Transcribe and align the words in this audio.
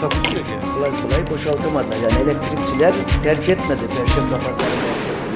Takusu 0.00 0.34
yok 0.34 0.46
yani. 0.50 0.74
kolay 0.74 1.02
kolay 1.02 1.30
boşaltamadılar. 1.30 1.96
Yani 1.96 2.22
elektrikçiler 2.22 2.94
terk 3.22 3.48
etmedi 3.48 3.80
Perşembe 3.90 4.34
Pazarı 4.34 4.70
merkezini. 4.70 5.30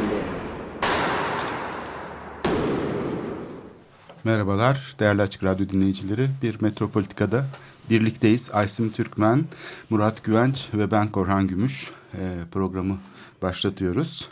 Merhabalar 4.24 4.94
değerli 4.98 5.22
Açık 5.22 5.44
Radyo 5.44 5.68
dinleyicileri. 5.68 6.28
Bir 6.42 6.60
Metropolitika'da 6.60 7.46
birlikteyiz. 7.90 8.50
Aysim 8.52 8.90
Türkmen, 8.90 9.44
Murat 9.90 10.24
Güvenç 10.24 10.68
ve 10.74 10.90
ben 10.90 11.08
Korhan 11.08 11.46
Gümüş 11.46 11.90
e, 12.14 12.18
programı 12.52 12.98
başlatıyoruz. 13.42 14.28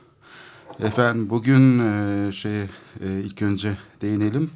Efendim 0.81 1.31
bugün 1.31 1.79
e, 1.79 2.33
şey 2.33 2.63
e, 2.63 2.67
ilk 3.01 3.43
önce 3.43 3.77
değinelim. 4.03 4.51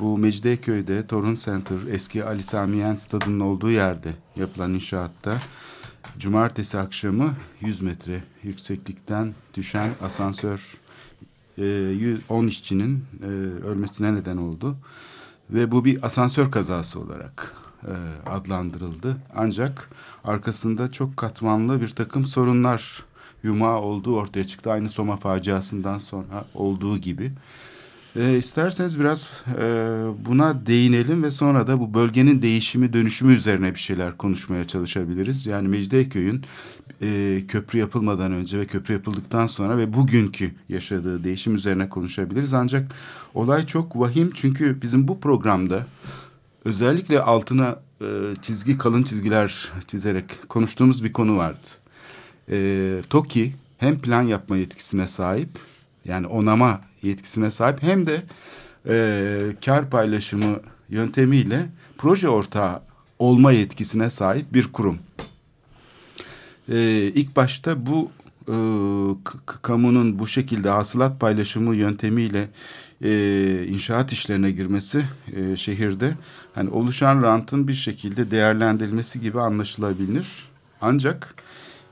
Bu 0.00 0.18
Mecidiyeköy'de 0.18 1.06
Torun 1.06 1.34
Center 1.34 1.76
eski 1.90 2.24
Ali 2.24 2.42
Sami 2.42 2.76
Yen 2.76 2.94
stadının 2.94 3.40
olduğu 3.40 3.70
yerde 3.70 4.12
yapılan 4.36 4.74
inşaatta 4.74 5.38
cumartesi 6.18 6.78
akşamı 6.78 7.34
100 7.60 7.82
metre 7.82 8.22
yükseklikten 8.42 9.34
düşen 9.54 9.90
asansör 10.02 10.76
e, 11.58 11.64
100 11.64 12.20
10 12.28 12.46
işçinin 12.46 13.04
e, 13.22 13.26
ölmesine 13.66 14.14
neden 14.14 14.36
oldu. 14.36 14.76
Ve 15.50 15.70
bu 15.70 15.84
bir 15.84 16.06
asansör 16.06 16.50
kazası 16.50 17.00
olarak 17.00 17.54
e, 17.82 17.92
adlandırıldı. 18.30 19.16
Ancak 19.36 19.90
arkasında 20.24 20.92
çok 20.92 21.16
katmanlı 21.16 21.80
bir 21.80 21.88
takım 21.88 22.26
sorunlar 22.26 23.04
yumağı 23.42 23.78
olduğu 23.80 24.16
ortaya 24.16 24.46
çıktı. 24.46 24.72
Aynı 24.72 24.88
Soma 24.88 25.16
faciasından 25.16 25.98
sonra 25.98 26.44
olduğu 26.54 26.98
gibi. 26.98 27.32
E, 28.16 28.36
isterseniz 28.38 29.00
biraz 29.00 29.26
e, 29.58 29.64
buna 30.26 30.66
değinelim 30.66 31.22
ve 31.22 31.30
sonra 31.30 31.66
da 31.66 31.80
bu 31.80 31.94
bölgenin 31.94 32.42
değişimi 32.42 32.92
dönüşümü 32.92 33.34
üzerine 33.34 33.74
bir 33.74 33.80
şeyler 33.80 34.16
konuşmaya 34.16 34.66
çalışabiliriz. 34.66 35.46
Yani 35.46 35.68
Mecidiyeköy'ün 35.68 36.44
e, 37.02 37.40
köprü 37.48 37.78
yapılmadan 37.78 38.32
önce 38.32 38.58
ve 38.58 38.66
köprü 38.66 38.94
yapıldıktan 38.94 39.46
sonra 39.46 39.78
ve 39.78 39.92
bugünkü 39.94 40.50
yaşadığı 40.68 41.24
değişim 41.24 41.54
üzerine 41.54 41.88
konuşabiliriz. 41.88 42.54
Ancak 42.54 42.92
olay 43.34 43.66
çok 43.66 43.96
vahim 43.96 44.30
çünkü 44.34 44.82
bizim 44.82 45.08
bu 45.08 45.20
programda 45.20 45.86
özellikle 46.64 47.20
altına 47.20 47.76
e, 48.00 48.06
çizgi 48.42 48.78
kalın 48.78 49.02
çizgiler 49.02 49.68
çizerek 49.86 50.48
konuştuğumuz 50.48 51.04
bir 51.04 51.12
konu 51.12 51.36
vardı. 51.36 51.68
E, 52.50 53.00
TOKİ 53.10 53.54
hem 53.78 53.98
plan 53.98 54.22
yapma 54.22 54.56
yetkisine 54.56 55.06
sahip 55.06 55.48
yani 56.04 56.26
onama 56.26 56.80
yetkisine 57.02 57.50
sahip 57.50 57.82
hem 57.82 58.06
de 58.06 58.22
e, 58.88 59.38
kar 59.64 59.90
paylaşımı 59.90 60.60
yöntemiyle 60.88 61.66
proje 61.98 62.28
ortağı 62.28 62.82
olma 63.18 63.52
yetkisine 63.52 64.10
sahip 64.10 64.52
bir 64.52 64.72
kurum. 64.72 64.98
E, 66.68 66.78
ilk 67.14 67.36
başta 67.36 67.86
bu 67.86 68.10
e, 68.48 68.56
kamunun 69.62 70.18
bu 70.18 70.26
şekilde 70.26 70.68
hasılat 70.68 71.20
paylaşımı 71.20 71.76
yöntemiyle 71.76 72.48
e, 73.04 73.64
inşaat 73.68 74.12
işlerine 74.12 74.50
girmesi 74.50 75.04
e, 75.32 75.56
şehirde 75.56 76.12
hani 76.54 76.70
oluşan 76.70 77.22
rantın 77.22 77.68
bir 77.68 77.74
şekilde 77.74 78.30
değerlendirilmesi 78.30 79.20
gibi 79.20 79.40
anlaşılabilir. 79.40 80.48
Ancak 80.80 81.34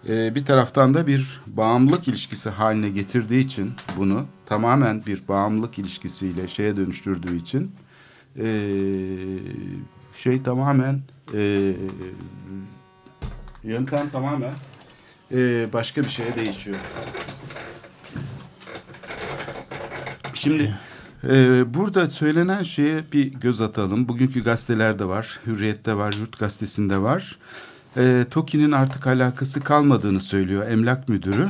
e, 0.09 0.34
bir 0.34 0.44
taraftan 0.44 0.94
da 0.94 1.06
bir 1.06 1.41
bağımlılık 1.47 2.09
ilişkisi 2.09 2.50
haline 2.50 2.88
getirdiği 2.88 3.41
için 3.41 3.72
bunu 3.97 4.26
tamamen 4.47 5.06
bir 5.06 5.28
bağımlılık 5.28 5.78
ilişkisiyle 5.78 6.48
şeye 6.48 6.76
dönüştürdüğü 6.76 7.36
için 7.36 7.72
e, 8.38 8.47
şey 10.16 10.42
tamamen 10.42 11.03
e, 11.34 11.72
yöntem 13.62 14.10
tamamen 14.10 14.53
başka 15.72 16.03
bir 16.03 16.09
şeye 16.09 16.36
değişiyor. 16.36 16.76
Şimdi 20.34 20.75
burada 21.66 22.10
söylenen 22.10 22.62
şeye 22.62 23.12
bir 23.12 23.32
göz 23.32 23.60
atalım. 23.60 24.09
Bugünkü 24.09 24.44
gazetelerde 24.44 25.04
var, 25.04 25.41
Hürriyet'te 25.47 25.97
var, 25.97 26.15
Yurt 26.20 26.38
Gazetesi'nde 26.38 26.98
var. 26.98 27.38
E, 27.97 28.26
TOKİ'nin 28.31 28.72
artık 28.72 29.06
alakası 29.06 29.60
kalmadığını 29.60 30.21
söylüyor 30.21 30.66
emlak 30.71 31.09
müdürü. 31.09 31.49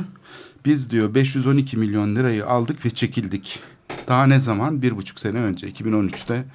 Biz 0.65 0.89
diyor 0.91 1.15
512 1.15 1.77
milyon 1.77 2.15
lirayı 2.15 2.45
aldık 2.47 2.85
ve 2.85 2.89
çekildik. 2.89 3.59
Daha 4.07 4.27
ne 4.27 4.39
zaman? 4.39 4.81
Bir 4.81 4.97
buçuk 4.97 5.19
sene 5.19 5.37
önce 5.41 5.69
2013'te 5.69 6.45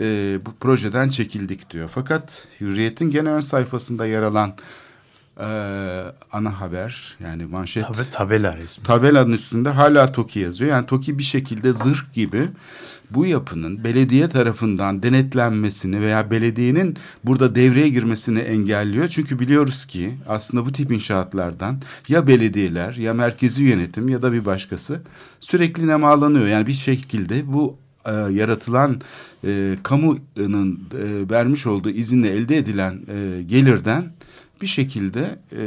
e, 0.00 0.38
bu 0.46 0.52
projeden 0.60 1.08
çekildik 1.08 1.70
diyor. 1.70 1.90
Fakat 1.94 2.46
Hürriyet'in 2.60 3.10
gene 3.10 3.28
ön 3.28 3.40
sayfasında 3.40 4.06
yer 4.06 4.22
alan 4.22 4.54
e, 5.40 5.44
ana 6.32 6.60
haber 6.60 7.16
yani 7.20 7.44
manşet 7.46 7.82
Tabi 7.82 8.10
tabela 8.10 8.56
resmi. 8.56 8.84
tabelanın 8.84 9.32
üstünde 9.32 9.68
hala 9.68 10.12
TOKİ 10.12 10.38
yazıyor. 10.40 10.70
Yani 10.70 10.86
TOKİ 10.86 11.18
bir 11.18 11.22
şekilde 11.22 11.72
zırh 11.72 12.12
gibi 12.14 12.48
bu 13.14 13.26
yapının 13.26 13.84
belediye 13.84 14.28
tarafından 14.28 15.02
denetlenmesini 15.02 16.00
veya 16.00 16.30
belediyenin 16.30 16.96
burada 17.24 17.54
devreye 17.54 17.88
girmesini 17.88 18.38
engelliyor. 18.38 19.08
Çünkü 19.08 19.38
biliyoruz 19.38 19.84
ki 19.84 20.14
aslında 20.28 20.66
bu 20.66 20.72
tip 20.72 20.92
inşaatlardan 20.92 21.80
ya 22.08 22.26
belediyeler 22.26 22.94
ya 22.94 23.14
merkezi 23.14 23.62
yönetim 23.62 24.08
ya 24.08 24.22
da 24.22 24.32
bir 24.32 24.44
başkası 24.44 25.02
sürekli 25.40 25.86
nemalanıyor. 25.86 26.46
Yani 26.46 26.66
bir 26.66 26.72
şekilde 26.72 27.52
bu 27.52 27.76
e, 28.06 28.12
yaratılan 28.12 29.00
e, 29.44 29.74
kamunun 29.82 30.88
e, 30.92 31.30
vermiş 31.30 31.66
olduğu 31.66 31.90
izinle 31.90 32.28
elde 32.28 32.56
edilen 32.56 33.00
e, 33.08 33.42
gelirden 33.42 34.04
bir 34.62 34.66
şekilde 34.66 35.38
e, 35.52 35.64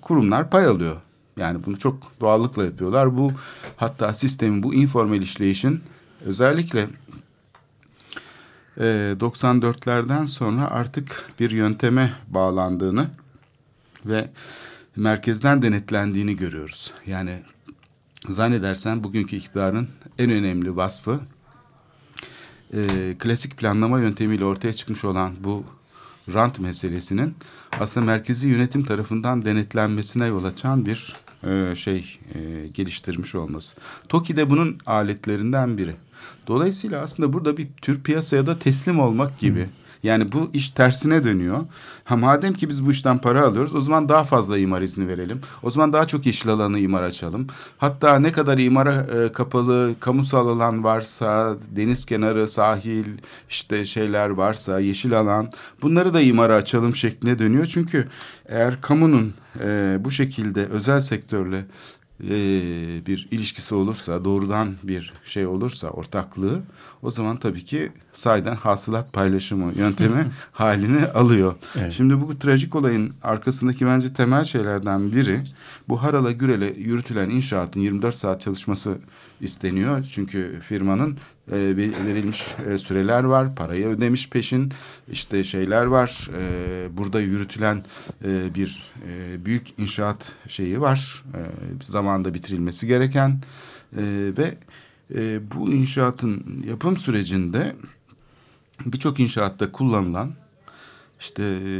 kurumlar 0.00 0.50
pay 0.50 0.66
alıyor. 0.66 0.96
Yani 1.36 1.58
bunu 1.66 1.78
çok 1.78 2.02
doğallıkla 2.20 2.64
yapıyorlar. 2.64 3.16
Bu 3.18 3.32
hatta 3.76 4.14
sistemin 4.14 4.62
bu 4.62 4.74
informal 4.74 5.22
işleyişin 5.22 5.80
özellikle 6.26 6.88
e, 8.76 8.82
94'lerden 9.20 10.26
sonra 10.26 10.70
artık 10.70 11.30
bir 11.40 11.50
yönteme 11.50 12.12
bağlandığını 12.28 13.10
ve 14.06 14.30
merkezden 14.96 15.62
denetlendiğini 15.62 16.36
görüyoruz. 16.36 16.92
Yani 17.06 17.42
zannedersen 18.28 19.04
bugünkü 19.04 19.36
iktidarın 19.36 19.88
en 20.18 20.30
önemli 20.30 20.76
vasfı 20.76 21.20
e, 22.72 23.14
klasik 23.18 23.56
planlama 23.56 24.00
yöntemiyle 24.00 24.44
ortaya 24.44 24.72
çıkmış 24.72 25.04
olan 25.04 25.32
bu 25.40 25.64
rant 26.34 26.58
meselesinin 26.58 27.34
aslında 27.80 28.06
merkezi 28.06 28.48
yönetim 28.48 28.84
tarafından 28.84 29.44
denetlenmesine 29.44 30.26
yol 30.26 30.44
açan 30.44 30.86
bir 30.86 31.16
e, 31.44 31.74
şey 31.74 32.18
e, 32.34 32.66
geliştirmiş 32.68 33.34
olması. 33.34 33.76
TOKİ 34.08 34.36
de 34.36 34.50
bunun 34.50 34.78
aletlerinden 34.86 35.78
biri. 35.78 35.94
Dolayısıyla 36.46 37.02
aslında 37.02 37.32
burada 37.32 37.56
bir 37.56 37.68
tür 37.82 38.02
piyasaya 38.02 38.46
da 38.46 38.58
teslim 38.58 39.00
olmak 39.00 39.38
gibi. 39.38 39.68
Yani 40.02 40.32
bu 40.32 40.50
iş 40.52 40.70
tersine 40.70 41.24
dönüyor. 41.24 41.60
Ha 42.04 42.16
madem 42.16 42.54
ki 42.54 42.68
biz 42.68 42.86
bu 42.86 42.92
işten 42.92 43.18
para 43.18 43.42
alıyoruz 43.42 43.74
o 43.74 43.80
zaman 43.80 44.08
daha 44.08 44.24
fazla 44.24 44.58
imar 44.58 44.82
izni 44.82 45.08
verelim. 45.08 45.40
O 45.62 45.70
zaman 45.70 45.92
daha 45.92 46.04
çok 46.04 46.26
yeşil 46.26 46.50
alanı 46.50 46.78
imar 46.78 47.02
açalım. 47.02 47.46
Hatta 47.78 48.18
ne 48.18 48.32
kadar 48.32 48.58
imara 48.58 48.94
e, 48.94 49.32
kapalı 49.32 49.94
kamusal 50.00 50.48
alan 50.48 50.84
varsa, 50.84 51.56
deniz 51.76 52.04
kenarı, 52.04 52.48
sahil 52.48 53.04
işte 53.50 53.86
şeyler 53.86 54.28
varsa, 54.28 54.80
yeşil 54.80 55.18
alan 55.20 55.52
bunları 55.82 56.14
da 56.14 56.20
imara 56.20 56.54
açalım 56.54 56.96
şekline 56.96 57.38
dönüyor. 57.38 57.66
Çünkü 57.66 58.08
eğer 58.46 58.80
kamunun 58.80 59.34
e, 59.60 59.96
bu 60.00 60.10
şekilde 60.10 60.66
özel 60.66 61.00
sektörle 61.00 61.64
e, 62.30 62.36
bir 63.06 63.28
ilişkisi 63.30 63.74
olursa, 63.74 64.24
doğrudan 64.24 64.74
bir 64.82 65.12
şey 65.24 65.46
olursa, 65.46 65.88
ortaklığı 65.88 66.62
o 67.02 67.10
zaman 67.10 67.36
tabii 67.36 67.64
ki 67.64 67.92
sayeden 68.12 68.56
hasılat 68.56 69.12
paylaşımı 69.12 69.72
yöntemi 69.74 70.30
halini 70.52 71.06
alıyor. 71.06 71.54
Evet. 71.76 71.92
Şimdi 71.92 72.20
bu 72.20 72.38
trajik 72.38 72.74
olayın 72.74 73.12
arkasındaki 73.22 73.86
bence 73.86 74.14
temel 74.14 74.44
şeylerden 74.44 75.12
biri 75.12 75.40
bu 75.88 76.02
Harala 76.02 76.32
Gürel'e 76.32 76.66
yürütülen 76.66 77.30
inşaatın 77.30 77.80
24 77.80 78.14
saat 78.14 78.40
çalışması 78.40 78.98
isteniyor. 79.42 80.04
Çünkü 80.12 80.60
firmanın 80.68 81.18
e, 81.52 81.76
verilmiş 81.76 82.46
e, 82.70 82.78
süreler 82.78 83.24
var, 83.24 83.54
parayı 83.54 83.86
ödemiş 83.86 84.28
peşin, 84.30 84.72
işte 85.08 85.44
şeyler 85.44 85.84
var. 85.84 86.30
E, 86.38 86.96
burada 86.96 87.20
yürütülen 87.20 87.84
e, 88.24 88.54
bir 88.54 88.92
e, 89.08 89.44
büyük 89.44 89.78
inşaat 89.78 90.32
şeyi 90.48 90.80
var, 90.80 91.24
e, 91.34 91.40
zamanda 91.84 92.34
bitirilmesi 92.34 92.86
gereken 92.86 93.40
e, 93.96 94.02
ve 94.38 94.54
e, 95.14 95.40
bu 95.54 95.72
inşaatın 95.72 96.64
yapım 96.68 96.96
sürecinde 96.96 97.76
birçok 98.86 99.20
inşaatta 99.20 99.72
kullanılan 99.72 100.41
işte 101.22 101.42
e, 101.42 101.70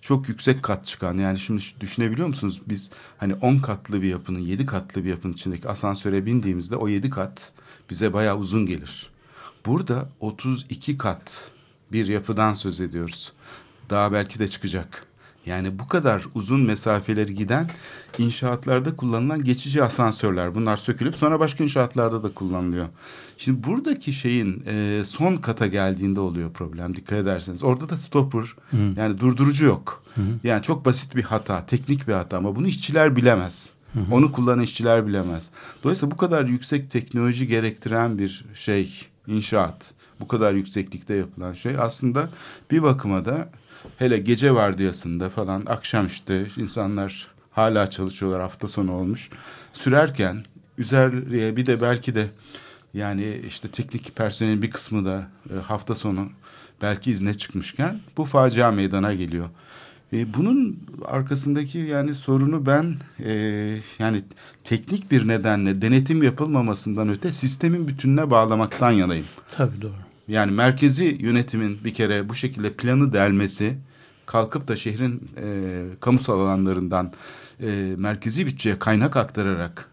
çok 0.00 0.28
yüksek 0.28 0.62
kat 0.62 0.86
çıkan 0.86 1.18
yani 1.18 1.38
şimdi 1.38 1.62
düşünebiliyor 1.80 2.28
musunuz 2.28 2.62
biz 2.66 2.90
hani 3.18 3.34
10 3.34 3.58
katlı 3.58 4.02
bir 4.02 4.08
yapının 4.08 4.38
7 4.38 4.66
katlı 4.66 5.04
bir 5.04 5.10
yapının 5.10 5.32
içindeki 5.32 5.68
asansöre 5.68 6.26
bindiğimizde 6.26 6.76
o 6.76 6.88
7 6.88 7.10
kat 7.10 7.52
bize 7.90 8.12
bayağı 8.12 8.38
uzun 8.38 8.66
gelir. 8.66 9.10
Burada 9.66 10.08
32 10.20 10.98
kat 10.98 11.50
bir 11.92 12.06
yapıdan 12.06 12.52
söz 12.52 12.80
ediyoruz. 12.80 13.32
Daha 13.90 14.12
belki 14.12 14.38
de 14.38 14.48
çıkacak. 14.48 15.06
Yani 15.46 15.78
bu 15.78 15.88
kadar 15.88 16.26
uzun 16.34 16.60
mesafeleri 16.60 17.34
giden 17.34 17.70
inşaatlarda 18.18 18.96
kullanılan 18.96 19.44
geçici 19.44 19.82
asansörler. 19.82 20.54
Bunlar 20.54 20.76
sökülüp 20.76 21.16
sonra 21.16 21.40
başka 21.40 21.64
inşaatlarda 21.64 22.22
da 22.22 22.34
kullanılıyor. 22.34 22.88
Şimdi 23.38 23.64
buradaki 23.64 24.12
şeyin 24.12 24.64
e, 24.66 25.02
son 25.04 25.36
kata 25.36 25.66
geldiğinde 25.66 26.20
oluyor 26.20 26.52
problem 26.52 26.96
dikkat 26.96 27.18
ederseniz. 27.18 27.62
Orada 27.62 27.88
da 27.88 27.96
stopper 27.96 28.44
Hı. 28.70 28.76
yani 28.96 29.20
durdurucu 29.20 29.64
yok. 29.64 30.02
Hı. 30.14 30.20
Yani 30.44 30.62
çok 30.62 30.84
basit 30.84 31.16
bir 31.16 31.22
hata, 31.22 31.66
teknik 31.66 32.08
bir 32.08 32.12
hata 32.12 32.36
ama 32.36 32.56
bunu 32.56 32.66
işçiler 32.66 33.16
bilemez. 33.16 33.72
Hı 33.92 34.00
hı. 34.00 34.14
Onu 34.14 34.32
kullanan 34.32 34.62
işçiler 34.62 35.06
bilemez. 35.06 35.50
Dolayısıyla 35.82 36.10
bu 36.10 36.16
kadar 36.16 36.44
yüksek 36.44 36.90
teknoloji 36.90 37.46
gerektiren 37.46 38.18
bir 38.18 38.44
şey, 38.54 39.08
inşaat, 39.26 39.94
bu 40.20 40.28
kadar 40.28 40.54
yükseklikte 40.54 41.14
yapılan 41.14 41.54
şey 41.54 41.76
aslında 41.78 42.28
bir 42.70 42.82
bakıma 42.82 43.24
da 43.24 43.48
hele 44.04 44.18
gece 44.18 44.54
vardiyasında 44.54 45.30
falan 45.30 45.62
akşam 45.66 46.06
işte 46.06 46.46
insanlar 46.56 47.28
hala 47.50 47.90
çalışıyorlar 47.90 48.40
hafta 48.40 48.68
sonu 48.68 48.92
olmuş. 48.92 49.30
Sürerken 49.72 50.44
üzerine 50.78 51.56
bir 51.56 51.66
de 51.66 51.80
belki 51.80 52.14
de 52.14 52.26
yani 52.94 53.40
işte 53.48 53.68
teknik 53.68 54.16
personelin 54.16 54.62
bir 54.62 54.70
kısmı 54.70 55.04
da 55.04 55.28
e, 55.50 55.54
hafta 55.60 55.94
sonu 55.94 56.28
belki 56.82 57.10
izne 57.10 57.34
çıkmışken 57.34 58.00
bu 58.16 58.24
facia 58.24 58.70
meydana 58.70 59.14
geliyor. 59.14 59.48
E, 60.12 60.34
bunun 60.34 60.78
arkasındaki 61.04 61.78
yani 61.78 62.14
sorunu 62.14 62.66
ben 62.66 62.94
e, 63.24 63.32
yani 63.98 64.22
teknik 64.64 65.10
bir 65.10 65.28
nedenle 65.28 65.82
denetim 65.82 66.22
yapılmamasından 66.22 67.08
öte 67.08 67.32
sistemin 67.32 67.88
bütününe 67.88 68.30
bağlamaktan 68.30 68.90
yanayım. 68.90 69.26
Tabii 69.50 69.82
doğru. 69.82 69.92
Yani 70.28 70.52
merkezi 70.52 71.16
yönetimin 71.20 71.78
bir 71.84 71.94
kere 71.94 72.28
bu 72.28 72.34
şekilde 72.34 72.72
planı 72.72 73.12
delmesi, 73.12 73.76
kalkıp 74.26 74.68
da 74.68 74.76
şehrin 74.76 75.30
e, 75.36 75.82
kamusal 76.00 76.40
alanlarından 76.40 77.12
e, 77.60 77.94
merkezi 77.96 78.46
bütçeye 78.46 78.78
kaynak 78.78 79.16
aktararak 79.16 79.88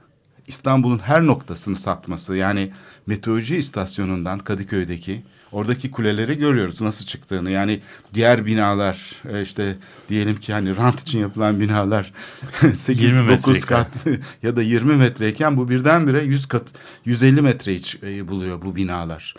İstanbul'un 0.48 1.00
her 1.00 1.26
noktasını 1.26 1.76
satması 1.76 2.36
yani 2.36 2.72
meteoroloji 3.08 3.56
istasyonundan 3.56 4.40
Kadıköy'deki 4.40 5.24
oradaki 5.52 5.92
kuleleri 5.92 6.38
görüyoruz 6.38 6.82
nasıl 6.82 7.06
çıktığını. 7.06 7.52
Yani 7.52 7.80
diğer 8.14 8.46
binalar 8.46 9.16
e, 9.30 9.42
işte 9.42 9.78
diyelim 10.10 10.36
ki 10.36 10.54
hani 10.54 10.78
rant 10.78 11.00
için 11.00 11.20
yapılan 11.20 11.60
binalar 11.60 12.14
8-9 12.62 13.66
kat 13.66 13.88
ya 14.44 14.56
da 14.56 14.62
20 14.62 14.96
metreyken 14.96 15.58
bu 15.58 15.70
birdenbire 15.70 16.24
100 16.24 16.46
kat 16.46 16.64
150 17.06 17.42
metreyi 17.42 17.82
e, 18.04 18.28
buluyor 18.28 18.62
bu 18.62 18.76
binalar. 18.76 19.36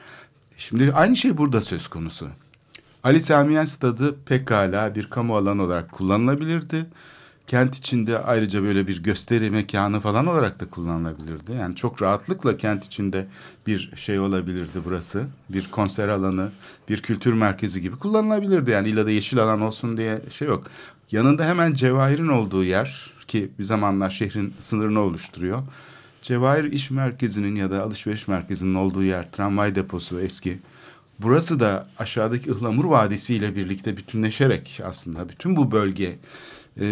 Şimdi 0.58 0.92
aynı 0.92 1.16
şey 1.16 1.36
burada 1.36 1.60
söz 1.60 1.88
konusu. 1.88 2.28
Ali 3.04 3.20
Samiyen 3.20 3.64
Stadı 3.64 4.16
pekala 4.26 4.94
bir 4.94 5.10
kamu 5.10 5.36
alanı 5.36 5.62
olarak 5.62 5.92
kullanılabilirdi. 5.92 6.86
Kent 7.46 7.76
içinde 7.76 8.18
ayrıca 8.18 8.62
böyle 8.62 8.86
bir 8.86 9.02
gösteri 9.02 9.50
mekanı 9.50 10.00
falan 10.00 10.26
olarak 10.26 10.60
da 10.60 10.70
kullanılabilirdi. 10.70 11.52
Yani 11.52 11.76
çok 11.76 12.02
rahatlıkla 12.02 12.56
kent 12.56 12.84
içinde 12.84 13.26
bir 13.66 13.92
şey 13.96 14.18
olabilirdi 14.18 14.78
burası. 14.84 15.24
Bir 15.48 15.70
konser 15.70 16.08
alanı, 16.08 16.50
bir 16.88 17.02
kültür 17.02 17.32
merkezi 17.32 17.80
gibi 17.80 17.96
kullanılabilirdi. 17.96 18.70
Yani 18.70 18.88
illa 18.88 19.06
da 19.06 19.10
yeşil 19.10 19.38
alan 19.38 19.60
olsun 19.60 19.96
diye 19.96 20.20
şey 20.30 20.48
yok. 20.48 20.66
Yanında 21.10 21.44
hemen 21.44 21.74
Cevahir'in 21.74 22.28
olduğu 22.28 22.64
yer 22.64 23.12
ki 23.28 23.50
bir 23.58 23.64
zamanlar 23.64 24.10
şehrin 24.10 24.54
sınırını 24.60 25.00
oluşturuyor. 25.00 25.62
Cevahir 26.22 26.64
İş 26.64 26.90
Merkezi'nin 26.90 27.56
ya 27.56 27.70
da 27.70 27.82
alışveriş 27.82 28.28
merkezinin 28.28 28.74
olduğu 28.74 29.02
yer, 29.02 29.32
tramvay 29.32 29.74
deposu 29.74 30.20
eski. 30.20 30.58
Burası 31.18 31.60
da 31.60 31.88
aşağıdaki 31.98 32.50
Ihlamur 32.50 32.84
Vadisi 32.84 33.34
ile 33.34 33.56
birlikte 33.56 33.96
bütünleşerek 33.96 34.80
aslında 34.84 35.28
bütün 35.28 35.56
bu 35.56 35.72
bölge 35.72 36.18
e, 36.80 36.84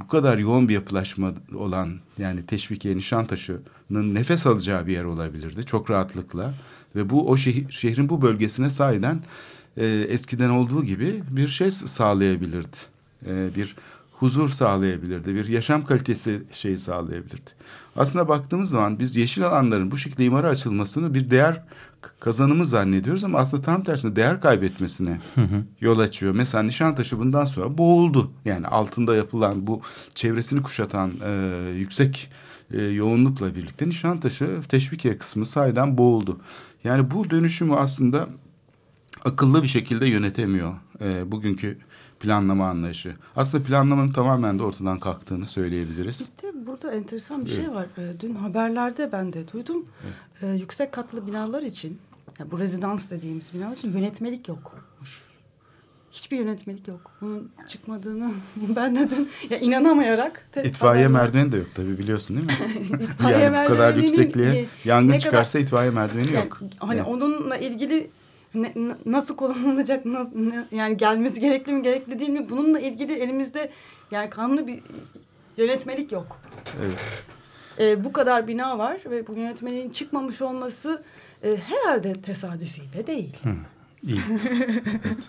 bu 0.00 0.08
kadar 0.08 0.38
yoğun 0.38 0.68
bir 0.68 0.74
yapılaşma 0.74 1.32
olan 1.54 1.98
yani 2.18 2.46
Teşvikiye 2.46 2.96
Nişantaşı'nın 2.96 4.14
nefes 4.14 4.46
alacağı 4.46 4.86
bir 4.86 4.92
yer 4.92 5.04
olabilirdi 5.04 5.66
çok 5.66 5.90
rahatlıkla. 5.90 6.54
Ve 6.96 7.10
bu 7.10 7.28
o 7.28 7.36
şehir, 7.36 7.72
şehrin 7.72 8.08
bu 8.08 8.22
bölgesine 8.22 8.70
sahiden 8.70 9.22
e, 9.76 9.86
eskiden 9.86 10.48
olduğu 10.48 10.84
gibi 10.84 11.22
bir 11.30 11.48
şey 11.48 11.70
sağlayabilirdi. 11.70 12.76
E, 13.26 13.48
bir 13.56 13.76
huzur 14.12 14.48
sağlayabilirdi. 14.48 15.34
Bir 15.34 15.48
yaşam 15.48 15.84
kalitesi 15.84 16.42
şeyi 16.52 16.78
sağlayabilirdi. 16.78 17.50
Aslında 17.96 18.28
baktığımız 18.28 18.70
zaman 18.70 18.98
biz 18.98 19.16
yeşil 19.16 19.46
alanların 19.46 19.90
bu 19.90 19.98
şekilde 19.98 20.24
imara 20.24 20.48
açılmasını 20.48 21.14
bir 21.14 21.30
değer 21.30 21.62
kazanımı 22.20 22.66
zannediyoruz 22.66 23.24
ama 23.24 23.38
aslında 23.38 23.62
tam 23.62 23.84
tersine 23.84 24.16
değer 24.16 24.40
kaybetmesine 24.40 25.20
yol 25.80 25.98
açıyor. 25.98 26.34
Mesela 26.34 26.62
Nişantaşı 26.62 27.18
bundan 27.18 27.44
sonra 27.44 27.78
boğuldu. 27.78 28.30
Yani 28.44 28.66
altında 28.66 29.16
yapılan 29.16 29.66
bu 29.66 29.80
çevresini 30.14 30.62
kuşatan 30.62 31.10
e, 31.24 31.30
yüksek 31.76 32.30
e, 32.70 32.82
yoğunlukla 32.82 33.54
birlikte 33.54 33.88
Nişantaşı 33.88 34.60
teşvikiye 34.68 35.18
kısmı 35.18 35.46
sayeden 35.46 35.98
boğuldu. 35.98 36.40
Yani 36.84 37.10
bu 37.10 37.30
dönüşümü 37.30 37.74
aslında 37.74 38.28
akıllı 39.24 39.62
bir 39.62 39.68
şekilde 39.68 40.06
yönetemiyor 40.06 40.74
e, 41.00 41.32
bugünkü 41.32 41.78
planlama 42.20 42.68
anlayışı. 42.68 43.16
Aslında 43.36 43.64
planlamanın 43.64 44.12
tamamen 44.12 44.58
de 44.58 44.62
ortadan 44.62 44.98
kalktığını 44.98 45.46
söyleyebiliriz. 45.46 46.30
De 46.42 46.51
burada 46.66 46.92
enteresan 46.92 47.44
bir 47.44 47.50
şey 47.50 47.70
var. 47.70 47.86
Ee, 47.98 48.20
dün 48.20 48.34
haberlerde 48.34 49.12
ben 49.12 49.32
de 49.32 49.52
duydum. 49.52 49.84
Evet. 50.04 50.42
Ee, 50.42 50.58
yüksek 50.58 50.92
katlı 50.92 51.26
binalar 51.26 51.62
için, 51.62 51.98
yani 52.38 52.50
bu 52.50 52.58
rezidans 52.58 53.10
dediğimiz 53.10 53.54
binalar 53.54 53.76
için 53.76 53.92
yönetmelik 53.92 54.48
yok. 54.48 54.74
Hiçbir 56.12 56.36
yönetmelik 56.36 56.88
yok. 56.88 57.10
Bunun 57.20 57.50
çıkmadığını 57.68 58.32
ben 58.56 58.96
de 58.96 59.10
dün 59.10 59.30
ya 59.50 59.58
inanamayarak. 59.58 60.46
İtfaiye 60.64 61.08
merdiveni 61.08 61.52
de 61.52 61.56
yok 61.56 61.66
tabii 61.74 61.98
biliyorsun 61.98 62.36
değil 62.36 62.46
mi? 62.46 63.02
itfaiye 63.04 63.38
yani 63.38 63.64
bu 63.64 63.72
kadar 63.72 63.94
yüksekliğe 63.94 64.66
yangın 64.84 65.18
çıkarsa 65.18 65.52
kadar, 65.52 65.64
itfaiye 65.64 65.90
merdiveni 65.90 66.26
yani, 66.26 66.36
yok. 66.36 66.60
Hani 66.78 66.98
yani. 66.98 67.08
onunla 67.08 67.56
ilgili 67.56 68.10
ne, 68.54 68.72
nasıl 69.06 69.36
kullanılacak 69.36 70.06
na, 70.06 70.26
ne, 70.34 70.64
yani 70.76 70.96
gelmesi 70.96 71.40
gerekli 71.40 71.72
mi 71.72 71.82
gerekli 71.82 72.18
değil 72.18 72.30
mi 72.30 72.50
bununla 72.50 72.80
ilgili 72.80 73.12
elimizde 73.12 73.70
yani 74.10 74.30
kanlı 74.30 74.66
bir 74.66 74.80
yönetmelik 75.56 76.12
yok. 76.12 76.40
Evet. 76.82 76.98
E, 77.78 78.04
bu 78.04 78.12
kadar 78.12 78.48
bina 78.48 78.78
var 78.78 79.00
ve 79.10 79.26
bu 79.26 79.34
yönetmeliğin 79.34 79.90
çıkmamış 79.90 80.42
olması 80.42 81.02
e, 81.44 81.56
herhalde 81.56 82.20
tesadüfi 82.22 82.92
de 82.92 83.06
değil. 83.06 83.36
Hı, 83.42 83.54
iyi. 84.02 84.20
evet 85.04 85.28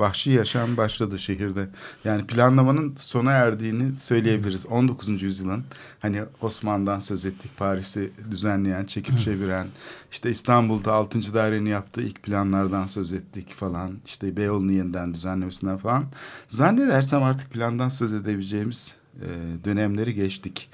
vahşi 0.00 0.30
yaşam 0.30 0.76
başladı 0.76 1.18
şehirde. 1.18 1.68
Yani 2.04 2.26
planlamanın 2.26 2.94
sona 2.98 3.32
erdiğini 3.32 3.98
söyleyebiliriz. 3.98 4.66
19. 4.66 5.22
yüzyılın 5.22 5.64
hani 6.00 6.22
Osman'dan 6.40 7.00
söz 7.00 7.26
ettik. 7.26 7.56
Paris'i 7.56 8.12
düzenleyen, 8.30 8.84
çekip 8.84 9.18
çeviren, 9.18 9.66
işte 10.12 10.30
İstanbul'da 10.30 10.92
6. 10.92 11.34
dairenin 11.34 11.70
yaptığı 11.70 12.02
ilk 12.02 12.22
planlardan 12.22 12.86
söz 12.86 13.12
ettik 13.12 13.54
falan. 13.54 13.98
İşte 14.06 14.36
Beyoğlu'nu 14.36 14.72
yeniden 14.72 15.14
düzenlemesinden 15.14 15.76
falan. 15.76 16.04
Zannedersem 16.48 17.22
artık 17.22 17.50
plandan 17.50 17.88
söz 17.88 18.12
edebileceğimiz 18.12 18.99
e, 19.16 19.28
dönemleri 19.64 20.14
geçtik. 20.14 20.70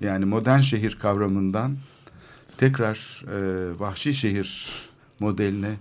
Yani 0.00 0.24
modern 0.24 0.60
şehir 0.60 0.98
kavramından 0.98 1.76
tekrar 2.56 3.24
e, 3.32 3.78
vahşi 3.78 4.14
şehir 4.14 4.72
modeline 5.20 5.74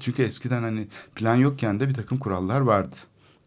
çünkü 0.00 0.22
eskiden 0.22 0.62
hani 0.62 0.88
plan 1.14 1.34
yokken 1.34 1.80
de 1.80 1.88
bir 1.88 1.94
takım 1.94 2.18
kurallar 2.18 2.60
vardı. 2.60 2.96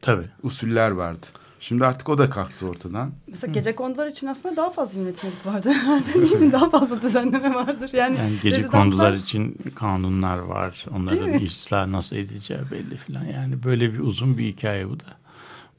Tabii. 0.02 0.26
Usuller 0.44 0.92
vardı. 0.92 1.28
Şimdi 1.60 1.86
artık 1.86 2.10
o 2.10 2.18
da 2.18 2.30
kalktı 2.30 2.68
ortadan. 2.68 3.12
Mesela 3.28 3.54
gece 3.54 3.76
kondular 3.76 4.08
için 4.08 4.28
aslında 4.28 4.56
daha 4.56 4.70
fazla 4.70 5.00
yönetmelik 5.00 5.46
vardır 5.46 5.72
herhalde 5.74 6.14
değil 6.14 6.40
mi? 6.40 6.52
Daha 6.52 6.70
fazla 6.70 7.02
düzenleme 7.02 7.56
vardır. 7.56 7.90
Yani, 7.94 8.18
yani 8.18 8.36
gece 8.44 8.58
rezidanslar... 8.58 8.82
kondular 8.84 9.14
için 9.14 9.58
kanunlar 9.76 10.38
var. 10.38 10.86
Onların 10.96 11.44
ıslah 11.46 11.88
nasıl 11.88 12.16
edileceği 12.16 12.60
belli 12.72 12.98
falan. 12.98 13.24
Yani 13.24 13.64
böyle 13.64 13.94
bir 13.94 14.00
uzun 14.00 14.38
bir 14.38 14.46
hikaye 14.46 14.90
bu 14.90 15.00
da. 15.00 15.06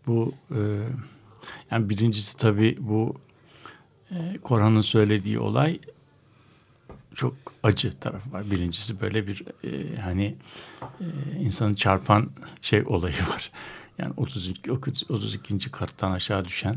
Bu 0.07 0.35
e, 0.51 0.61
yani 1.71 1.89
birincisi 1.89 2.37
tabii 2.37 2.77
bu 2.81 3.15
e, 4.11 4.39
Korhan'ın 4.43 4.81
söylediği 4.81 5.39
olay 5.39 5.79
çok 7.15 7.35
acı 7.63 7.99
tarafı 8.01 8.33
var. 8.33 8.51
Birincisi 8.51 9.01
böyle 9.01 9.27
bir 9.27 9.45
e, 9.65 10.01
hani 10.01 10.37
e, 11.01 11.07
insanı 11.41 11.77
çarpan 11.77 12.31
şey 12.61 12.83
olayı 12.87 13.15
var. 13.29 13.51
Yani 13.99 14.13
32 14.17 14.73
32. 14.73 15.71
kattan 15.71 16.13
aşağı 16.13 16.45
düşen 16.45 16.77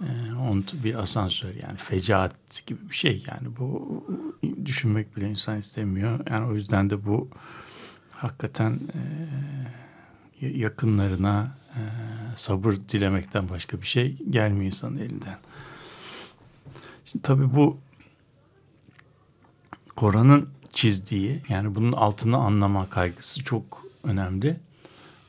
e, 0.00 0.34
on 0.34 0.64
bir 0.84 0.94
asansör 0.94 1.54
yani 1.54 1.76
fecaat 1.76 2.66
gibi 2.66 2.90
bir 2.90 2.94
şey 2.94 3.24
yani 3.30 3.56
bu 3.58 4.04
düşünmek 4.64 5.16
bile 5.16 5.30
insan 5.30 5.58
istemiyor. 5.58 6.20
Yani 6.30 6.46
o 6.46 6.54
yüzden 6.54 6.90
de 6.90 7.06
bu 7.06 7.28
hakikaten 8.10 8.72
e, 8.72 9.00
yakınlarına 10.40 11.56
e, 11.74 11.80
sabır 12.36 12.74
dilemekten 12.88 13.48
başka 13.48 13.80
bir 13.80 13.86
şey 13.86 14.16
gelmiyor 14.30 14.66
insanın 14.66 14.98
elinden. 14.98 15.38
Şimdi 17.04 17.22
tabii 17.22 17.54
bu 17.54 17.78
Koran'ın 19.96 20.48
çizdiği 20.72 21.42
yani 21.48 21.74
bunun 21.74 21.92
altını 21.92 22.36
anlama 22.36 22.88
kaygısı 22.88 23.44
çok 23.44 23.86
önemli. 24.04 24.56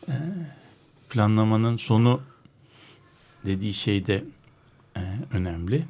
E, 0.09 0.13
planlamanın 1.09 1.77
sonu 1.77 2.21
dediği 3.45 3.73
şey 3.73 4.05
de 4.05 4.23
e, 4.97 5.01
önemli. 5.31 5.85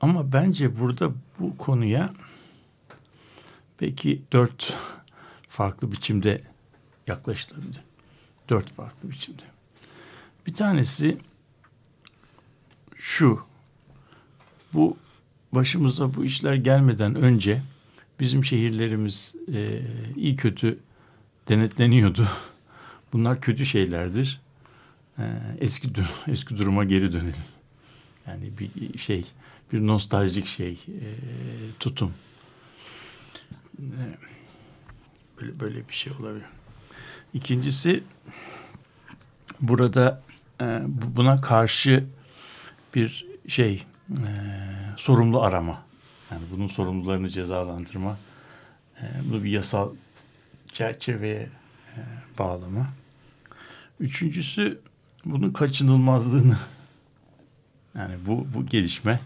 Ama 0.00 0.32
bence 0.32 0.80
burada 0.80 1.10
bu 1.38 1.56
konuya 1.56 2.14
belki 3.80 4.22
dört 4.32 4.72
farklı 5.48 5.92
biçimde 5.92 6.40
yaklaşılabilir. 7.08 7.80
Dört 8.48 8.70
farklı 8.70 9.10
biçimde. 9.10 9.42
Bir 10.46 10.54
tanesi 10.54 11.18
şu. 12.96 13.40
Bu 14.72 14.96
başımıza 15.52 16.14
bu 16.14 16.24
işler 16.24 16.54
gelmeden 16.54 17.14
önce 17.14 17.62
bizim 18.20 18.44
şehirlerimiz 18.44 19.34
e, 19.54 19.80
iyi 20.16 20.36
kötü 20.36 20.78
denetleniyordu. 21.48 22.28
Bunlar 23.12 23.40
kötü 23.40 23.66
şeylerdir. 23.66 24.40
E, 25.18 25.22
eski 25.58 25.88
eski 26.26 26.58
duruma 26.58 26.84
geri 26.84 27.12
dönelim. 27.12 27.44
Yani 28.26 28.50
bir 28.58 28.98
şey, 28.98 29.24
bir 29.72 29.86
nostaljik 29.86 30.46
şey, 30.46 30.72
e, 30.72 31.08
tutum. 31.80 32.12
E, 33.78 33.82
böyle, 35.40 35.60
böyle 35.60 35.88
bir 35.88 35.94
şey 35.94 36.12
olabilir. 36.12 36.57
İkincisi 37.34 38.02
burada 39.60 40.22
e, 40.60 40.80
buna 41.16 41.40
karşı 41.40 42.04
bir 42.94 43.26
şey 43.48 43.84
e, 44.10 44.22
sorumlu 44.96 45.42
arama. 45.42 45.82
Yani 46.30 46.42
bunun 46.52 46.66
sorumlularını 46.66 47.28
cezalandırma. 47.28 48.18
E, 49.00 49.04
bunu 49.24 49.44
bir 49.44 49.50
yasal 49.50 49.90
çerçeveye 50.72 51.48
e, 51.96 52.00
bağlama. 52.38 52.86
Üçüncüsü 54.00 54.80
bunun 55.24 55.52
kaçınılmazlığını 55.52 56.56
yani 57.94 58.14
bu 58.26 58.46
bu 58.54 58.66
gelişme 58.66 59.20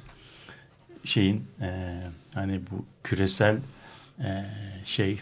şeyin 1.04 1.44
e, 1.60 2.00
hani 2.34 2.60
bu 2.70 2.84
küresel 3.04 3.58
e, 4.20 4.44
şey 4.84 5.20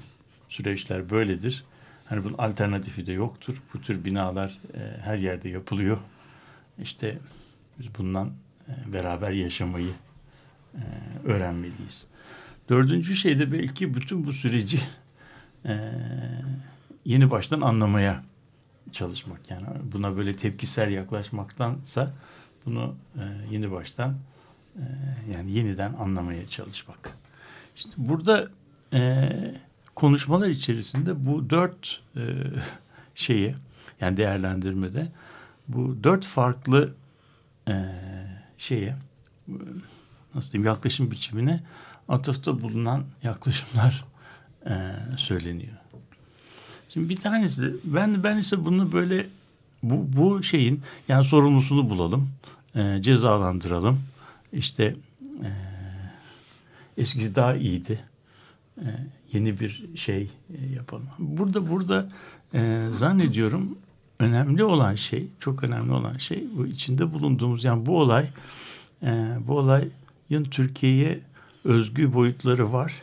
süreçler 0.48 1.10
böyledir. 1.10 1.64
Hani 2.10 2.24
bunun 2.24 2.38
alternatifi 2.38 3.06
de 3.06 3.12
yoktur. 3.12 3.62
Bu 3.74 3.80
tür 3.80 4.04
binalar 4.04 4.58
e, 4.74 5.00
her 5.02 5.18
yerde 5.18 5.48
yapılıyor. 5.48 5.98
İşte 6.78 7.18
biz 7.78 7.86
bundan 7.98 8.30
e, 8.68 8.92
beraber 8.92 9.30
yaşamayı 9.30 9.90
e, 10.74 10.80
öğrenmeliyiz. 11.24 12.06
Dördüncü 12.68 13.16
şey 13.16 13.38
de 13.38 13.52
belki 13.52 13.94
bütün 13.94 14.26
bu 14.26 14.32
süreci 14.32 14.80
e, 15.64 15.92
yeni 17.04 17.30
baştan 17.30 17.60
anlamaya 17.60 18.22
çalışmak. 18.92 19.50
Yani 19.50 19.66
buna 19.92 20.16
böyle 20.16 20.36
tepkisel 20.36 20.90
yaklaşmaktansa 20.90 22.12
bunu 22.66 22.94
e, 23.16 23.22
yeni 23.50 23.72
baştan 23.72 24.16
e, 24.76 24.84
yani 25.34 25.50
yeniden 25.50 25.92
anlamaya 25.92 26.48
çalışmak. 26.48 27.16
İşte 27.76 27.90
burada 27.96 28.48
e, 28.92 29.30
konuşmalar 30.00 30.48
içerisinde 30.48 31.26
bu 31.26 31.50
dört 31.50 32.00
e, 32.16 32.22
şeyi 33.14 33.54
yani 34.00 34.16
değerlendirmede 34.16 35.08
bu 35.68 35.96
dört 36.04 36.26
farklı 36.26 36.94
e, 37.68 37.74
şeye 38.58 38.96
nasıl 40.34 40.52
diyeyim 40.52 40.66
yaklaşım 40.66 41.10
biçimine 41.10 41.62
atıfta 42.08 42.62
bulunan 42.62 43.04
yaklaşımlar 43.22 44.04
e, 44.66 44.94
söyleniyor. 45.16 45.76
Şimdi 46.88 47.08
bir 47.08 47.16
tanesi 47.16 47.74
ben 47.84 48.24
ben 48.24 48.36
ise 48.36 48.64
bunu 48.64 48.92
böyle 48.92 49.26
bu 49.82 50.06
bu 50.16 50.42
şeyin 50.42 50.82
yani 51.08 51.24
sorumlusunu 51.24 51.90
bulalım, 51.90 52.30
e, 52.74 53.02
cezalandıralım. 53.02 54.00
İşte 54.52 54.96
e, 55.42 55.50
eskisi 56.96 57.34
daha 57.34 57.54
iyiydi. 57.54 58.00
E, 58.78 58.86
yeni 59.32 59.60
bir 59.60 59.88
şey 59.94 60.30
e, 60.54 60.66
yapalım. 60.74 61.08
Burada 61.18 61.70
burada 61.70 62.08
e, 62.54 62.88
zannediyorum 62.92 63.78
önemli 64.18 64.64
olan 64.64 64.94
şey, 64.94 65.26
çok 65.40 65.64
önemli 65.64 65.92
olan 65.92 66.18
şey 66.18 66.44
bu 66.56 66.66
içinde 66.66 67.12
bulunduğumuz 67.12 67.64
yani 67.64 67.86
bu 67.86 68.00
olay 68.00 68.28
e, 69.02 69.36
bu 69.46 69.58
olayın 69.58 70.44
Türkiye'ye 70.50 71.20
özgü 71.64 72.12
boyutları 72.12 72.72
var. 72.72 73.02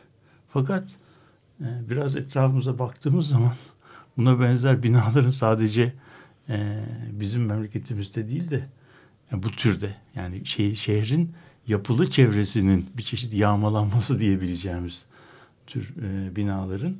Fakat 0.50 0.96
e, 1.62 1.66
biraz 1.90 2.16
etrafımıza 2.16 2.80
baktığımız 2.80 3.28
zaman 3.28 3.54
buna 4.18 4.40
benzer 4.40 4.84
binaların 4.84 5.30
sadece 5.30 5.94
e, 6.50 6.84
bizim 7.12 7.46
memleketimizde 7.46 8.28
değil 8.28 8.50
de 8.50 8.68
yani 9.32 9.44
bu 9.44 9.52
türde 9.52 9.96
yani 10.16 10.46
şey, 10.46 10.76
şehrin 10.76 11.34
yapılı 11.68 12.12
çevresinin 12.12 12.90
bir 12.98 13.04
çeşit 13.04 13.34
yağmalanması 13.34 14.20
diyebileceğimiz 14.20 15.06
tür 15.68 15.94
e, 16.02 16.36
binaların 16.36 16.96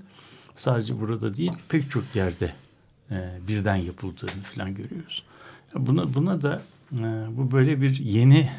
sadece 0.56 1.00
burada 1.00 1.38
değil 1.38 1.54
pek 1.70 1.92
çok 1.92 2.16
yerde 2.16 2.54
e, 3.12 3.32
birden 3.48 3.76
yapıldığını 3.76 4.42
falan 4.44 4.76
görüyoruz. 4.76 5.24
Buna 5.76 6.14
buna 6.14 6.42
da 6.42 6.62
e, 6.94 6.98
bu 7.38 7.52
böyle 7.52 7.82
bir 7.82 8.00
yeni 8.00 8.50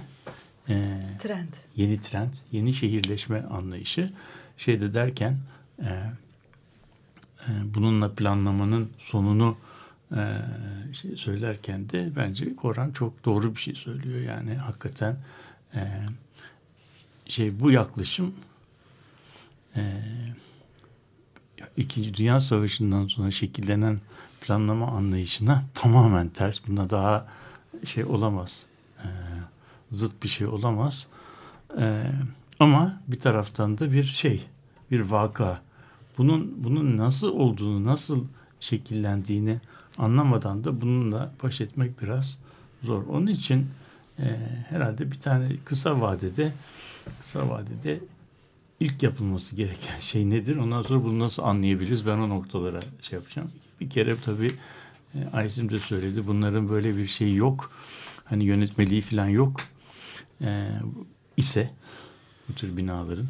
e, 0.69 1.01
trend, 1.19 1.53
yeni 1.77 2.01
trend, 2.01 2.35
yeni 2.53 2.75
şehirleşme 2.75 3.43
anlayışı 3.43 4.13
şeyde 4.57 4.95
derken 4.95 5.39
e, 5.83 5.89
e, 5.89 7.51
bununla 7.75 8.15
planlamanın 8.15 8.91
sonunu 8.99 9.57
e, 10.17 10.23
şey 10.93 11.17
söylerken 11.17 11.91
de 11.91 12.11
bence 12.17 12.57
Koran 12.57 12.91
çok 12.91 13.25
doğru 13.25 13.55
bir 13.55 13.61
şey 13.61 13.75
söylüyor. 13.75 14.21
Yani 14.21 14.55
hakikaten 14.55 15.17
e, 15.75 15.81
şey 17.29 17.61
bu 17.61 17.71
yaklaşım 17.71 18.35
e, 19.77 20.03
İkinci 21.77 22.15
Dünya 22.15 22.41
Savaşı'ndan 22.41 23.07
sonra 23.07 23.31
şekillenen 23.31 24.01
planlama 24.41 24.87
anlayışına 24.87 25.65
tamamen 25.75 26.29
ters. 26.29 26.61
Buna 26.69 26.91
daha 26.91 27.27
şey 27.85 28.05
olamaz. 28.05 28.67
E, 28.99 29.07
zıt 29.91 30.23
bir 30.23 30.29
şey 30.29 30.47
olamaz. 30.47 31.07
E, 31.79 32.13
ama 32.61 33.01
bir 33.09 33.21
taraftan 33.21 33.79
da 33.79 33.93
bir 33.93 34.05
şey, 34.05 34.47
bir 34.91 35.01
vaka. 35.01 35.61
Bunun 36.19 36.55
bunun 36.65 36.97
nasıl 36.97 37.29
olduğunu, 37.29 37.85
nasıl 37.85 38.25
şekillendiğini 38.61 39.61
anlamadan 39.99 40.65
da 40.65 40.81
bununla 40.81 41.33
baş 41.43 41.61
etmek 41.61 42.03
biraz 42.03 42.39
zor. 42.83 43.07
Onun 43.07 43.27
için 43.27 43.67
e, 44.19 44.37
herhalde 44.69 45.11
bir 45.13 45.21
tane 45.21 45.57
kısa 45.65 46.01
vadede 46.01 46.53
kısa 47.21 47.49
vadede 47.49 48.01
ilk 48.81 49.03
yapılması 49.03 49.57
gereken 49.57 49.99
şey 49.99 50.31
nedir? 50.31 50.57
Ondan 50.57 50.83
sonra 50.83 51.05
bunu 51.05 51.19
nasıl 51.19 51.43
anlayabiliriz? 51.43 52.07
Ben 52.07 52.19
o 52.19 52.29
noktalara 52.29 52.81
şey 53.03 53.19
yapacağım. 53.19 53.53
Bir 53.81 53.91
kere 53.91 54.17
tabii 54.21 54.55
e, 55.15 55.19
Aysim 55.33 55.71
de 55.71 55.81
söyledi. 55.81 56.27
Bunların 56.27 56.69
böyle 56.69 56.97
bir 56.97 57.07
şeyi 57.07 57.37
yok. 57.37 57.73
Hani 58.25 58.45
yönetmeliği 58.45 59.01
falan 59.01 59.29
yok. 59.29 59.61
E, 60.41 60.69
ise 61.37 61.71
bu 62.49 62.55
tür 62.55 62.77
binaların 62.77 63.27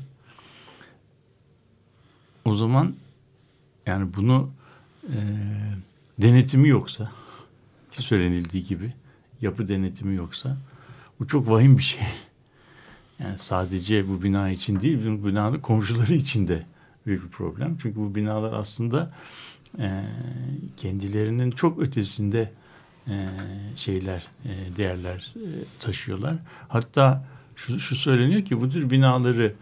o 2.44 2.54
zaman 2.54 2.94
yani 3.86 4.14
bunu 4.14 4.50
e, 5.04 5.16
denetimi 6.18 6.68
yoksa 6.68 7.12
ki 7.92 8.02
söylenildiği 8.02 8.64
gibi 8.64 8.92
yapı 9.40 9.68
denetimi 9.68 10.16
yoksa 10.16 10.56
bu 11.20 11.26
çok 11.26 11.50
vahim 11.50 11.78
bir 11.78 11.82
şey. 11.82 12.02
Yani 13.18 13.38
sadece 13.38 14.08
bu 14.08 14.22
bina 14.22 14.50
için 14.50 14.80
değil, 14.80 14.98
bu 15.22 15.26
binanın 15.26 15.60
komşuları 15.60 16.14
için 16.14 16.48
de 16.48 16.66
büyük 17.06 17.24
bir 17.24 17.28
problem. 17.28 17.76
Çünkü 17.82 17.96
bu 17.96 18.14
binalar 18.14 18.52
aslında 18.52 19.14
e, 19.78 20.04
kendilerinin 20.76 21.50
çok 21.50 21.78
ötesinde 21.78 22.52
e, 23.08 23.28
şeyler, 23.76 24.26
e, 24.44 24.76
değerler 24.76 25.34
e, 25.36 25.48
taşıyorlar. 25.80 26.36
Hatta 26.68 27.24
şu, 27.56 27.80
şu 27.80 27.96
söyleniyor 27.96 28.44
ki 28.44 28.60
bu 28.60 28.68
tür 28.68 28.90
binaları 28.90 29.54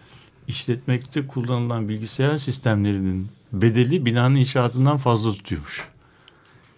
işletmekte 0.48 1.26
kullanılan 1.26 1.88
bilgisayar 1.88 2.38
sistemlerinin 2.38 3.28
bedeli 3.52 4.06
binanın 4.06 4.34
inşaatından 4.34 4.96
fazla 4.96 5.32
tutuyormuş. 5.32 5.88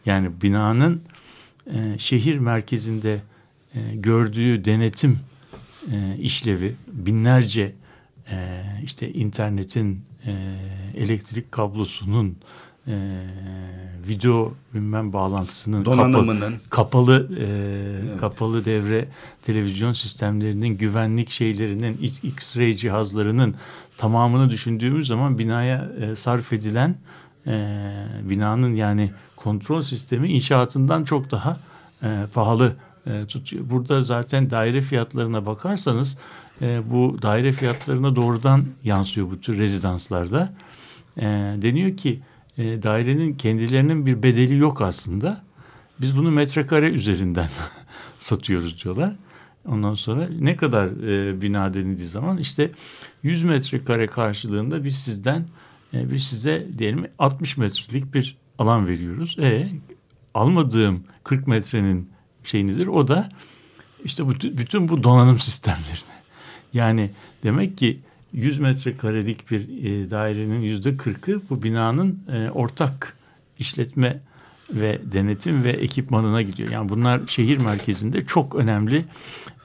Yani 0.06 0.42
binanın 0.42 1.02
e, 1.66 1.98
şehir 1.98 2.38
merkezinde 2.38 3.22
e, 3.74 3.94
gördüğü 3.94 4.64
denetim 4.64 5.18
e, 5.92 6.16
işlevi 6.18 6.74
binlerce 6.92 7.72
e, 8.30 8.62
işte 8.84 9.12
internetin 9.12 10.02
e, 10.26 10.32
elektrik 10.96 11.52
kablosunun 11.52 12.36
e, 12.88 13.22
video 14.08 14.54
bilmem 14.74 15.12
bağlantısının 15.12 15.84
Donanımının. 15.84 16.56
kapalı, 16.70 17.28
kapalı, 17.28 17.36
e, 18.14 18.16
kapalı 18.16 18.64
devre 18.64 19.08
televizyon 19.42 19.92
sistemlerinin 19.92 20.68
güvenlik 20.68 21.30
şeylerinin 21.30 21.98
X-ray 22.22 22.74
cihazlarının 22.74 23.54
tamamını 23.96 24.50
düşündüğümüz 24.50 25.06
zaman 25.06 25.38
binaya 25.38 25.90
e, 26.00 26.16
sarf 26.16 26.52
edilen 26.52 26.94
e, 27.46 27.74
binanın 28.22 28.74
yani 28.74 29.10
kontrol 29.36 29.82
sistemi 29.82 30.28
inşaatından 30.28 31.04
çok 31.04 31.30
daha 31.30 31.60
e, 32.02 32.26
pahalı 32.34 32.76
e, 33.08 33.26
tutuyor. 33.26 33.70
Burada 33.70 34.02
zaten 34.02 34.50
daire 34.50 34.80
fiyatlarına 34.80 35.46
bakarsanız 35.46 36.18
e, 36.62 36.90
bu 36.90 37.18
daire 37.22 37.52
fiyatlarına 37.52 38.16
doğrudan 38.16 38.64
yansıyor 38.84 39.30
bu 39.30 39.40
tür 39.40 39.58
rezidanslarda. 39.58 40.54
E, 41.16 41.26
deniyor 41.62 41.96
ki 41.96 42.20
e, 42.58 42.82
dairenin 42.82 43.34
kendilerinin 43.34 44.06
bir 44.06 44.22
bedeli 44.22 44.56
yok 44.56 44.82
aslında. 44.82 45.42
Biz 46.00 46.16
bunu 46.16 46.30
metrekare 46.30 46.88
üzerinden 46.90 47.48
satıyoruz 48.18 48.84
diyorlar. 48.84 49.16
Ondan 49.68 49.94
sonra 49.94 50.28
ne 50.40 50.56
kadar 50.56 50.86
e, 50.86 51.42
bina 51.42 51.74
denildiği 51.74 52.08
zaman 52.08 52.38
işte 52.38 52.70
100 53.22 53.42
metrekare 53.42 54.06
karşılığında 54.06 54.84
biz 54.84 54.98
sizden 54.98 55.46
e, 55.94 56.10
biz 56.10 56.24
size 56.24 56.66
diyelim 56.78 57.06
60 57.18 57.56
metrelik 57.56 58.14
bir 58.14 58.36
alan 58.58 58.86
veriyoruz. 58.86 59.36
E 59.38 59.68
almadığım 60.34 61.04
40 61.24 61.46
metrenin 61.46 62.10
şeyinidir. 62.48 62.86
O 62.86 63.08
da 63.08 63.28
işte 64.04 64.28
bütün, 64.58 64.88
bu 64.88 65.02
donanım 65.02 65.38
sistemlerine. 65.48 66.18
Yani 66.72 67.10
demek 67.42 67.78
ki 67.78 67.98
100 68.32 68.58
metrekarelik 68.58 69.50
bir 69.50 69.60
e, 69.60 70.10
dairenin 70.10 70.60
yüzde 70.60 70.90
40'ı 70.90 71.40
bu 71.50 71.62
binanın 71.62 72.22
e, 72.32 72.50
ortak 72.50 73.16
işletme 73.58 74.20
ve 74.70 75.00
denetim 75.04 75.64
ve 75.64 75.70
ekipmanına 75.70 76.42
gidiyor. 76.42 76.68
Yani 76.68 76.88
bunlar 76.88 77.20
şehir 77.26 77.58
merkezinde 77.58 78.24
çok 78.24 78.54
önemli 78.54 79.04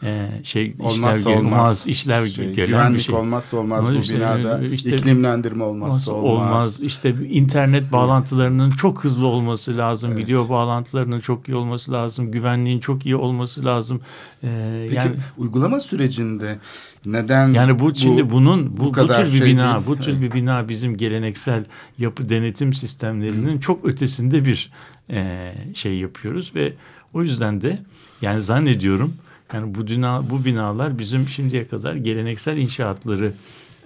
e, 0.04 0.30
şey 0.44 0.76
olmazsa 0.80 1.20
işler 1.20 1.36
olmaz, 1.36 1.52
olmaz 1.52 1.88
işler 1.88 2.28
şey, 2.28 2.54
gelen 2.54 2.68
güvenlik 2.68 2.98
bir 2.98 3.04
şey. 3.04 3.16
olmazsa 3.16 3.58
olmaz 3.58 3.90
Ama 3.90 3.98
bu 3.98 4.02
işte, 4.02 4.16
binada 4.16 4.62
işte, 4.64 4.96
iklimlendirme 4.96 5.64
olmazsa 5.64 6.12
olmaz. 6.12 6.48
olmaz. 6.48 6.82
İşte 6.82 7.16
internet 7.30 7.92
bağlantılarının 7.92 8.72
çok 8.72 9.04
hızlı 9.04 9.28
olması 9.28 9.78
lazım. 9.78 10.12
Evet. 10.14 10.24
Video 10.24 10.50
bağlantılarının 10.50 11.20
çok 11.20 11.50
iyi 11.50 11.56
olması 11.56 11.92
lazım. 11.92 12.32
Güvenliğin 12.32 12.80
çok 12.80 13.06
iyi 13.06 13.16
olması 13.16 13.66
lazım. 13.66 14.02
Ee, 14.44 14.86
Peki 14.90 14.96
yani 14.96 15.12
uygulama 15.38 15.80
sürecinde 15.80 16.60
neden 17.06 17.48
yani 17.48 17.80
bu 17.80 17.96
şimdi 17.96 18.32
bunun 18.32 18.78
bu, 18.78 18.82
bu 18.82 18.86
bu, 18.86 18.92
kadar 18.92 19.26
tür 19.26 19.34
bir 19.34 19.38
şey 19.38 19.48
bina, 19.48 19.74
değil? 19.74 19.88
bu 19.88 19.98
tür 20.00 20.12
Evet. 20.12 20.22
bir 20.22 20.32
bina 20.32 20.70
bizim 20.70 20.98
geleneksel 20.98 21.66
yapı 21.98 22.30
denetim 22.30 22.74
sistemlerinin 22.74 23.60
çok 23.60 23.86
ötesinde 23.86 24.46
bir 24.46 24.72
e, 25.10 25.52
şey 25.74 25.98
yapıyoruz 25.98 26.52
ve 26.56 26.74
o 27.14 27.22
yüzden 27.24 27.62
de 27.62 27.80
yani 28.22 28.42
zannediyorum 28.42 29.14
yani 29.54 29.76
bu 29.76 29.88
bina 29.88 30.30
bu 30.30 30.46
binalar 30.46 31.00
bizim 31.00 31.28
şimdiye 31.28 31.68
kadar 31.68 31.96
geleneksel 31.96 32.58
inşaatları 32.58 33.34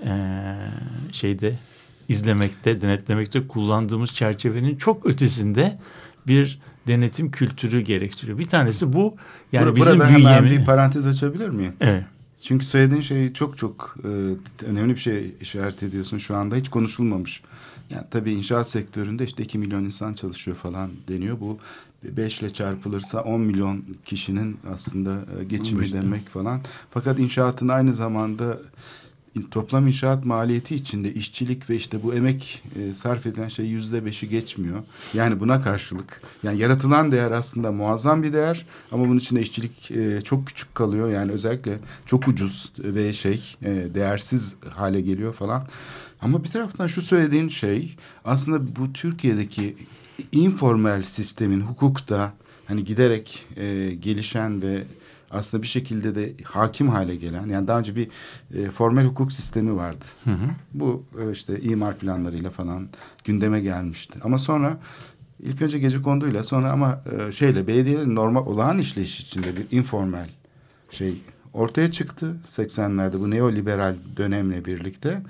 e, 0.05 0.11
şeyde 1.11 1.55
izlemekte, 2.09 2.81
denetlemekte 2.81 3.47
kullandığımız 3.47 4.13
çerçevenin 4.13 4.75
çok 4.75 5.05
ötesinde 5.05 5.79
bir 6.27 6.59
denetim 6.87 7.31
kültürü 7.31 7.81
gerektiriyor. 7.81 8.39
Bir 8.39 8.47
tanesi 8.47 8.93
bu 8.93 9.15
yani 9.51 9.69
Bur- 9.69 9.75
bizim 9.75 9.93
burada 9.93 10.09
hemen 10.09 10.45
bir 10.45 10.65
parantez 10.65 11.07
açabilir 11.07 11.49
miyim? 11.49 11.73
Evet. 11.81 12.03
Çünkü 12.41 12.65
söylediğin 12.65 13.01
şey 13.01 13.33
çok 13.33 13.57
çok 13.57 13.97
e, 14.03 14.09
önemli 14.65 14.95
bir 14.95 14.99
şey 14.99 15.35
işaret 15.41 15.83
ediyorsun 15.83 16.17
şu 16.17 16.35
anda. 16.35 16.55
Hiç 16.55 16.69
konuşulmamış. 16.69 17.41
Yani 17.89 18.03
tabii 18.11 18.31
inşaat 18.31 18.69
sektöründe 18.69 19.23
işte 19.23 19.43
2 19.43 19.57
milyon 19.57 19.83
insan 19.83 20.13
çalışıyor 20.13 20.57
falan 20.57 20.91
deniyor. 21.07 21.39
Bu 21.39 21.57
5 22.03 22.41
ile 22.41 22.49
çarpılırsa 22.49 23.21
10 23.21 23.41
milyon 23.41 23.83
kişinin 24.05 24.57
aslında 24.73 25.25
e, 25.39 25.43
geçimi 25.43 25.85
İşte. 25.85 25.97
demek 25.97 26.29
falan. 26.29 26.61
Fakat 26.91 27.19
inşaatın 27.19 27.67
aynı 27.67 27.93
zamanda 27.93 28.57
toplam 29.51 29.87
inşaat 29.87 30.25
maliyeti 30.25 30.75
içinde 30.75 31.13
işçilik 31.13 31.69
ve 31.69 31.75
işte 31.75 32.03
bu 32.03 32.13
emek 32.13 32.63
e, 32.75 32.93
sarf 32.93 33.25
edilen 33.25 33.47
şey 33.47 33.65
yüzde 33.65 34.05
beşi 34.05 34.29
geçmiyor. 34.29 34.83
Yani 35.13 35.39
buna 35.39 35.61
karşılık 35.61 36.21
yani 36.43 36.59
yaratılan 36.59 37.11
değer 37.11 37.31
aslında 37.31 37.71
muazzam 37.71 38.23
bir 38.23 38.33
değer 38.33 38.65
ama 38.91 39.03
bunun 39.03 39.17
içinde 39.17 39.41
işçilik 39.41 39.91
e, 39.91 40.21
çok 40.21 40.47
küçük 40.47 40.75
kalıyor. 40.75 41.09
Yani 41.11 41.31
özellikle 41.31 41.77
çok 42.05 42.27
ucuz 42.27 42.73
ve 42.79 43.13
şey 43.13 43.55
e, 43.61 43.87
değersiz 43.93 44.55
hale 44.69 45.01
geliyor 45.01 45.33
falan. 45.33 45.67
Ama 46.21 46.43
bir 46.43 46.49
taraftan 46.49 46.87
şu 46.87 47.01
söylediğin 47.01 47.49
şey 47.49 47.95
aslında 48.25 48.75
bu 48.75 48.93
Türkiye'deki 48.93 49.75
informal 50.31 51.03
sistemin 51.03 51.61
hukukta 51.61 52.33
hani 52.67 52.83
giderek 52.83 53.45
e, 53.57 53.91
gelişen 53.99 54.61
ve 54.61 54.83
aslında 55.31 55.63
bir 55.63 55.67
şekilde 55.67 56.15
de 56.15 56.33
hakim 56.43 56.89
hale 56.89 57.15
gelen 57.15 57.47
yani 57.47 57.67
daha 57.67 57.79
önce 57.79 57.95
bir 57.95 58.07
e, 58.53 58.71
formel 58.71 59.05
hukuk 59.05 59.31
sistemi 59.31 59.75
vardı. 59.75 60.05
Hı 60.23 60.31
hı. 60.31 60.49
Bu 60.73 61.03
e, 61.21 61.31
işte 61.31 61.61
imar 61.61 61.97
planlarıyla 61.97 62.49
falan 62.49 62.87
gündeme 63.23 63.59
gelmişti. 63.59 64.19
Ama 64.23 64.37
sonra 64.37 64.77
ilk 65.39 65.61
önce 65.61 65.79
gece 65.79 66.01
konduyla 66.01 66.43
sonra 66.43 66.71
ama 66.71 67.01
e, 67.11 67.31
şeyle 67.31 67.67
belediyelerin 67.67 68.15
normal 68.15 68.45
olağan 68.45 68.77
işleyiş 68.77 69.19
içinde 69.19 69.57
bir 69.57 69.77
informal 69.77 70.27
şey 70.89 71.21
ortaya 71.53 71.91
çıktı 71.91 72.35
80'lerde 72.47 73.19
bu 73.19 73.31
neoliberal 73.31 73.95
dönemle 74.17 74.65
birlikte. 74.65 75.21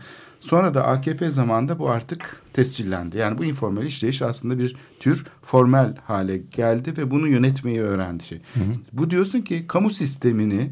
Sonra 0.47 0.73
da 0.73 0.85
AKP 0.85 1.31
zamanında 1.31 1.79
bu 1.79 1.89
artık 1.89 2.41
tescillendi. 2.53 3.17
Yani 3.17 3.37
bu 3.37 3.45
informal 3.45 3.85
işleyiş 3.85 4.21
aslında 4.21 4.59
bir 4.59 4.75
tür 4.99 5.25
formel 5.41 5.95
hale 6.05 6.37
geldi 6.37 6.97
ve 6.97 7.11
bunu 7.11 7.27
yönetmeyi 7.27 7.81
öğrendi 7.81 8.23
şey. 8.23 8.41
Bu 8.93 9.09
diyorsun 9.09 9.41
ki 9.41 9.65
kamu 9.67 9.91
sistemini 9.91 10.71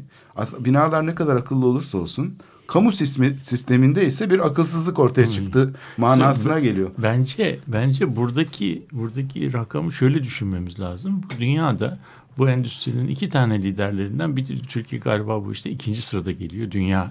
binalar 0.58 1.06
ne 1.06 1.14
kadar 1.14 1.36
akıllı 1.36 1.66
olursa 1.66 1.98
olsun 1.98 2.36
kamu 2.66 2.92
sismi, 2.92 3.36
sisteminde 3.42 4.06
ise 4.06 4.30
bir 4.30 4.46
akılsızlık 4.46 4.98
ortaya 4.98 5.26
çıktı 5.26 5.74
manasına 5.96 6.58
geliyor. 6.58 6.90
Bence 6.98 7.58
bence 7.66 8.16
buradaki 8.16 8.86
buradaki 8.92 9.52
rakamı 9.52 9.92
şöyle 9.92 10.22
düşünmemiz 10.22 10.80
lazım. 10.80 11.22
Bu 11.22 11.40
dünyada 11.40 11.98
bu 12.38 12.48
endüstrinin 12.48 13.08
iki 13.08 13.28
tane 13.28 13.62
liderlerinden 13.62 14.36
bir 14.36 14.58
Türkiye 14.58 15.00
galiba 15.00 15.44
bu 15.44 15.52
işte 15.52 15.70
ikinci 15.70 16.02
sırada 16.02 16.32
geliyor. 16.32 16.70
Dünya 16.70 17.10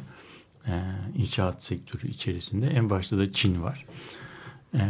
e, 0.67 0.73
inşaat 1.15 1.63
sektörü 1.63 2.07
içerisinde 2.07 2.67
en 2.67 2.89
başta 2.89 3.17
da 3.17 3.33
Çin 3.33 3.61
var. 3.63 3.85
E, 4.73 4.81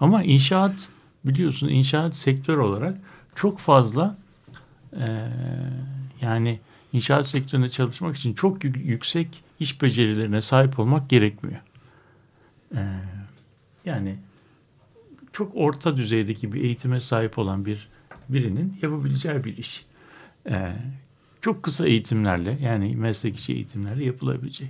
ama 0.00 0.22
inşaat 0.22 0.88
biliyorsun 1.24 1.68
inşaat 1.68 2.16
sektör 2.16 2.58
olarak 2.58 2.98
çok 3.34 3.58
fazla 3.58 4.16
e, 4.92 5.28
yani 6.20 6.60
inşaat 6.92 7.28
sektöründe 7.28 7.68
çalışmak 7.68 8.16
için 8.16 8.34
çok 8.34 8.64
yük- 8.64 8.86
yüksek 8.86 9.44
iş 9.60 9.82
becerilerine 9.82 10.42
sahip 10.42 10.78
olmak 10.78 11.10
gerekmiyor. 11.10 11.60
E, 12.76 12.82
yani 13.84 14.16
çok 15.32 15.52
orta 15.54 15.96
düzeydeki 15.96 16.52
bir 16.52 16.62
eğitime 16.62 17.00
sahip 17.00 17.38
olan 17.38 17.64
bir 17.66 17.88
birinin 18.28 18.78
yapabileceği 18.82 19.44
bir 19.44 19.56
iş. 19.56 19.86
Ee, 20.48 20.72
çok 21.40 21.62
kısa 21.62 21.86
eğitimlerle 21.86 22.58
yani 22.62 22.96
meslek 22.96 23.38
içi 23.38 23.52
eğitimlerle 23.52 24.04
yapılabilecek. 24.04 24.68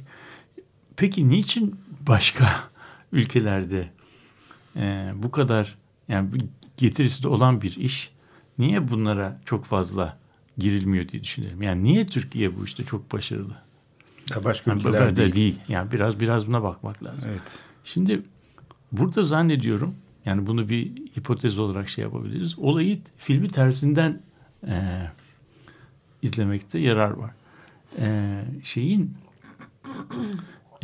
Peki 0.97 1.29
niçin 1.29 1.77
başka 2.01 2.71
ülkelerde 3.13 3.89
e, 4.77 5.13
bu 5.17 5.31
kadar 5.31 5.79
yani 6.09 6.29
getirisi 6.77 7.23
de 7.23 7.29
olan 7.29 7.63
bir 7.63 7.77
iş 7.77 8.11
niye 8.59 8.89
bunlara 8.89 9.41
çok 9.45 9.65
fazla 9.65 10.19
girilmiyor 10.59 11.09
diye 11.09 11.23
düşünüyorum. 11.23 11.63
Yani 11.63 11.85
niye 11.85 12.07
Türkiye 12.07 12.57
bu 12.57 12.65
işte 12.65 12.85
çok 12.85 13.13
başarılı? 13.13 13.57
Ya 14.31 14.45
başka 14.45 14.71
Yani 14.71 14.79
ülkeler 14.81 15.17
değil. 15.17 15.35
değil. 15.35 15.59
Yani 15.69 15.93
biraz 15.93 16.21
biraz 16.21 16.47
buna 16.47 16.63
bakmak 16.63 17.03
lazım. 17.05 17.25
Evet. 17.29 17.43
Şimdi 17.85 18.23
burada 18.93 19.23
zannediyorum 19.25 19.95
yani 20.25 20.47
bunu 20.47 20.69
bir 20.69 20.87
hipotez 21.17 21.59
olarak 21.59 21.89
şey 21.89 22.05
yapabiliriz. 22.05 22.59
Olayı 22.59 22.99
filmi 23.17 23.49
tersinden 23.49 24.23
e, 24.67 25.07
izlemekte 26.23 26.79
yarar 26.79 27.11
var. 27.11 27.31
E, 27.99 28.41
şeyin 28.63 29.17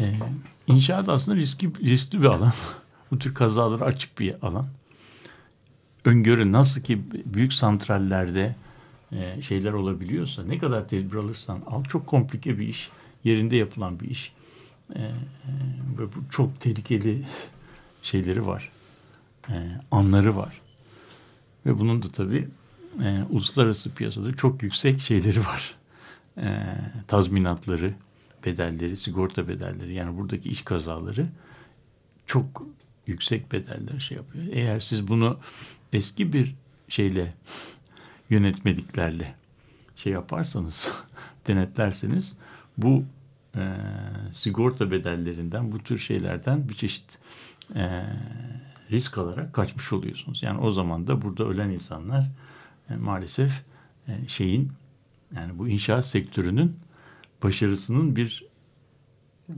e, 0.01 0.19
inşaat 0.67 1.09
aslında 1.09 1.39
riskli, 1.39 1.85
riskli 1.85 2.21
bir 2.21 2.27
alan. 2.27 2.53
Bu 3.11 3.19
tür 3.19 3.35
kazalara 3.35 3.85
açık 3.85 4.19
bir 4.19 4.47
alan. 4.47 4.67
Öngörü 6.05 6.53
nasıl 6.53 6.83
ki 6.83 7.03
büyük 7.25 7.53
santrallerde 7.53 8.55
e, 9.13 9.43
şeyler 9.43 9.73
olabiliyorsa 9.73 10.45
ne 10.45 10.59
kadar 10.59 10.89
tedbir 10.89 11.17
alırsan 11.17 11.63
al 11.67 11.85
çok 11.85 12.07
komplike 12.07 12.59
bir 12.59 12.69
iş. 12.69 12.91
Yerinde 13.25 13.57
yapılan 13.57 14.01
bir 14.01 14.11
iş. 14.11 14.33
e, 14.95 15.03
e, 15.03 15.13
ve 15.99 16.07
bu 16.07 16.31
çok 16.31 16.61
tehlikeli 16.61 17.27
şeyleri 18.03 18.47
var. 18.47 18.71
E, 19.49 19.55
anları 19.91 20.37
var. 20.37 20.61
Ve 21.67 21.79
bunun 21.79 22.03
da 22.03 22.09
tabii 22.13 22.49
e, 23.05 23.23
uluslararası 23.31 23.95
piyasada 23.95 24.37
çok 24.37 24.63
yüksek 24.63 25.01
şeyleri 25.01 25.41
var. 25.41 25.75
E, 26.39 26.77
tazminatları, 27.09 27.95
bedelleri, 28.45 28.97
sigorta 28.97 29.49
bedelleri 29.49 29.95
yani 29.95 30.19
buradaki 30.19 30.49
iş 30.49 30.63
kazaları 30.63 31.27
çok 32.27 32.67
yüksek 33.07 33.53
bedeller 33.53 34.01
şey 34.01 34.17
yapıyor. 34.17 34.45
Eğer 34.53 34.81
siz 34.81 35.09
bunu 35.09 35.39
eski 35.93 36.33
bir 36.33 36.55
şeyle 36.89 37.35
yönetmeliklerle 38.31 39.35
şey 39.97 40.13
yaparsanız 40.13 40.93
denetlerseniz 41.47 42.39
bu 42.79 43.05
e, 43.57 43.77
sigorta 44.33 44.91
bedellerinden 44.91 45.73
bu 45.73 45.79
tür 45.79 45.99
şeylerden 45.99 46.69
bir 46.69 46.75
çeşit 46.75 47.19
e, 47.75 48.05
risk 48.91 49.19
alarak 49.19 49.53
kaçmış 49.55 49.93
oluyorsunuz. 49.93 50.43
Yani 50.43 50.61
o 50.61 50.71
zaman 50.71 51.07
da 51.07 51.23
burada 51.23 51.45
ölen 51.45 51.71
insanlar 51.71 52.31
e, 52.91 52.97
maalesef 52.97 53.63
e, 54.09 54.29
şeyin 54.29 54.73
yani 55.37 55.59
bu 55.59 55.69
inşaat 55.69 56.07
sektörünün 56.07 56.77
başarısının 57.43 58.17
bir 58.17 58.51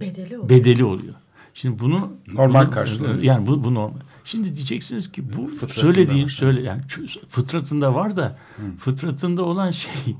Bedeli 0.00 0.38
oluyor. 0.38 0.48
bedeli 0.48 0.84
oluyor. 0.84 1.14
Şimdi 1.54 1.78
bunu 1.78 2.12
Normal 2.32 2.70
karşılanıyor. 2.70 3.22
Yani 3.22 3.46
bu, 3.46 3.64
bu 3.64 3.74
normal. 3.74 4.00
Şimdi 4.24 4.56
diyeceksiniz 4.56 5.12
ki 5.12 5.32
bu 5.36 5.48
Fıtratında 5.48 5.74
söylediğin 5.74 6.24
var. 6.24 6.28
söyle 6.28 6.62
yani 6.62 6.82
fıtratında 7.28 7.94
var 7.94 8.16
da 8.16 8.38
fıtratında 8.78 9.42
olan 9.42 9.70
şey 9.70 9.92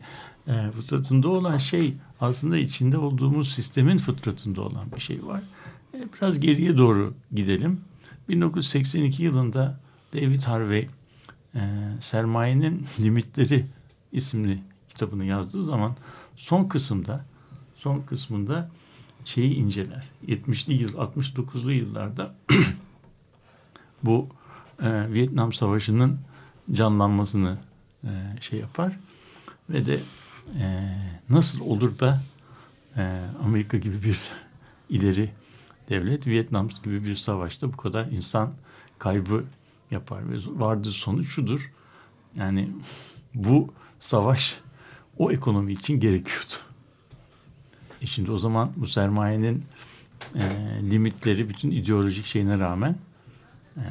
e, 0.46 0.70
fıtratında 0.70 1.28
olan 1.28 1.56
şey 1.56 1.94
aslında 2.20 2.56
içinde 2.56 2.98
olduğumuz 2.98 3.52
sistemin 3.52 3.98
fıtratında 3.98 4.60
olan 4.60 4.92
bir 4.96 5.00
şey 5.00 5.26
var. 5.26 5.42
E, 5.94 5.98
biraz 6.16 6.40
geriye 6.40 6.76
doğru 6.76 7.14
gidelim. 7.32 7.80
1982 8.28 9.22
yılında 9.22 9.80
David 10.14 10.42
Harvey 10.42 10.88
e, 11.54 11.60
Sermayenin 12.00 12.86
Limitleri 13.00 13.66
isimli 14.12 14.58
kitabını 14.88 15.24
yazdığı 15.24 15.62
zaman 15.64 15.96
son 16.36 16.64
kısımda 16.64 17.24
son 17.82 18.00
kısmında 18.00 18.70
şeyi 19.24 19.54
inceler. 19.54 20.08
70'li 20.26 20.74
yıl 20.74 20.94
69'lu 20.94 21.72
yıllarda 21.72 22.34
bu 24.02 24.28
e, 24.82 25.12
Vietnam 25.12 25.52
Savaşı'nın 25.52 26.18
canlanmasını 26.72 27.58
e, 28.04 28.10
şey 28.40 28.58
yapar 28.58 28.98
ve 29.70 29.86
de 29.86 30.00
e, 30.58 30.94
nasıl 31.30 31.60
olur 31.60 31.98
da 31.98 32.22
e, 32.96 33.20
Amerika 33.44 33.76
gibi 33.76 34.02
bir 34.02 34.18
ileri 34.90 35.30
devlet 35.88 36.26
Vietnam 36.26 36.68
gibi 36.84 37.04
bir 37.04 37.14
savaşta 37.14 37.72
bu 37.72 37.76
kadar 37.76 38.06
insan 38.06 38.52
kaybı 38.98 39.44
yapar 39.90 40.30
ve 40.30 40.36
vardığı 40.46 40.92
sonuç 40.92 41.28
şudur. 41.28 41.72
Yani 42.36 42.68
bu 43.34 43.74
savaş 44.00 44.60
o 45.18 45.32
ekonomi 45.32 45.72
için 45.72 46.00
gerekiyordu. 46.00 46.71
E 48.02 48.06
şimdi 48.06 48.30
o 48.30 48.38
zaman 48.38 48.72
bu 48.76 48.86
sermayenin 48.86 49.64
e, 50.34 50.42
limitleri 50.90 51.48
bütün 51.48 51.70
ideolojik 51.70 52.26
şeyine 52.26 52.58
rağmen 52.58 52.96
e, 53.76 53.84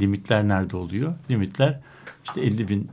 limitler 0.00 0.48
nerede 0.48 0.76
oluyor? 0.76 1.14
Limitler 1.30 1.80
işte 2.24 2.40
50 2.40 2.68
bin 2.68 2.90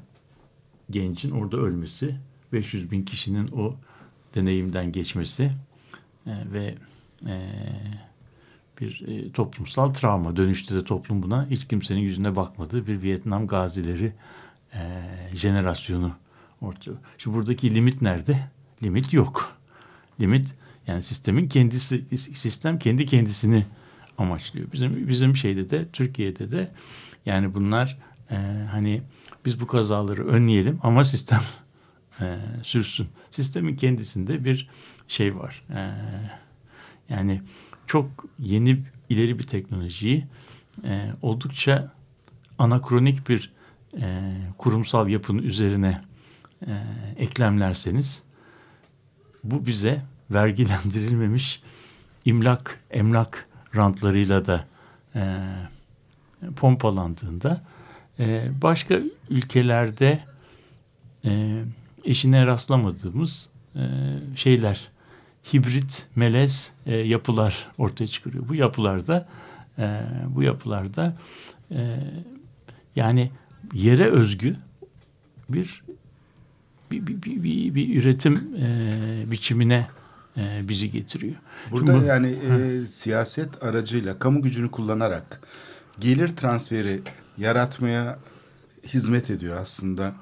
gencin 0.90 1.32
orada 1.32 1.58
ölmesi, 1.58 2.16
500 2.54 2.92
bin 2.92 3.06
kişinin 3.06 3.48
o 3.48 3.76
deneyimden 4.36 4.92
geçmesi 4.92 5.52
e, 6.28 6.32
ve 6.54 6.76
e, 7.26 7.50
bir 8.82 9.08
e, 9.08 9.32
toplumsal 9.32 9.88
travma. 9.88 10.36
Dönüşte 10.36 10.76
de 10.76 10.84
toplum 10.84 11.24
buna 11.24 11.48
hiç 11.50 11.68
kimsenin 11.68 12.00
yüzüne 12.00 12.36
bakmadığı 12.36 12.88
bir 12.88 13.02
Vietnam 13.02 13.48
gazileri 13.48 14.14
e, 14.74 15.02
jenerasyonu 15.34 16.12
ortaya. 16.62 16.94
Şimdi 17.18 17.38
buradaki 17.38 17.76
limit 17.76 18.02
nerede? 18.02 18.50
Limit 18.84 19.14
yok. 19.14 19.63
Limit 20.20 20.54
yani 20.88 21.02
sistemin 21.02 21.48
kendisi 21.48 22.18
sistem 22.18 22.80
kendi 22.80 23.06
kendisini 23.06 23.66
amaçlıyor. 24.18 24.72
Bizim 24.74 25.08
bizim 25.08 25.36
şeyde 25.36 25.70
de 25.70 25.90
Türkiye'de 25.94 26.52
de 26.52 26.72
yani 27.26 27.54
bunlar 27.54 27.98
e, 28.32 28.36
hani 28.72 29.02
biz 29.46 29.60
bu 29.60 29.68
kazaları 29.68 30.28
önleyelim 30.28 30.80
ama 30.84 31.04
sistem 31.04 31.42
e, 32.22 32.38
sürsün. 32.64 33.08
Sistemin 33.32 33.76
kendisinde 33.76 34.46
bir 34.46 34.70
şey 35.08 35.36
var. 35.36 35.64
E, 35.70 35.92
yani 37.10 37.42
çok 37.88 38.26
yeni 38.40 38.84
ileri 39.10 39.40
bir 39.40 39.48
teknolojiyi 39.48 40.26
e, 40.84 41.12
oldukça 41.22 41.92
anakronik 42.58 43.30
bir 43.30 43.52
e, 44.02 44.32
kurumsal 44.58 45.10
yapının 45.10 45.44
üzerine 45.44 46.02
e, 46.68 46.72
eklemlerseniz 47.18 48.24
bu 49.44 49.66
bize 49.66 50.02
vergilendirilmemiş 50.32 51.62
imlak, 52.26 52.80
emlak 52.92 53.48
rantlarıyla 53.76 54.46
da 54.46 54.66
e, 55.16 55.22
pompalandığında 56.56 57.62
e, 58.20 58.50
başka 58.62 59.00
ülkelerde 59.30 60.20
e, 61.26 61.62
eşine 62.04 62.46
rastlamadığımız 62.46 63.50
e, 63.76 63.82
şeyler, 64.36 64.90
hibrit, 65.54 66.08
melez 66.16 66.74
e, 66.86 66.96
yapılar 66.96 67.68
ortaya 67.78 68.08
çıkarıyor. 68.08 68.50
Bu 68.50 68.56
yapılarda 68.56 69.28
e, 69.80 70.02
bu 70.28 70.44
yapılarda 70.44 71.18
e, 71.72 72.00
yani 72.96 73.32
yere 73.74 74.06
özgü 74.06 74.56
bir 75.50 75.84
bir, 76.94 77.08
bir, 77.08 77.22
bir, 77.22 77.44
bir, 77.44 77.76
bir 77.76 78.02
üretim 78.02 78.34
e, 78.58 79.32
biçimine 79.32 79.88
e, 80.38 80.70
bizi 80.70 80.92
getiriyor. 80.92 81.36
Burada 81.72 81.92
Şimdi 81.92 82.04
bu- 82.04 82.08
yani 82.08 82.28
e, 82.28 82.88
siyaset 82.88 83.64
aracıyla 83.64 84.20
kamu 84.20 84.42
gücünü 84.42 84.72
kullanarak 84.72 85.42
gelir 86.00 86.28
transferi 86.36 87.02
yaratmaya 87.38 88.20
hizmet 88.88 89.30
ediyor 89.30 89.58
aslında. 89.58 90.14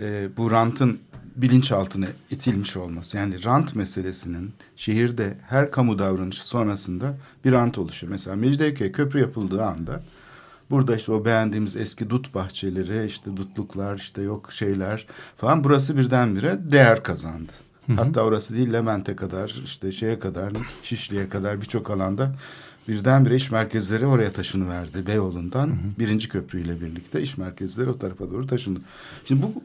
E, 0.00 0.28
bu 0.36 0.50
rantın 0.50 0.98
bilinçaltına 1.36 2.06
itilmiş 2.30 2.76
olması. 2.76 3.16
Yani 3.16 3.44
rant 3.44 3.74
meselesinin 3.74 4.52
şehirde 4.76 5.38
her 5.48 5.70
kamu 5.70 5.98
davranışı 5.98 6.48
sonrasında 6.48 7.16
bir 7.44 7.52
rant 7.52 7.78
oluşuyor. 7.78 8.12
Mesela 8.12 8.36
Mecidiyeköy 8.36 8.92
köprü 8.92 9.20
yapıldığı 9.20 9.64
anda 9.64 10.02
Burada 10.70 10.96
işte 10.96 11.12
o 11.12 11.24
beğendiğimiz 11.24 11.76
eski 11.76 12.10
dut 12.10 12.34
bahçeleri, 12.34 13.06
işte 13.06 13.36
dutluklar, 13.36 13.96
işte 13.96 14.22
yok 14.22 14.52
şeyler 14.52 15.06
falan 15.36 15.64
burası 15.64 15.96
birdenbire 15.96 16.58
değer 16.72 17.02
kazandı. 17.02 17.52
Hatta 17.96 18.22
orası 18.22 18.54
değil 18.56 18.72
Levent'e 18.72 19.16
kadar, 19.16 19.60
işte 19.64 19.92
şeye 19.92 20.18
kadar, 20.18 20.52
Şişli'ye 20.82 21.28
kadar 21.28 21.60
birçok 21.60 21.90
alanda 21.90 22.34
birdenbire 22.88 23.36
iş 23.36 23.50
merkezleri 23.50 24.06
oraya 24.06 24.32
taşınıverdi 24.32 25.06
Beyoğlu'ndan. 25.06 25.70
Birinci 25.98 26.28
köprüyle 26.28 26.80
birlikte 26.80 27.22
iş 27.22 27.38
merkezleri 27.38 27.90
o 27.90 27.98
tarafa 27.98 28.30
doğru 28.30 28.46
taşındı. 28.46 28.80
Şimdi 29.24 29.42
bu 29.42 29.62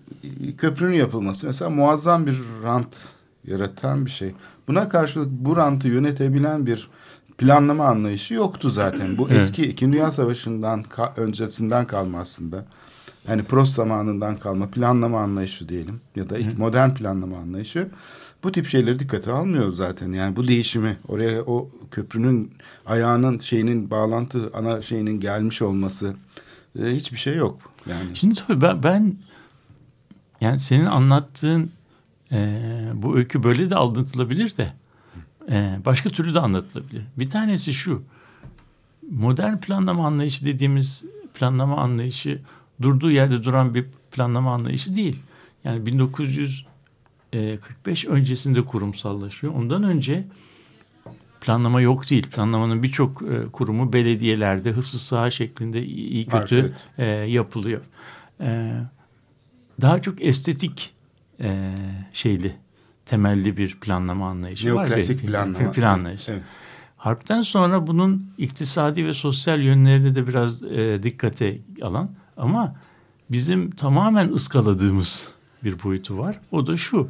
köprünün 0.58 0.96
yapılması 0.96 1.48
mesela 1.48 1.70
muazzam 1.70 2.26
bir 2.26 2.38
rant 2.64 3.10
yaratan 3.48 4.06
bir 4.06 4.12
şey. 4.12 4.34
Buna 4.68 4.90
karşılık 4.90 5.32
bu 5.32 5.58
rantı 5.58 5.88
yönetebilen 5.88 6.66
bir 6.66 6.90
planlama 7.38 7.86
anlayışı 7.86 8.34
yoktu 8.34 8.70
zaten. 8.70 9.18
Bu 9.18 9.30
eski 9.30 9.64
İkinci 9.64 9.98
Dünya 9.98 10.12
Savaşı'ndan 10.12 10.84
ka- 10.84 11.20
öncesinden 11.20 11.88
kalma 11.88 12.20
aslında. 12.20 12.66
Yani 13.28 13.44
Prost 13.44 13.76
zamanından 13.76 14.38
kalma 14.38 14.68
planlama 14.68 15.22
anlayışı 15.22 15.70
diyelim 15.70 16.02
ya 16.16 16.30
da 16.30 16.38
ilk 16.38 16.58
modern 16.58 16.94
planlama 16.94 17.38
anlayışı 17.38 17.90
bu 18.44 18.52
tip 18.52 18.68
şeyleri 18.68 19.00
dikkate 19.00 19.32
almıyor 19.32 19.72
zaten. 19.72 20.12
Yani 20.12 20.36
bu 20.36 20.48
değişimi 20.48 20.98
oraya 21.08 21.42
o 21.42 21.70
köprünün 21.92 22.54
ayağının 22.86 23.40
şeyinin 23.40 23.92
bağlantı 23.92 24.52
ana 24.54 24.82
şeyinin 24.82 25.20
gelmiş 25.20 25.62
olması 25.62 26.14
e, 26.80 26.86
hiçbir 26.86 27.18
şey 27.18 27.36
yok. 27.36 27.60
Yani 27.86 28.16
Şimdi 28.16 28.40
tabii 28.48 28.62
ben, 28.62 28.84
ben 28.84 29.16
yani 30.42 30.60
senin 30.60 30.86
anlattığın 30.86 31.72
e, 32.32 32.60
bu 32.94 33.18
öykü 33.18 33.44
böyle 33.44 33.70
de 33.70 33.76
anlatılabilir 33.76 34.58
de 34.58 34.74
e, 35.50 35.80
başka 35.86 36.10
türlü 36.10 36.34
de 36.34 36.40
anlatılabilir. 36.40 37.04
Bir 37.18 37.30
tanesi 37.30 37.74
şu 37.74 38.04
modern 39.12 39.58
planlama 39.58 40.08
anlayışı 40.08 40.46
dediğimiz 40.46 41.04
planlama 41.34 41.78
anlayışı 41.78 42.42
durduğu 42.82 43.12
yerde 43.12 43.44
duran 43.44 43.76
bir 43.76 43.86
planlama 44.12 44.54
anlayışı 44.54 44.96
değil. 44.96 45.24
Yani 45.64 45.86
1945 45.86 48.06
öncesinde 48.06 48.66
kurumsallaşıyor. 48.66 49.54
Ondan 49.54 49.84
önce 49.84 50.28
planlama 51.42 51.82
yok 51.82 52.10
değil. 52.10 52.28
Planlamanın 52.28 52.84
birçok 52.84 53.22
e, 53.22 53.48
kurumu 53.52 53.94
belediyelerde 53.94 54.72
hıfzı 54.72 55.00
saha 55.00 55.32
şeklinde 55.32 55.86
iyi 55.86 56.28
Var, 56.28 56.42
kötü 56.42 56.56
evet. 56.56 56.88
e, 56.98 57.06
yapılıyor. 57.32 57.82
E, 58.42 58.74
daha 59.82 60.02
çok 60.02 60.26
estetik 60.26 60.94
e, 61.40 61.76
şeyli 62.14 62.56
temelli 63.06 63.58
bir 63.58 63.76
planlama 63.76 64.30
anlayışı 64.30 64.76
var. 64.76 64.84
Neoklasik 64.84 65.28
planlama. 65.28 65.72
Plan 65.72 65.94
anlayışı. 65.94 66.32
Evet. 66.32 66.44
Harpten 66.98 67.42
sonra 67.42 67.88
bunun 67.88 68.28
iktisadi 68.38 69.06
ve 69.06 69.14
sosyal 69.14 69.62
yönlerine 69.62 70.16
de 70.16 70.28
biraz 70.28 70.64
e, 70.64 71.04
dikkate 71.04 71.58
alan 71.82 72.10
ama 72.38 72.76
bizim 73.30 73.72
tamamen 73.72 74.30
ıskaladığımız 74.30 75.28
bir 75.64 75.84
boyutu 75.84 76.18
var. 76.18 76.40
O 76.52 76.68
da 76.68 76.78
şu 76.78 77.10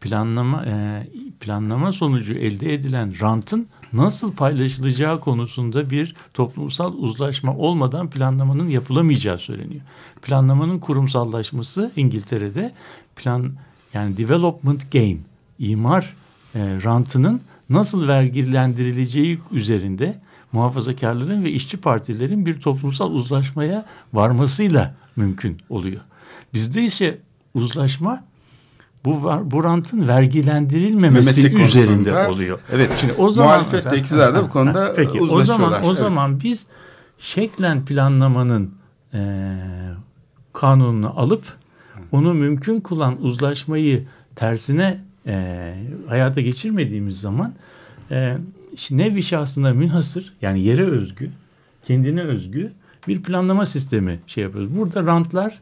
planlama 0.00 0.64
e, 0.66 1.06
planlama 1.40 1.92
sonucu 1.92 2.34
elde 2.34 2.74
edilen 2.74 3.20
rantın 3.20 3.66
nasıl 3.92 4.32
paylaşılacağı 4.32 5.20
konusunda 5.20 5.90
bir 5.90 6.14
toplumsal 6.34 6.94
uzlaşma 6.94 7.56
olmadan 7.56 8.10
planlamanın 8.10 8.68
yapılamayacağı 8.68 9.38
söyleniyor. 9.38 9.82
Planlamanın 10.22 10.78
kurumsallaşması 10.78 11.92
İngiltere'de 11.96 12.72
plan 13.16 13.52
yani 13.94 14.16
development 14.16 14.92
gain 14.92 15.22
imar 15.58 16.16
e, 16.54 16.60
rantının 16.84 17.40
nasıl 17.70 18.08
vergilendirileceği 18.08 19.38
üzerinde 19.52 20.20
muhafazakarların 20.52 21.44
ve 21.44 21.50
işçi 21.50 21.76
partilerin 21.76 22.46
bir 22.46 22.60
toplumsal 22.60 23.10
uzlaşmaya 23.10 23.86
varmasıyla 24.12 24.94
mümkün 25.16 25.58
oluyor. 25.70 26.00
Bizde 26.54 26.82
ise 26.82 27.18
uzlaşma 27.54 28.24
bu 29.04 29.24
var, 29.24 29.50
bu 29.50 29.64
rantın 29.64 30.08
vergilendirilmemesi 30.08 31.42
Memesi 31.42 31.62
üzerinde 31.62 32.26
oluyor. 32.26 32.60
Evet. 32.72 32.90
Şimdi 33.00 33.12
o 33.12 33.30
zaman 33.30 33.50
Muhalefet 33.50 33.90
de 33.90 33.96
iktidar 33.98 34.34
da 34.34 34.42
bu 34.42 34.48
konuda 34.52 34.92
Peki 34.96 35.20
o 35.20 35.24
uzlaşıyorlar. 35.24 35.68
zaman 35.68 35.84
o 35.84 35.94
zaman 35.94 36.40
biz 36.40 36.66
şeklen 37.18 37.84
planlamanın 37.84 38.74
e, 39.14 39.20
kanununu 40.52 41.20
alıp 41.20 41.42
onu 42.12 42.34
mümkün 42.34 42.80
kılan 42.80 43.22
uzlaşmayı 43.22 44.04
tersine 44.36 45.00
e, 45.26 45.74
hayata 46.08 46.40
geçirmediğimiz 46.40 47.20
zaman 47.20 47.54
e, 48.10 48.36
nevi 48.90 49.22
şahsına 49.22 49.72
münhasır 49.72 50.32
yani 50.42 50.60
yere 50.60 50.84
özgü, 50.84 51.30
kendine 51.86 52.20
özgü 52.20 52.72
bir 53.08 53.22
planlama 53.22 53.66
sistemi 53.66 54.20
şey 54.26 54.44
yapıyoruz. 54.44 54.76
Burada 54.76 55.06
rantlar 55.06 55.60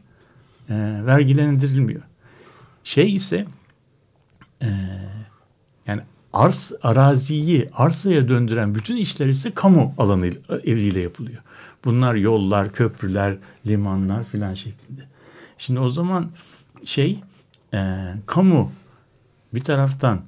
e, 0.69 0.75
vergilendirilmiyor. 1.05 2.01
Şey 2.83 3.15
ise 3.15 3.45
e, 4.61 4.67
yani 5.87 6.01
arz 6.33 6.73
araziyi 6.83 7.69
arsaya 7.73 8.29
döndüren 8.29 8.75
bütün 8.75 8.97
işler 8.97 9.27
ise 9.27 9.51
kamu 9.51 9.93
alanı 9.97 10.29
eliyle 10.63 10.99
yapılıyor. 10.99 11.41
Bunlar 11.85 12.15
yollar, 12.15 12.71
köprüler, 12.71 13.37
limanlar 13.67 14.23
filan 14.23 14.53
şeklinde. 14.53 15.10
Şimdi 15.61 15.79
o 15.79 15.89
zaman 15.89 16.29
şey 16.83 17.19
e, 17.73 18.07
kamu 18.25 18.71
bir 19.53 19.61
taraftan 19.61 20.21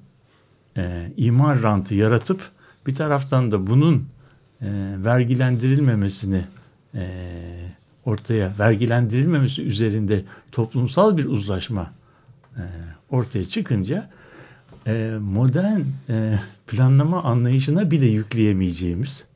e, 0.78 1.12
imar 1.18 1.62
rantı 1.62 1.96
yaratıp 1.96 2.52
bir 2.88 2.96
taraftan 2.96 3.52
da 3.52 3.68
bunun 3.68 3.96
e, 4.62 4.68
vergilendirilmemesini 4.98 6.46
e, 6.96 7.06
ortaya 8.06 8.54
vergilendirilmemesi 8.60 9.62
üzerinde 9.62 10.24
toplumsal 10.52 11.18
bir 11.18 11.26
uzlaşma 11.26 11.92
e, 12.56 12.64
ortaya 13.10 13.46
çıkınca 13.46 14.10
e, 14.88 15.18
modern 15.22 15.82
e, 16.10 16.40
planlama 16.68 17.24
anlayışına 17.24 17.92
bile 17.92 18.06
yükleyemeyeceğimiz 18.06 19.28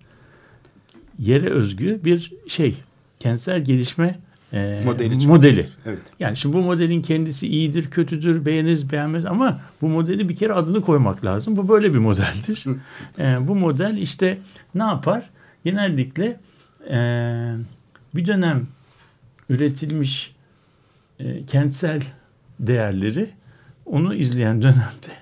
yere 1.20 1.50
özgü 1.50 2.00
bir 2.04 2.34
şey 2.48 2.78
kentsel 3.20 3.62
gelişme 3.62 4.27
e, 4.54 4.82
Modeli 4.86 5.28
modeli. 5.28 5.70
Evet. 5.86 6.00
Yani 6.20 6.38
şimdi 6.38 6.56
bu 6.56 6.62
modelin 6.62 7.02
kendisi 7.02 7.48
iyidir, 7.48 7.90
kötüdür, 7.92 8.46
beğeniriz, 8.46 8.92
beğenmez 8.92 9.26
ama 9.26 9.60
bu 9.82 9.88
modeli 9.88 10.30
bir 10.30 10.36
kere 10.36 10.54
adını 10.54 10.82
koymak 10.82 11.26
lazım. 11.26 11.58
Bu 11.58 11.70
böyle 11.70 11.94
bir 11.94 12.00
modeldir. 12.00 12.66
E, 13.20 13.48
bu 13.48 13.56
model 13.56 13.98
işte 13.98 14.38
ne 14.76 14.84
yapar? 14.84 15.30
Genellikle 15.64 16.40
e, 16.90 16.98
bir 18.16 18.26
dönem 18.26 18.68
üretilmiş 19.50 20.36
e, 21.20 21.46
kentsel 21.46 22.02
değerleri 22.60 23.30
onu 23.86 24.16
izleyen 24.16 24.62
dönemde 24.62 25.14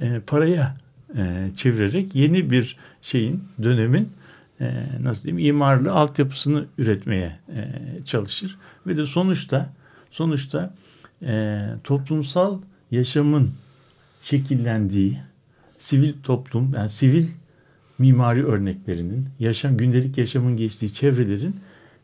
e, 0.00 0.20
paraya 0.20 0.76
e, 1.16 1.50
çevirerek 1.56 2.14
yeni 2.14 2.50
bir 2.50 2.76
şeyin 3.02 3.44
dönemin 3.62 4.08
e, 4.60 4.84
nasıl 5.02 5.24
diyeyim 5.24 5.46
imarlı 5.46 5.92
altyapısını 5.92 6.66
üretmeye 6.78 7.38
e, 7.48 7.72
çalışır. 8.04 8.58
Ve 8.86 8.96
de 8.96 9.06
sonuçta 9.06 9.72
sonuçta 10.10 10.74
e, 11.22 11.60
toplumsal 11.84 12.58
yaşamın 12.90 13.50
şekillendiği 14.22 15.20
sivil 15.78 16.14
toplum 16.22 16.72
yani 16.76 16.90
sivil 16.90 17.28
mimari 17.98 18.46
örneklerinin 18.46 19.28
yaşam 19.38 19.76
gündelik 19.76 20.18
yaşamın 20.18 20.56
geçtiği 20.56 20.92
çevrelerin 20.92 21.56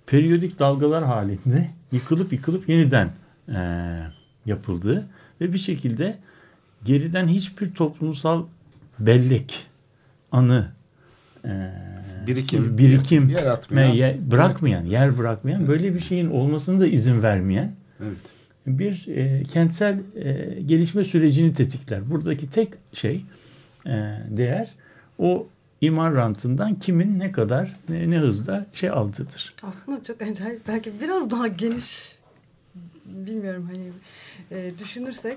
periyodik 0.07 0.59
dalgalar 0.59 1.05
halinde 1.05 1.71
yıkılıp 1.93 2.33
yıkılıp 2.33 2.69
yeniden 2.69 3.13
e, 3.49 3.59
yapıldığı 4.47 5.07
ve 5.41 5.53
bir 5.53 5.59
şekilde 5.59 6.19
geriden 6.85 7.29
hiçbir 7.29 7.75
toplumsal 7.75 8.45
bellek, 8.99 9.67
anı, 10.33 10.73
e, 11.45 11.71
Birikim, 12.27 12.79
birikim 12.79 13.29
yaratmayan. 13.29 13.91
me- 13.93 13.97
ye- 13.97 14.19
bırakmayan, 14.31 14.85
yer 14.85 15.19
bırakmayan, 15.19 15.69
böyle 15.69 15.95
bir 15.95 16.01
şeyin 16.01 16.31
olmasını 16.31 16.81
da 16.81 16.87
izin 16.87 17.23
vermeyen 17.23 17.73
Evet. 18.03 18.17
bir 18.67 19.07
e, 19.09 19.43
kentsel 19.45 19.99
e, 20.17 20.61
gelişme 20.67 21.05
sürecini 21.05 21.55
tetikler. 21.55 22.11
Buradaki 22.11 22.51
tek 22.51 22.69
şey 22.93 23.25
e, 23.87 23.91
değer 24.31 24.71
o 25.19 25.47
imar 25.81 26.15
rantından 26.15 26.75
kimin 26.79 27.19
ne 27.19 27.33
kadar 27.33 27.77
ne, 27.89 28.11
ne 28.11 28.19
hızda 28.19 28.67
şey 28.73 28.91
aldığıdır. 28.91 29.55
Aslında 29.63 30.03
çok 30.03 30.23
acayip. 30.23 30.61
Belki 30.69 30.93
biraz 31.01 31.31
daha 31.31 31.47
geniş 31.49 32.17
bilmiyorum 33.05 33.69
hani 33.73 33.89
e, 34.61 34.79
düşünürsek 34.79 35.37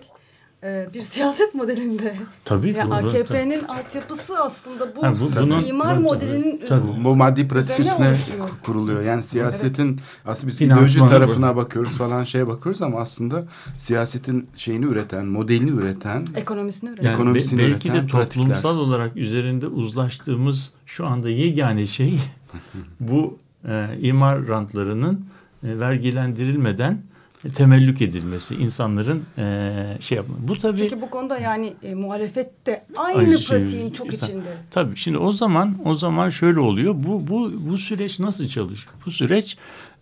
bir 0.93 1.01
siyaset 1.01 1.53
modelinde 1.55 2.15
Tabii. 2.45 2.71
ya 2.71 2.85
bu- 2.85 2.89
bu- 2.89 2.93
AKP'nin 2.95 3.63
altyapısı 3.63 4.39
aslında 4.39 4.95
bu, 4.95 5.03
Ha, 5.03 5.13
bu- 5.19 5.41
bunun- 5.41 5.65
imar 5.65 5.89
tabii, 5.93 6.03
modelinin 6.03 6.61
tabii. 6.67 6.87
Bu, 6.99 7.03
bu 7.03 7.15
maddi 7.15 7.47
pratik 7.47 7.79
üstüne 7.79 8.15
kuruluyor. 8.63 9.01
Yani 9.01 9.23
siyasetin 9.23 9.99
aslında 10.25 10.47
biz 10.51 10.61
ideoloji 10.61 10.99
bu. 10.99 11.09
tarafına 11.09 11.55
bakıyoruz 11.55 11.97
falan 11.97 12.23
şeye 12.23 12.47
bakıyoruz 12.47 12.81
ama 12.81 12.99
aslında 12.99 13.43
siyasetin 13.77 14.47
şeyini 14.55 14.85
üreten, 14.85 15.25
modelini 15.25 15.69
üreten 15.69 16.25
ekonomisini 16.35 16.89
üreten. 16.89 17.03
Yani 17.05 17.15
Ekonomisini 17.15 17.59
be- 17.59 17.63
belki 17.71 17.89
de 17.89 17.93
üreten 17.97 18.07
toplumsal 18.07 18.51
pratikler. 18.61 18.71
olarak 18.71 19.17
üzerinde 19.17 19.67
uzlaştığımız 19.67 20.73
şu 20.85 21.07
anda 21.07 21.29
yegane 21.29 21.85
şey 21.87 22.19
bu 22.99 23.37
e, 23.67 23.87
imar 24.01 24.47
rantlarının 24.47 25.25
e, 25.63 25.79
vergilendirilmeden 25.79 26.91
e, 26.93 27.12
temellük 27.49 28.01
edilmesi, 28.01 28.55
insanların 28.55 29.23
e, 29.37 29.97
şey 29.99 30.15
yapması. 30.15 30.47
Bu 30.47 30.57
tabii 30.57 30.77
Çünkü 30.77 31.01
bu 31.01 31.09
konuda 31.09 31.39
yani 31.39 31.73
e, 31.83 31.95
muhalefet 31.95 32.65
de 32.65 32.85
aynı, 32.95 33.17
Aynı 33.19 33.39
şey. 33.41 33.57
pratiğin 33.59 33.91
çok 33.91 34.13
İnsan- 34.13 34.27
içinde. 34.29 34.57
Tabii 34.71 34.95
şimdi 34.97 35.17
o 35.17 35.31
zaman 35.31 35.77
o 35.85 35.95
zaman 35.95 36.29
şöyle 36.29 36.59
oluyor. 36.59 36.93
Bu 36.97 37.27
bu 37.27 37.53
bu 37.69 37.77
süreç 37.77 38.19
nasıl 38.19 38.47
çalışıyor? 38.47 38.95
Bu 39.05 39.11
süreç 39.11 39.57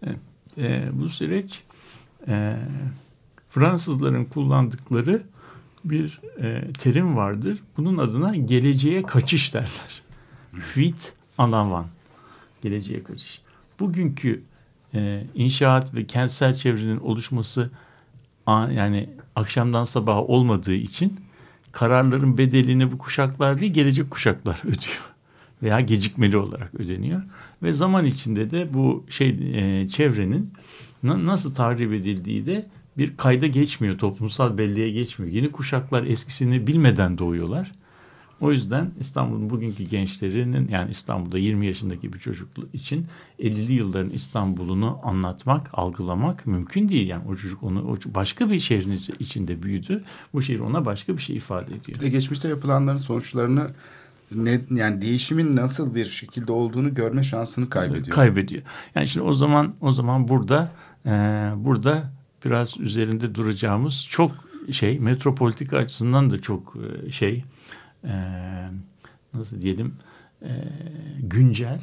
e, 0.05 0.09
e, 0.57 0.89
bu 0.93 1.09
süreç 1.09 1.63
e, 2.27 2.55
Fransızların 3.49 4.25
kullandıkları 4.25 5.21
bir 5.85 6.19
e, 6.41 6.73
terim 6.79 7.15
vardır. 7.17 7.59
Bunun 7.77 7.97
adına 7.97 8.35
geleceğe 8.35 9.03
kaçış 9.03 9.53
derler. 9.53 10.01
Fuite 10.73 11.09
en 11.39 11.51
avant. 11.51 11.87
Geleceğe 12.63 13.03
kaçış. 13.03 13.41
Bugünkü 13.79 14.41
e, 14.95 15.23
inşaat 15.35 15.93
ve 15.93 16.05
kentsel 16.05 16.55
çevrenin 16.55 16.99
oluşması 16.99 17.69
yani 18.47 19.09
akşamdan 19.35 19.83
sabaha 19.83 20.21
olmadığı 20.23 20.73
için 20.73 21.19
kararların 21.71 22.37
bedelini 22.37 22.91
bu 22.91 22.97
kuşaklar 22.97 23.59
değil 23.59 23.73
gelecek 23.73 24.11
kuşaklar 24.11 24.61
ödüyor 24.65 25.11
veya 25.63 25.79
gecikmeli 25.79 26.37
olarak 26.37 26.75
ödeniyor. 26.79 27.21
Ve 27.63 27.71
zaman 27.71 28.05
içinde 28.05 28.51
de 28.51 28.73
bu 28.73 29.05
şey 29.09 29.29
e, 29.53 29.89
çevrenin 29.89 30.53
na- 31.03 31.25
nasıl 31.25 31.53
tahrip 31.53 31.93
edildiği 31.93 32.45
de 32.45 32.65
bir 32.97 33.17
kayda 33.17 33.47
geçmiyor 33.47 33.97
toplumsal 33.97 34.57
belleğe 34.57 34.91
geçmiyor. 34.91 35.33
Yeni 35.33 35.51
kuşaklar 35.51 36.03
eskisini 36.03 36.67
bilmeden 36.67 37.17
doğuyorlar 37.17 37.71
o 38.41 38.51
yüzden 38.51 38.91
İstanbul'un 38.99 39.49
bugünkü 39.49 39.83
gençlerinin 39.83 40.67
yani 40.67 40.91
İstanbul'da 40.91 41.37
20 41.37 41.67
yaşındaki 41.67 42.13
bir 42.13 42.19
çocuk 42.19 42.47
için 42.73 43.05
50'li 43.39 43.73
yılların 43.73 44.09
İstanbul'unu 44.09 44.99
anlatmak, 45.03 45.69
algılamak 45.73 46.47
mümkün 46.47 46.89
değil. 46.89 47.07
Yani 47.07 47.23
o 47.27 47.35
çocuk 47.35 47.63
onu 47.63 47.91
o 47.91 48.13
başka 48.13 48.49
bir 48.49 48.59
şehrin 48.59 48.99
içinde 49.19 49.63
büyüdü. 49.63 50.03
Bu 50.33 50.41
şehir 50.41 50.59
ona 50.59 50.85
başka 50.85 51.17
bir 51.17 51.21
şey 51.21 51.35
ifade 51.35 51.75
ediyor. 51.75 51.97
Bir 51.97 52.01
de 52.01 52.09
geçmişte 52.09 52.47
yapılanların 52.47 52.97
sonuçlarını 52.97 53.71
ne, 54.35 54.61
yani 54.69 55.01
değişimin 55.01 55.55
nasıl 55.55 55.95
bir 55.95 56.05
şekilde 56.05 56.51
olduğunu 56.51 56.93
görme 56.93 57.23
şansını 57.23 57.69
kaybediyor. 57.69 58.15
Kaybediyor. 58.15 58.61
Yani 58.95 59.07
şimdi 59.07 59.25
o 59.25 59.33
zaman 59.33 59.73
o 59.81 59.91
zaman 59.91 60.27
burada 60.27 60.71
e, 61.05 61.11
burada 61.55 62.11
biraz 62.45 62.79
üzerinde 62.79 63.35
duracağımız 63.35 64.07
çok 64.09 64.31
şey 64.71 64.99
metropolitika 64.99 65.77
açısından 65.77 66.31
da 66.31 66.41
çok 66.41 66.75
e, 67.07 67.11
şey 67.11 67.43
e, 68.03 68.13
nasıl 69.33 69.61
diyelim 69.61 69.95
e, 70.41 70.49
güncel 71.19 71.81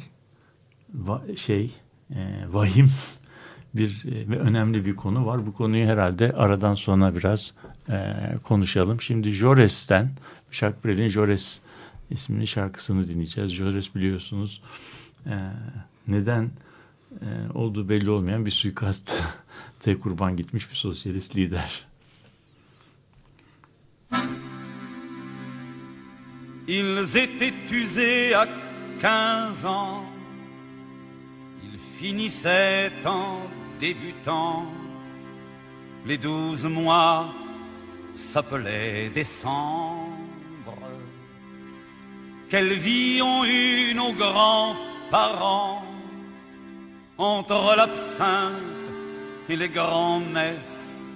va, 0.93 1.21
şey 1.35 1.71
e, 2.11 2.43
vahim 2.49 2.91
bir 3.73 4.03
ve 4.05 4.39
önemli 4.39 4.85
bir 4.85 4.95
konu 4.95 5.25
var. 5.25 5.45
Bu 5.45 5.53
konuyu 5.53 5.87
herhalde 5.87 6.31
aradan 6.31 6.73
sonra 6.73 7.15
biraz 7.15 7.53
e, 7.89 8.15
konuşalım. 8.43 9.01
Şimdi 9.01 9.31
Jores'ten 9.31 10.11
Jacques 10.51 10.85
Brel'in 10.85 11.07
Jores 11.07 11.61
ismini 12.09 12.47
şarkısını 12.47 13.07
dinleyeceğiz. 13.07 13.51
Jores 13.51 13.95
biliyorsunuz 13.95 14.61
e, 15.25 15.51
neden 16.07 16.51
e, 17.21 17.27
olduğu 17.53 17.89
belli 17.89 18.09
olmayan 18.09 18.45
bir 18.45 18.51
suikast 18.51 19.13
te 19.79 19.99
kurban 19.99 20.37
gitmiş 20.37 20.69
bir 20.71 20.75
sosyalist 20.75 21.35
lider. 21.35 21.88
Ils 26.71 27.17
étaient 27.17 27.55
usés 27.71 28.35
à 28.35 28.45
15 28.99 29.65
ans, 29.65 30.05
ils 31.63 31.79
finissaient 31.79 32.91
en 33.05 33.41
débutant. 33.79 34.67
Les 36.05 36.19
douze 36.19 36.65
mois 36.65 37.33
s'appelaient 38.13 39.09
décembre. 39.09 40.77
Quelle 42.51 42.73
vie 42.73 43.19
ont 43.23 43.45
eu 43.45 43.95
nos 43.95 44.13
grands-parents 44.13 45.83
entre 47.17 47.77
l'absinthe 47.77 48.91
et 49.49 49.55
les 49.55 49.69
grands-messes. 49.69 51.11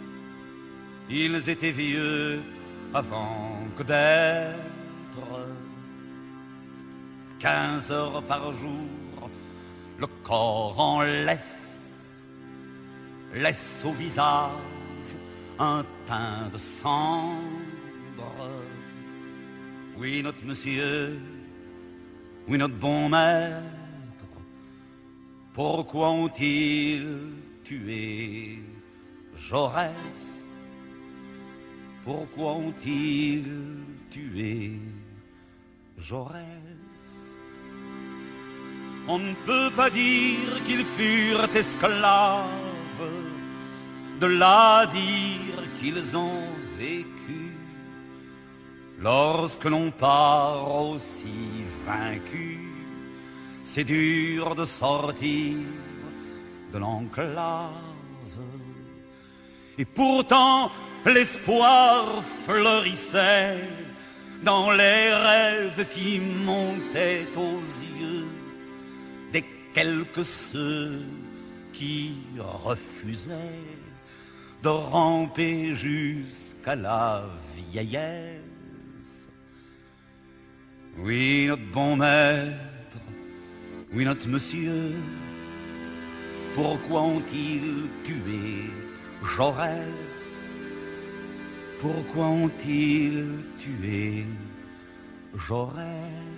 Ils 1.11 1.47
étaient 1.47 1.69
vieux 1.69 2.41
avant 2.91 3.59
que 3.77 3.83
d'être. 3.83 4.72
Quinze 7.43 7.91
heures 7.91 8.23
par 8.23 8.53
jour, 8.53 9.29
le 9.99 10.07
corps 10.23 10.79
en 10.79 11.01
laisse, 11.01 12.23
laisse 13.33 13.83
au 13.85 13.91
visage 13.91 14.49
un 15.59 15.83
teint 16.07 16.47
de 16.49 16.57
cendre. 16.57 17.35
Oui, 19.97 20.21
notre 20.23 20.45
monsieur, 20.45 21.19
oui, 22.47 22.57
notre 22.57 22.75
bon 22.75 23.09
maître, 23.09 24.25
pourquoi 25.51 26.11
ont-ils 26.11 27.33
tué 27.61 28.59
Jaurès? 29.35 30.53
Pourquoi 32.05 32.53
ont-ils 32.53 33.51
tué 34.09 34.79
Jaurès? 35.97 36.62
On 39.07 39.19
ne 39.19 39.33
peut 39.45 39.69
pas 39.75 39.89
dire 39.89 40.63
qu'ils 40.65 40.85
furent 40.85 41.49
esclaves, 41.53 42.39
de 44.21 44.27
là 44.27 44.85
dire 44.85 45.63
qu'ils 45.79 46.15
ont 46.15 46.47
vécu. 46.77 47.53
Lorsque 48.99 49.65
l'on 49.65 49.91
part 49.91 50.81
aussi 50.81 51.65
vaincu, 51.85 52.59
c'est 53.65 53.83
dur 53.83 54.55
de 54.55 54.63
sortir 54.63 55.57
de 56.71 56.77
l'enclave. 56.77 57.71
Et 59.77 59.85
pourtant, 59.85 60.71
l'espoir 61.05 62.23
fleurissait 62.45 63.57
dans 64.43 64.71
les 64.71 65.13
rêves 65.13 65.87
qui 65.89 66.21
montaient 66.45 67.27
aux 67.35 67.61
yeux 67.99 68.22
quelques 69.73 70.23
ceux 70.23 71.01
qui 71.71 72.15
refusaient 72.37 73.33
de 74.61 74.69
ramper 74.69 75.75
jusqu'à 75.75 76.75
la 76.75 77.25
vieillesse. 77.71 79.29
Oui, 80.97 81.47
notre 81.47 81.71
bon 81.71 81.95
maître, 81.95 82.99
oui, 83.91 84.05
notre 84.05 84.27
monsieur, 84.29 84.93
pourquoi 86.53 87.01
ont-ils 87.01 87.89
tué 88.03 88.71
Jaurès? 89.35 90.51
Pourquoi 91.79 92.27
ont-ils 92.27 93.39
tué 93.57 94.25
Jaurès? 95.33 96.32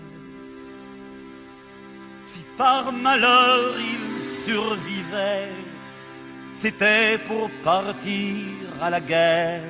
Si 2.35 2.43
par 2.57 2.91
malheur 2.91 3.75
il 3.79 4.21
survivait, 4.21 5.55
c'était 6.53 7.17
pour 7.17 7.49
partir 7.63 8.35
à 8.81 8.89
la 8.89 8.99
guerre, 8.99 9.61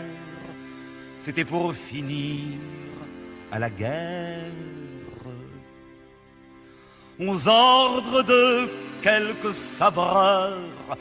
c'était 1.19 1.45
pour 1.45 1.75
finir 1.75 2.58
à 3.51 3.60
la 3.60 3.69
guerre. 3.69 4.51
Aux 7.19 7.47
ordres 7.47 8.23
de 8.23 8.67
quelques 9.04 9.54
sabreurs 9.54 10.97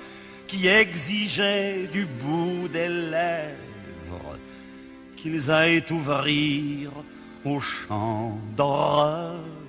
qui 0.47 0.69
exigeaient 0.69 1.89
du 1.91 2.05
bout 2.05 2.69
des 2.69 2.89
lèvres 2.89 4.37
qu'ils 5.17 5.51
aillent 5.51 5.91
ouvrir 5.91 6.91
au 7.43 7.59
champ 7.59 8.39
d'horreur 8.55 9.64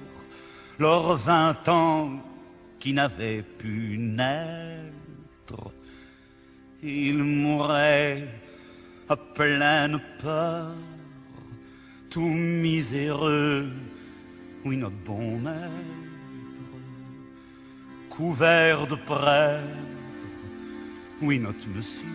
leurs 0.80 1.16
vingt 1.16 1.68
ans 1.68 2.10
qui 2.80 2.94
n'avaient 2.94 3.44
pu 3.44 3.98
naître. 3.98 5.72
Ils 6.84 7.24
mouraient 7.24 8.28
à 9.10 9.16
pleine 9.16 10.00
peur, 10.22 10.72
tout 12.10 12.22
miséreux, 12.22 13.70
oui, 14.64 14.78
notre 14.78 14.96
bon 15.06 15.40
maître 15.40 15.96
couvert 18.16 18.88
de 18.88 18.96
prêtres, 18.96 19.66
oui, 21.22 21.38
notre 21.40 21.68
monsieur. 21.68 22.06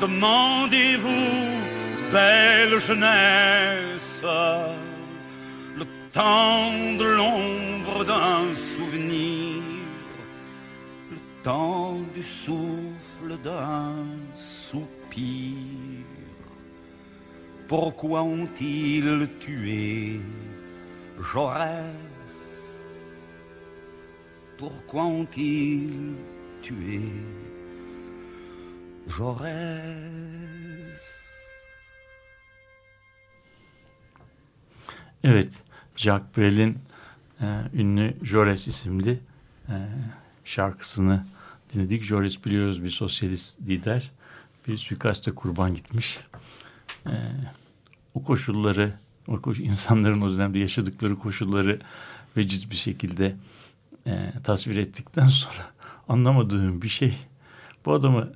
Demandez-vous, 0.00 1.69
belle 2.12 2.80
jeunesse, 2.80 4.22
le 5.76 5.84
temps 6.12 6.96
de 6.98 7.04
l'ombre 7.04 8.04
d'un 8.04 8.54
souvenir, 8.54 9.62
le 11.10 11.18
temps 11.42 11.98
du 12.14 12.22
souffle 12.22 13.38
d'un 13.42 14.06
soupir. 14.34 15.56
Pourquoi 17.68 18.22
ont-ils 18.22 19.28
tué 19.38 20.20
Jaurès? 21.32 22.80
Pourquoi 24.58 25.04
ont-ils 25.04 26.14
tué 26.62 27.00
Jaurès? 29.06 30.29
Evet, 35.24 35.62
Jacques 35.96 36.36
Brel'in 36.36 36.78
e, 37.40 37.46
ünlü 37.74 38.14
Jaurès 38.22 38.68
isimli 38.68 39.20
e, 39.68 39.74
şarkısını 40.44 41.26
dinledik. 41.72 42.04
Jaurès 42.04 42.44
biliyoruz 42.44 42.84
bir 42.84 42.90
sosyalist 42.90 43.60
lider. 43.60 44.10
Bir 44.68 44.78
suikaste 44.78 45.30
kurban 45.30 45.74
gitmiş. 45.74 46.18
E, 47.06 47.12
o 48.14 48.22
koşulları, 48.22 48.92
o 49.28 49.40
koş, 49.40 49.60
insanların 49.60 50.20
o 50.20 50.30
dönemde 50.30 50.58
yaşadıkları 50.58 51.18
koşulları 51.18 51.80
veciz 52.36 52.70
bir 52.70 52.76
şekilde 52.76 53.36
e, 54.06 54.32
tasvir 54.44 54.76
ettikten 54.76 55.28
sonra 55.28 55.70
anlamadığım 56.08 56.82
bir 56.82 56.88
şey. 56.88 57.18
Bu 57.84 57.92
adamı 57.92 58.32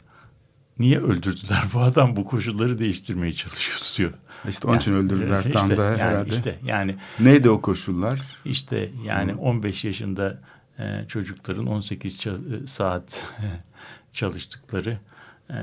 niye 0.79 0.99
öldürdüler? 0.99 1.62
Bu 1.75 1.81
adam 1.81 2.16
bu 2.16 2.25
koşulları 2.25 2.79
değiştirmeye 2.79 3.33
çalışıyordu 3.33 3.85
diyor. 3.97 4.12
İşte 4.49 4.68
onun 4.68 4.77
için 4.77 4.93
öldürdüler 4.93 5.39
işte, 5.39 5.51
tam 5.53 5.70
da 5.70 5.85
yani 5.85 5.99
herhalde. 5.99 6.35
Işte 6.35 6.59
yani 6.64 6.97
Neydi 7.20 7.51
o 7.51 7.61
koşullar? 7.61 8.20
işte 8.45 8.91
yani 9.05 9.35
15 9.35 9.85
yaşında 9.85 10.41
e, 10.79 11.05
çocukların 11.09 11.66
18 11.66 12.16
ça- 12.16 12.64
e, 12.64 12.66
saat 12.66 13.22
çalıştıkları 14.12 14.99
e, 15.51 15.57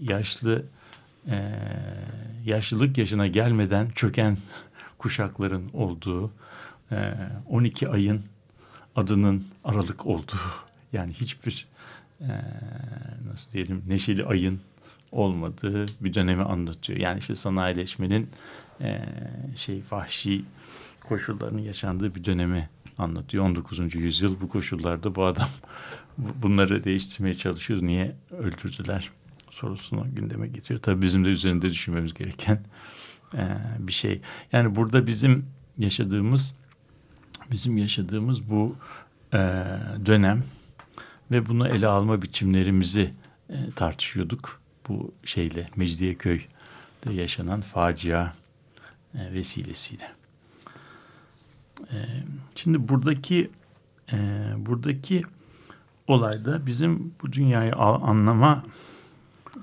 yaşlı 0.00 0.64
e, 1.28 1.52
yaşlılık 2.44 2.98
yaşına 2.98 3.26
gelmeden 3.26 3.90
çöken 3.90 4.38
kuşakların 4.98 5.70
olduğu 5.72 6.30
e, 6.92 7.14
12 7.48 7.88
ayın 7.88 8.22
adının 8.96 9.46
aralık 9.64 10.06
olduğu 10.06 10.40
yani 10.92 11.12
hiçbir 11.12 11.66
e, 12.22 12.32
nasıl 13.30 13.52
diyelim 13.52 13.82
neşeli 13.88 14.24
ayın 14.24 14.60
olmadığı 15.12 15.86
bir 16.00 16.14
dönemi 16.14 16.42
anlatıyor. 16.42 16.98
Yani 16.98 17.18
işte 17.18 17.36
sanayileşmenin 17.36 18.28
e, 18.80 19.04
şey 19.56 19.82
vahşi 19.90 20.44
koşullarının 21.00 21.62
yaşandığı 21.62 22.14
bir 22.14 22.24
dönemi 22.24 22.68
anlatıyor. 22.98 23.44
19. 23.44 23.94
yüzyıl 23.94 24.40
bu 24.40 24.48
koşullarda 24.48 25.14
bu 25.14 25.24
adam 25.24 25.48
bunları 26.18 26.84
değiştirmeye 26.84 27.34
çalışıyor. 27.36 27.82
Niye 27.82 28.16
öldürdüler 28.30 29.10
sorusunu 29.50 30.14
gündeme 30.14 30.48
getiriyor. 30.48 30.80
Tabii 30.82 31.02
bizim 31.02 31.24
de 31.24 31.28
üzerinde 31.28 31.70
düşünmemiz 31.70 32.14
gereken 32.14 32.64
e, 33.34 33.58
bir 33.78 33.92
şey. 33.92 34.20
Yani 34.52 34.76
burada 34.76 35.06
bizim 35.06 35.46
yaşadığımız 35.78 36.56
bizim 37.50 37.78
yaşadığımız 37.78 38.50
bu 38.50 38.76
e, 39.32 39.38
dönem 40.06 40.44
ve 41.32 41.46
bunu 41.46 41.68
ele 41.68 41.86
alma 41.86 42.22
biçimlerimizi 42.22 43.12
e, 43.50 43.54
tartışıyorduk. 43.76 44.60
Bu 44.88 45.14
şeyle 45.24 45.68
Mecidiyeköy'de 45.76 47.12
yaşanan 47.12 47.60
facia 47.60 48.32
e, 49.14 49.32
vesilesiyle. 49.32 50.12
E, 51.80 51.96
şimdi 52.54 52.88
buradaki 52.88 53.50
buradaki 54.56 55.22
olayda 56.06 56.66
bizim 56.66 57.14
bu 57.22 57.32
dünyayı 57.32 57.74
anlama 57.74 58.64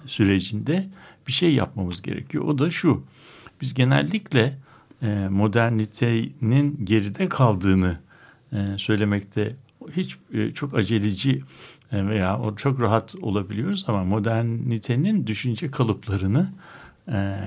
sürecinde 0.05 0.89
bir 1.27 1.31
şey 1.31 1.53
yapmamız 1.53 2.01
gerekiyor. 2.01 2.43
O 2.43 2.59
da 2.59 2.71
şu. 2.71 3.03
Biz 3.61 3.73
genellikle 3.73 4.57
modernitenin 5.29 6.85
geride 6.85 7.29
kaldığını 7.29 7.99
söylemekte 8.77 9.55
hiç 9.95 10.17
e, 10.33 10.53
çok 10.53 10.73
aceleci 10.73 11.41
e, 11.91 12.07
veya 12.07 12.39
o 12.39 12.55
çok 12.55 12.79
rahat 12.81 13.15
olabiliyoruz 13.21 13.85
ama 13.87 14.03
modernitenin 14.03 15.27
düşünce 15.27 15.71
kalıplarını 15.71 16.49
e, 17.11 17.37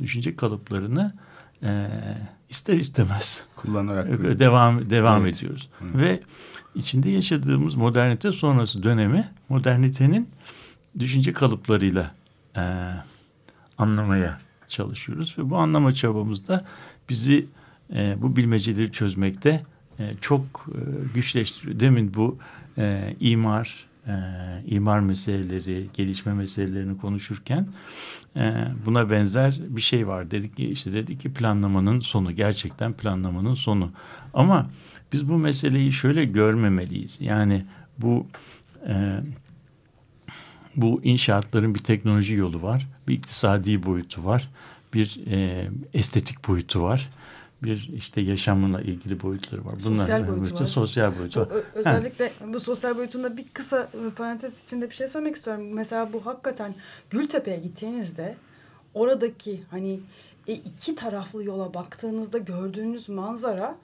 düşünce 0.00 0.36
kalıplarını 0.36 1.14
ister 2.48 2.74
istemez 2.74 3.44
kullanarak 3.56 4.08
devam 4.38 4.90
devam 4.90 5.22
evet. 5.22 5.36
ediyoruz. 5.36 5.68
Evet. 5.82 5.94
Ve 5.94 6.20
içinde 6.74 7.10
yaşadığımız 7.10 7.74
modernite 7.74 8.32
sonrası 8.32 8.82
dönemi 8.82 9.28
modernitenin 9.48 10.28
düşünce 10.98 11.32
kalıplarıyla 11.32 12.14
e, 12.56 12.62
anlamaya 13.78 14.38
çalışıyoruz 14.68 15.38
ve 15.38 15.50
bu 15.50 15.56
anlama 15.56 15.92
çabamızda 15.92 16.64
bizi 17.08 17.46
e, 17.94 18.16
bu 18.22 18.36
bilmeceleri 18.36 18.92
çözmekte 18.92 19.64
çok 20.20 20.42
e, 20.68 20.78
güçleştiriyor. 21.14 21.80
Demin 21.80 22.14
bu 22.14 22.38
e, 22.78 23.16
imar, 23.20 23.86
e, 24.06 24.12
imar 24.66 25.00
meseleleri, 25.00 25.86
gelişme 25.94 26.34
meselelerini 26.34 26.98
konuşurken 26.98 27.66
e, 28.36 28.64
buna 28.86 29.10
benzer 29.10 29.60
bir 29.68 29.80
şey 29.80 30.06
var. 30.06 30.30
Dedik 30.30 30.56
ki 30.56 30.66
işte 30.68 30.92
dedik 30.92 31.20
ki 31.20 31.32
planlamanın 31.32 32.00
sonu, 32.00 32.32
gerçekten 32.32 32.92
planlamanın 32.92 33.54
sonu. 33.54 33.92
Ama 34.34 34.70
biz 35.12 35.28
bu 35.28 35.38
meseleyi 35.38 35.92
şöyle 35.92 36.24
görmemeliyiz. 36.24 37.20
Yani 37.20 37.64
bu 37.98 38.26
e, 38.88 39.20
bu 40.76 41.00
inşaatların 41.04 41.74
bir 41.74 41.80
teknoloji 41.80 42.34
yolu 42.34 42.62
var, 42.62 42.88
bir 43.08 43.14
iktisadi 43.14 43.86
boyutu 43.86 44.24
var, 44.24 44.48
bir 44.94 45.20
e, 45.30 45.68
estetik 45.94 46.48
boyutu 46.48 46.82
var 46.82 47.10
bir 47.62 47.90
işte 47.96 48.20
yaşamına 48.20 48.80
ilgili 48.80 49.22
boyutları 49.22 49.64
var. 49.64 49.74
Bunlar 49.84 49.98
sosyal 49.98 50.28
boyutu 50.28 50.64
var. 50.64 50.66
Sosyal 50.66 51.18
boyutu 51.18 51.40
var. 51.40 51.48
Özellikle 51.74 52.28
ha. 52.28 52.52
bu 52.52 52.60
sosyal 52.60 52.96
boyutunda 52.96 53.36
bir 53.36 53.44
kısa 53.52 53.88
parantez 54.16 54.62
içinde 54.62 54.90
bir 54.90 54.94
şey 54.94 55.08
söylemek 55.08 55.36
istiyorum. 55.36 55.68
Mesela 55.72 56.12
bu 56.12 56.26
hakikaten 56.26 56.74
Gültepe'ye 57.10 57.56
gittiğinizde 57.56 58.36
oradaki 58.94 59.62
hani 59.70 60.00
e, 60.46 60.52
iki 60.52 60.94
taraflı 60.94 61.44
yola 61.44 61.74
baktığınızda 61.74 62.38
gördüğünüz 62.38 63.08
manzara 63.08 63.76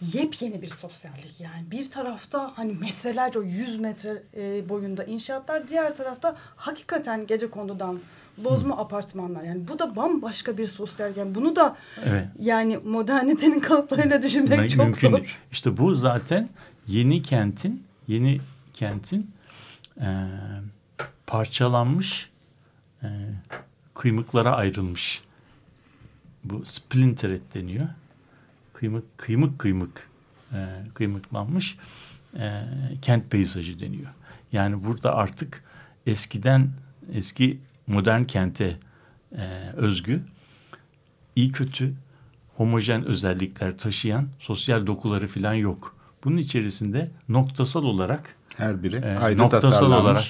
yepyeni 0.00 0.62
bir 0.62 0.68
sosyallik 0.68 1.40
yani 1.40 1.70
bir 1.70 1.90
tarafta 1.90 2.52
hani 2.56 2.72
metrelerce 2.72 3.38
o 3.38 3.42
yüz 3.42 3.80
metre 3.80 4.22
e, 4.36 4.68
boyunda 4.68 5.04
inşaatlar 5.04 5.68
diğer 5.68 5.96
tarafta 5.96 6.36
hakikaten 6.56 7.26
gece 7.26 7.50
kondudan 7.50 8.00
bozma 8.44 8.76
Hı. 8.76 8.80
apartmanlar. 8.80 9.42
Yani 9.44 9.68
bu 9.68 9.78
da 9.78 9.96
bambaşka 9.96 10.58
bir 10.58 10.66
sosyal 10.66 11.16
yani 11.16 11.34
bunu 11.34 11.56
da 11.56 11.76
evet. 12.04 12.28
yani 12.40 12.76
modernitenin 12.76 13.60
kalıplarıyla 13.60 14.22
düşünmek 14.22 14.58
M- 14.58 14.68
çok 14.68 14.84
mümkün. 14.84 15.10
zor. 15.10 15.38
İşte 15.52 15.76
bu 15.76 15.94
zaten 15.94 16.48
yeni 16.86 17.22
kentin 17.22 17.82
yeni 18.08 18.40
kentin 18.74 19.30
e, 20.00 20.26
parçalanmış 21.26 22.30
e, 23.02 23.08
kıymıklara 23.94 24.56
ayrılmış. 24.56 25.22
Bu 26.44 26.64
splinter 26.64 27.38
deniyor. 27.54 27.88
Kıymık 28.74 29.18
kıymık 29.18 29.58
kıymık 29.58 30.08
e, 30.52 30.66
kıymıklanmış 30.94 31.78
e, 32.38 32.62
kent 33.02 33.30
peyzajı 33.30 33.80
deniyor. 33.80 34.10
Yani 34.52 34.84
burada 34.84 35.14
artık 35.14 35.64
eskiden 36.06 36.68
eski 37.12 37.58
modern 37.88 38.24
kente 38.24 38.76
e, 39.32 39.72
özgü 39.76 40.22
iyi 41.36 41.52
kötü 41.52 41.94
homojen 42.56 43.04
özellikler 43.04 43.78
taşıyan 43.78 44.28
sosyal 44.38 44.86
dokuları 44.86 45.28
falan 45.28 45.54
yok. 45.54 45.96
Bunun 46.24 46.36
içerisinde 46.36 47.10
noktasal 47.28 47.84
olarak 47.84 48.34
her 48.56 48.82
biri 48.82 48.96
e, 48.96 49.16
ayrı 49.16 49.38
noktasal 49.38 49.92
olarak 49.92 50.24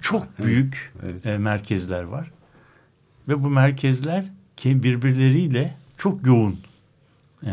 çok 0.00 0.38
büyük 0.38 0.92
evet. 1.02 1.26
e, 1.26 1.38
merkezler 1.38 2.02
var. 2.02 2.30
Ve 3.28 3.44
bu 3.44 3.50
merkezler 3.50 4.24
birbirleriyle 4.64 5.76
çok 5.98 6.26
yoğun 6.26 6.60
e, 7.46 7.52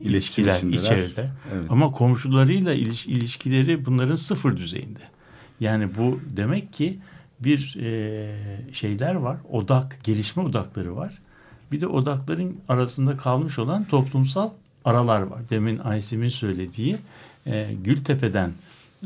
ilişkiler 0.00 0.62
içeride. 0.62 1.30
Evet. 1.54 1.70
Ama 1.70 1.92
komşularıyla 1.92 2.72
iliş, 2.72 3.06
ilişkileri 3.06 3.86
bunların 3.86 4.14
sıfır 4.14 4.56
düzeyinde. 4.56 5.02
Yani 5.60 5.88
bu 5.98 6.20
demek 6.36 6.72
ki 6.72 6.98
bir 7.40 7.76
e, 7.80 8.34
şeyler 8.72 9.14
var. 9.14 9.36
Odak, 9.50 9.98
gelişme 10.04 10.42
odakları 10.42 10.96
var. 10.96 11.18
Bir 11.72 11.80
de 11.80 11.86
odakların 11.86 12.56
arasında 12.68 13.16
kalmış 13.16 13.58
olan 13.58 13.84
toplumsal 13.84 14.50
aralar 14.84 15.20
var. 15.20 15.40
Demin 15.50 15.78
Aysim'in 15.78 16.28
söylediği 16.28 16.96
e, 17.46 17.74
Gültepe'den 17.84 18.50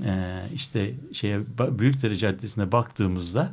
e, 0.04 0.42
işte 0.54 0.94
şeye 1.12 1.40
Büyükdere 1.58 2.16
Caddesi'ne 2.16 2.72
baktığımızda 2.72 3.52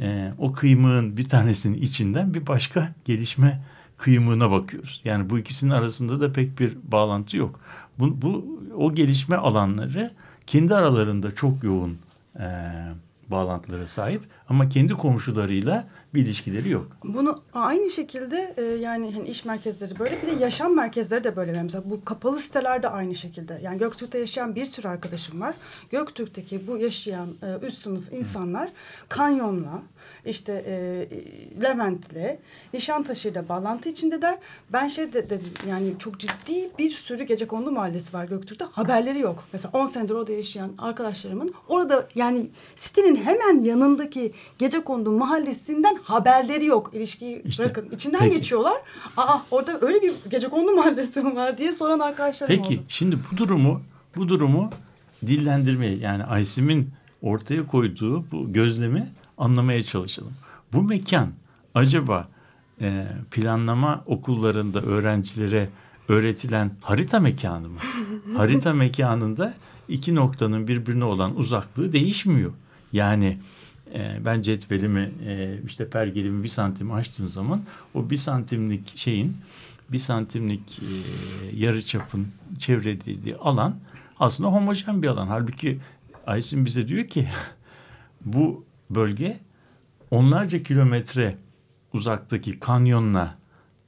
e, 0.00 0.32
o 0.38 0.52
kıymığın 0.52 1.16
bir 1.16 1.28
tanesinin 1.28 1.82
içinden 1.82 2.34
bir 2.34 2.46
başka 2.46 2.94
gelişme 3.04 3.62
kıymığına 3.96 4.50
bakıyoruz. 4.50 5.00
Yani 5.04 5.30
bu 5.30 5.38
ikisinin 5.38 5.70
arasında 5.70 6.20
da 6.20 6.32
pek 6.32 6.60
bir 6.60 6.76
bağlantı 6.84 7.36
yok. 7.36 7.60
Bu, 7.98 8.22
bu 8.22 8.60
o 8.76 8.94
gelişme 8.94 9.36
alanları 9.36 10.10
kendi 10.46 10.74
aralarında 10.74 11.34
çok 11.34 11.64
yoğun 11.64 11.98
e, 12.38 12.46
bağlantılara 13.32 13.86
sahip. 13.86 14.22
Ama 14.48 14.68
kendi 14.68 14.94
komşularıyla 14.94 15.84
bir 16.14 16.22
ilişkileri 16.22 16.70
yok. 16.70 16.86
Bunu 17.04 17.42
aynı 17.52 17.90
şekilde 17.90 18.54
e, 18.56 18.62
yani 18.62 19.12
hani 19.14 19.28
iş 19.28 19.44
merkezleri 19.44 19.98
böyle 19.98 20.22
bir 20.22 20.26
de 20.26 20.44
yaşam 20.44 20.76
merkezleri 20.76 21.24
de 21.24 21.36
böyle. 21.36 21.62
Mesela 21.62 21.82
bu 21.90 22.04
kapalı 22.04 22.40
siteler 22.40 22.82
de 22.82 22.88
aynı 22.88 23.14
şekilde. 23.14 23.60
Yani 23.62 23.78
Göktürk'te 23.78 24.18
yaşayan 24.18 24.54
bir 24.54 24.64
sürü 24.64 24.88
arkadaşım 24.88 25.40
var. 25.40 25.54
Göktürk'teki 25.90 26.66
bu 26.66 26.78
yaşayan 26.78 27.28
e, 27.42 27.66
üst 27.66 27.78
sınıf 27.78 28.12
insanlar 28.12 28.70
Kanyon'la 29.08 29.82
işte 30.24 30.52
e, 30.66 30.74
Levent'le 31.62 32.38
Nişantaşı'yla 32.74 33.48
bağlantı 33.48 33.88
içindeler. 33.88 34.38
Ben 34.72 34.88
şey 34.88 35.12
de, 35.12 35.30
dedim 35.30 35.52
yani 35.68 35.92
çok 35.98 36.20
ciddi 36.20 36.70
bir 36.78 36.90
sürü 36.90 37.24
gece 37.24 37.46
kondu 37.46 37.72
mahallesi 37.72 38.12
var 38.12 38.24
Göktürk'te. 38.24 38.64
Haberleri 38.64 39.18
yok. 39.18 39.44
Mesela 39.52 39.78
10 39.78 39.86
senedir 39.86 40.14
orada 40.14 40.32
yaşayan 40.32 40.72
arkadaşlarımın 40.78 41.54
orada 41.68 42.08
yani 42.14 42.50
sitenin 42.76 43.16
hemen 43.16 43.60
yanındaki 43.60 44.32
gece 44.58 44.80
kondu 44.80 45.10
mahallesinden 45.10 46.01
haberleri 46.04 46.64
yok. 46.64 46.90
İlişkiyi 46.94 47.42
işte, 47.44 47.62
bırakın. 47.64 47.88
İçinden 47.92 48.20
peki. 48.20 48.36
geçiyorlar. 48.36 48.76
Aa 49.16 49.38
orada 49.50 49.78
öyle 49.80 50.02
bir 50.02 50.14
gece 50.30 50.48
kondu 50.48 50.72
mahallesi 50.76 51.24
var 51.24 51.58
diye 51.58 51.72
soran 51.72 51.98
arkadaşlarım 51.98 52.54
peki, 52.56 52.68
oldu. 52.68 52.68
Peki 52.68 52.82
şimdi 52.88 53.18
bu 53.32 53.36
durumu 53.36 53.82
bu 54.16 54.28
durumu 54.28 54.70
dillendirmeyi 55.26 56.00
yani 56.00 56.24
Aysim'in 56.24 56.90
ortaya 57.22 57.66
koyduğu 57.66 58.30
bu 58.32 58.52
gözlemi 58.52 59.08
anlamaya 59.38 59.82
çalışalım. 59.82 60.32
Bu 60.72 60.82
mekan 60.82 61.28
acaba 61.74 62.28
e, 62.80 63.06
planlama 63.30 64.04
okullarında 64.06 64.80
öğrencilere 64.82 65.68
öğretilen 66.08 66.70
harita 66.80 67.20
mekanı 67.20 67.68
mı? 67.68 67.78
harita 68.36 68.72
mekanında 68.72 69.54
iki 69.88 70.14
noktanın 70.14 70.68
birbirine 70.68 71.04
olan 71.04 71.36
uzaklığı 71.36 71.92
değişmiyor. 71.92 72.52
Yani 72.92 73.38
ben 74.24 74.42
cetvelimi 74.42 75.12
e, 75.26 75.58
işte 75.66 75.90
pergelimi 75.90 76.42
bir 76.42 76.48
santim 76.48 76.92
açtığın 76.92 77.26
zaman 77.26 77.62
o 77.94 78.10
bir 78.10 78.16
santimlik 78.16 78.96
şeyin 78.96 79.36
bir 79.92 79.98
santimlik 79.98 80.78
e, 80.78 80.86
yarı 81.56 81.84
çapın 81.84 82.28
çevrelediği 82.58 83.36
alan 83.36 83.76
aslında 84.20 84.52
homojen 84.52 85.02
bir 85.02 85.08
alan. 85.08 85.26
Halbuki 85.26 85.80
Aysin 86.26 86.64
bize 86.64 86.88
diyor 86.88 87.06
ki 87.06 87.28
bu 88.24 88.64
bölge 88.90 89.38
onlarca 90.10 90.62
kilometre 90.62 91.36
uzaktaki 91.92 92.60
kanyonla 92.60 93.34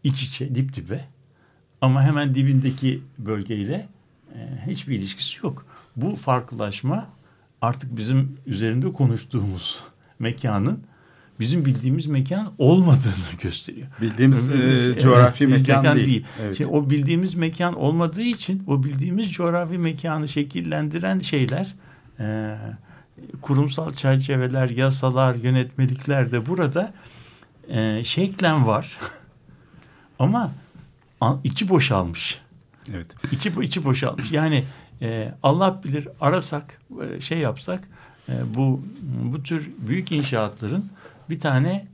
iç 0.04 0.22
içe 0.22 0.54
dip 0.54 0.74
dibe 0.74 1.04
ama 1.80 2.02
hemen 2.02 2.34
dibindeki 2.34 3.02
bölgeyle 3.18 3.88
e, 4.34 4.62
hiçbir 4.66 4.98
ilişkisi 4.98 5.46
yok. 5.46 5.66
Bu 5.96 6.16
farklılaşma 6.16 7.08
artık 7.62 7.96
bizim 7.96 8.36
üzerinde 8.46 8.92
konuştuğumuz 8.92 9.82
mekanın 10.18 10.84
bizim 11.40 11.64
bildiğimiz 11.64 12.06
mekan 12.06 12.52
olmadığını 12.58 13.24
gösteriyor. 13.42 13.86
Bildiğimiz 14.00 14.50
e, 14.50 14.54
Evet, 14.54 15.02
coğrafi 15.02 15.44
evet, 15.44 15.68
mekan, 15.68 15.96
değil. 15.96 16.24
Evet. 16.42 16.58
Şey, 16.58 16.66
o 16.70 16.90
bildiğimiz 16.90 17.34
mekan 17.34 17.74
olmadığı 17.74 18.22
için 18.22 18.62
o 18.66 18.84
bildiğimiz 18.84 19.32
coğrafi 19.32 19.78
mekanı 19.78 20.28
şekillendiren 20.28 21.18
şeyler 21.18 21.74
e, 22.20 22.56
kurumsal 23.42 23.90
çerçeveler, 23.90 24.70
yasalar, 24.70 25.34
yönetmelikler 25.34 26.32
de 26.32 26.46
burada 26.46 26.94
e, 27.68 28.04
şeklen 28.04 28.66
var. 28.66 28.98
Ama 30.18 30.52
içi 31.44 31.68
boşalmış. 31.68 32.40
evet. 32.94 33.14
İçi 33.32 33.52
içi 33.62 33.84
boşalmış. 33.84 34.32
Yani 34.32 34.64
e, 35.02 35.34
Allah 35.42 35.80
bilir 35.84 36.08
arasak 36.20 36.80
e, 37.02 37.20
şey 37.20 37.38
yapsak 37.38 37.88
e, 38.28 38.54
bu 38.54 38.82
bu 39.32 39.42
tür 39.42 39.70
büyük 39.78 40.12
inşaatların 40.12 40.90
bir 41.30 41.38
tane 41.38 41.86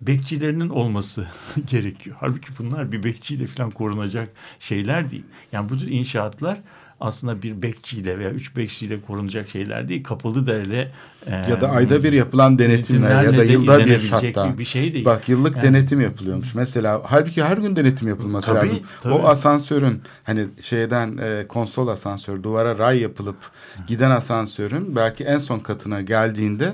bekçilerinin 0.00 0.68
olması 0.68 1.28
gerekiyor. 1.66 2.16
Halbuki 2.20 2.48
bunlar 2.58 2.92
bir 2.92 3.02
bekçiyle 3.02 3.46
falan 3.46 3.70
korunacak 3.70 4.28
şeyler 4.60 5.10
değil. 5.10 5.24
Yani 5.52 5.68
bu 5.68 5.78
tür 5.78 5.88
inşaatlar 5.88 6.60
aslında 7.00 7.42
bir 7.42 7.62
bekçiyle 7.62 8.18
veya 8.18 8.30
üç 8.30 8.56
bekçiyle 8.56 9.00
korunacak 9.00 9.48
şeyler 9.48 9.88
değil. 9.88 10.04
Kapalı 10.04 10.46
derle 10.46 10.92
e, 11.26 11.30
Ya 11.50 11.60
da 11.60 11.68
ayda 11.70 12.04
bir 12.04 12.12
yapılan 12.12 12.58
denetimler 12.58 13.22
ya 13.22 13.32
da 13.32 13.38
de 13.38 13.44
yılda 13.44 13.86
bir 13.86 14.08
hatta. 14.10 14.58
bir 14.58 14.64
şey 14.64 14.94
değil. 14.94 15.04
Bak 15.04 15.28
yıllık 15.28 15.56
Yani- 15.56 15.64
denetim 15.66 16.00
yapılıyormuş. 16.00 16.54
Mesela 16.54 17.02
halbuki 17.04 17.44
her 17.44 17.56
gün 17.56 17.76
denetim 17.76 18.08
yapılması 18.08 18.46
Tabii, 18.46 18.58
lazım. 18.58 18.78
tabii. 19.00 19.14
O 19.14 19.26
asansörün 19.28 20.02
hani 20.24 20.46
şeyden 20.60 21.18
e, 21.22 21.44
konsol 21.48 21.88
asansör 21.88 22.42
duvara 22.42 22.78
ray 22.78 23.00
yapılıp 23.00 23.36
giden 23.86 24.10
asansörün 24.10 24.96
belki 24.96 25.24
en 25.24 25.38
son 25.38 25.58
katına 25.58 26.00
geldiğinde 26.00 26.72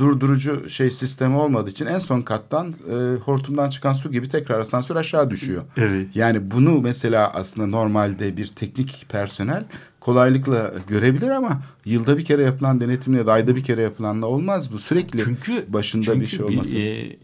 durdurucu 0.00 0.70
şey 0.70 0.90
sistemi 0.90 1.36
olmadığı 1.36 1.70
için 1.70 1.86
en 1.86 1.98
son 1.98 2.22
kattan 2.22 2.68
e, 2.90 3.18
hortumdan 3.24 3.70
çıkan 3.70 3.92
su 3.92 4.12
gibi 4.12 4.28
tekrar 4.28 4.60
asansör 4.60 4.96
aşağı 4.96 5.30
düşüyor. 5.30 5.62
Evet. 5.76 6.16
Yani 6.16 6.50
bunu 6.50 6.80
mesela 6.80 7.30
aslında 7.34 7.66
normalde 7.66 8.36
bir 8.36 8.46
teknik 8.46 9.06
personel 9.08 9.64
kolaylıkla 10.00 10.74
görebilir 10.88 11.28
ama 11.28 11.62
yılda 11.84 12.18
bir 12.18 12.24
kere 12.24 12.42
yapılan 12.42 12.80
denetimle 12.80 13.18
ya 13.18 13.26
da 13.26 13.32
ayda 13.32 13.56
bir 13.56 13.62
kere 13.62 13.82
yapılanla 13.82 14.26
olmaz 14.26 14.72
bu. 14.72 14.78
Sürekli 14.78 15.24
Çünkü 15.24 15.64
başında 15.68 16.04
çünkü 16.04 16.20
bir 16.20 16.26
şey 16.26 16.42
olması. 16.44 16.78
e, 16.78 17.16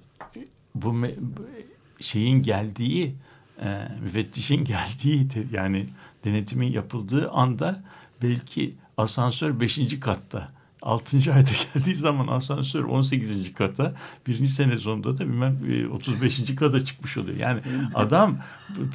bu 0.75 0.89
me- 0.89 1.15
şeyin 2.01 2.43
geldiği 2.43 3.15
e, 3.63 3.89
müfettişin 4.03 4.65
geldiği 4.65 5.29
yani 5.53 5.87
denetimin 6.25 6.73
yapıldığı 6.73 7.31
anda 7.31 7.85
belki 8.23 8.75
asansör 8.97 9.61
beşinci 9.61 10.01
katta. 10.01 10.56
Altıncı 10.87 11.35
ayda 11.35 11.51
geldiği 11.75 11.95
zaman 11.95 12.27
asansör 12.27 12.85
18. 12.85 13.55
kata, 13.55 13.95
birinci 14.27 14.51
sene 14.51 14.79
sonunda 14.79 15.19
da 15.19 15.21
bilmem 15.21 15.59
e, 15.71 15.87
35. 15.87 16.55
kata 16.55 16.85
çıkmış 16.85 17.17
oluyor. 17.17 17.37
Yani 17.37 17.61
adam 17.95 18.39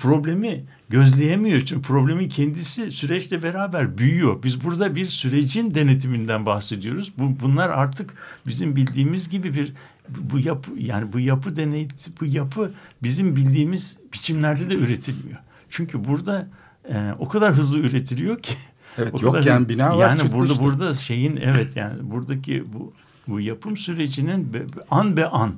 problemi 0.01 0.63
gözleyemiyor. 0.89 1.65
Çünkü 1.65 1.81
problemin 1.81 2.29
kendisi 2.29 2.91
süreçle 2.91 3.43
beraber 3.43 3.97
büyüyor. 3.97 4.43
Biz 4.43 4.63
burada 4.63 4.95
bir 4.95 5.05
sürecin 5.05 5.75
denetiminden 5.75 6.45
bahsediyoruz. 6.45 7.11
Bu, 7.17 7.39
bunlar 7.39 7.69
artık 7.69 8.13
bizim 8.47 8.75
bildiğimiz 8.75 9.29
gibi 9.29 9.53
bir 9.53 9.73
bu 10.09 10.39
yapı 10.39 10.71
yani 10.77 11.13
bu 11.13 11.19
yapı 11.19 11.55
deney 11.55 11.87
bu 12.21 12.25
yapı 12.25 12.71
bizim 13.03 13.35
bildiğimiz 13.35 13.99
biçimlerde 14.13 14.69
de 14.69 14.75
üretilmiyor. 14.75 15.39
Çünkü 15.69 16.05
burada 16.05 16.47
e, 16.89 17.11
o 17.19 17.27
kadar 17.27 17.53
hızlı 17.53 17.79
üretiliyor 17.79 18.41
ki 18.41 18.53
Evet, 18.97 19.13
o 19.13 19.17
kadar 19.17 19.33
yokken 19.33 19.55
hızlı- 19.55 19.69
bina 19.69 19.97
var, 19.97 20.09
Yani 20.17 20.33
burada 20.33 20.51
işte. 20.53 20.65
burada 20.65 20.93
şeyin 20.93 21.35
evet 21.35 21.75
yani 21.75 22.11
buradaki 22.11 22.73
bu 22.73 22.93
bu 23.27 23.39
yapım 23.39 23.77
sürecinin 23.77 24.53
be- 24.53 24.65
an 24.91 25.17
be 25.17 25.25
an 25.27 25.53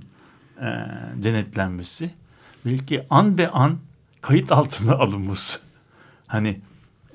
e, 0.61 0.65
denetlenmesi 1.23 2.09
belki 2.65 3.03
an 3.09 3.37
be 3.37 3.49
an 3.49 3.77
kayıt 4.21 4.51
altına 4.51 4.91
alınması. 4.99 5.59
Hani 6.27 6.59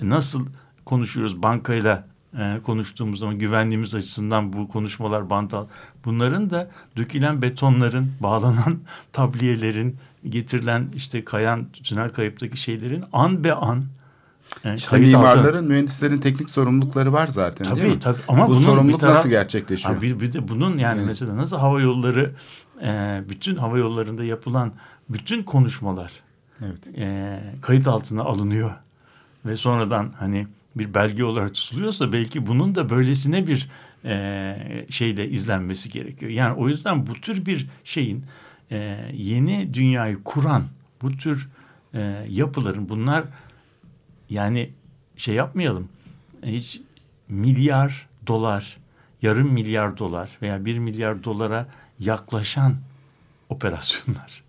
nasıl 0.03 0.47
konuşuyoruz 0.85 1.43
bankayla 1.43 2.07
e, 2.39 2.59
konuştuğumuz 2.63 3.19
zaman 3.19 3.39
güvenliğimiz 3.39 3.95
açısından 3.95 4.53
bu 4.53 4.69
konuşmalar 4.69 5.31
bantal. 5.31 5.67
Bunların 6.05 6.51
da 6.51 6.71
dökülen 6.97 7.43
betonların, 7.43 8.13
bağlanan 8.21 8.79
tabliyelerin, 9.13 9.97
getirilen 10.29 10.89
işte 10.95 11.25
kayan 11.25 11.67
tünel 11.73 12.09
kayıptaki 12.09 12.57
şeylerin 12.57 13.05
an 13.13 13.45
be 13.45 13.53
an 13.53 13.85
e, 14.65 14.75
İşte 14.75 14.99
mimarların, 14.99 15.65
mühendislerin 15.67 16.19
teknik 16.19 16.51
sorumlulukları 16.51 17.13
var 17.13 17.27
zaten 17.29 17.67
değil 17.67 17.77
Tabii 17.79 17.91
mi? 17.91 17.99
tabii 17.99 18.19
ama 18.29 18.47
Bu 18.47 18.51
bunun 18.51 18.61
sorumluluk 18.61 19.01
taraf- 19.01 19.15
nasıl 19.15 19.29
gerçekleşiyor? 19.29 19.95
Ha, 19.95 20.03
bir, 20.03 20.21
bir 20.21 20.33
de 20.33 20.49
bunun 20.49 20.79
yani 20.79 20.97
Evet. 20.99 21.07
mesela 21.07 21.37
nasıl 21.37 21.57
hava 21.57 21.81
yolları 21.81 22.33
e, 22.83 23.21
bütün 23.29 23.57
hava 23.57 23.79
yollarında 23.79 24.25
yapılan 24.25 24.73
bütün 25.09 25.43
konuşmalar 25.43 26.13
Evet. 26.65 26.99
e, 26.99 27.41
kayıt 27.63 27.89
altına 27.89 28.23
alınıyor 28.23 28.71
ve 29.47 29.57
sonradan 29.57 30.13
hani 30.19 30.47
bir 30.77 30.95
belge 30.95 31.25
olarak 31.25 31.55
tutuluyorsa 31.55 32.13
belki 32.13 32.47
bunun 32.47 32.75
da 32.75 32.91
böylesine 32.91 33.47
bir 33.47 33.69
e, 34.05 34.87
şeyde 34.91 35.29
izlenmesi 35.29 35.91
gerekiyor. 35.91 36.31
Yani 36.33 36.55
o 36.55 36.69
yüzden 36.69 37.07
bu 37.07 37.13
tür 37.15 37.47
bir 37.47 37.67
şeyin 37.85 38.25
e, 38.71 38.97
yeni 39.15 39.75
dünyayı 39.75 40.19
kuran 40.25 40.63
bu 41.03 41.17
tür 41.17 41.49
e, 41.95 42.27
yapıların 42.29 42.89
bunlar 42.89 43.25
yani 44.31 44.71
şey 45.17 45.35
yapmayalım 45.35 45.89
hiç 46.43 46.81
milyar 47.29 48.09
dolar 48.27 48.79
yarım 49.23 49.53
milyar 49.53 49.99
dolar 49.99 50.39
veya 50.43 50.65
bir 50.65 50.79
milyar 50.79 51.25
dolara 51.25 51.69
yaklaşan 51.99 52.77
operasyonlar. 53.49 54.43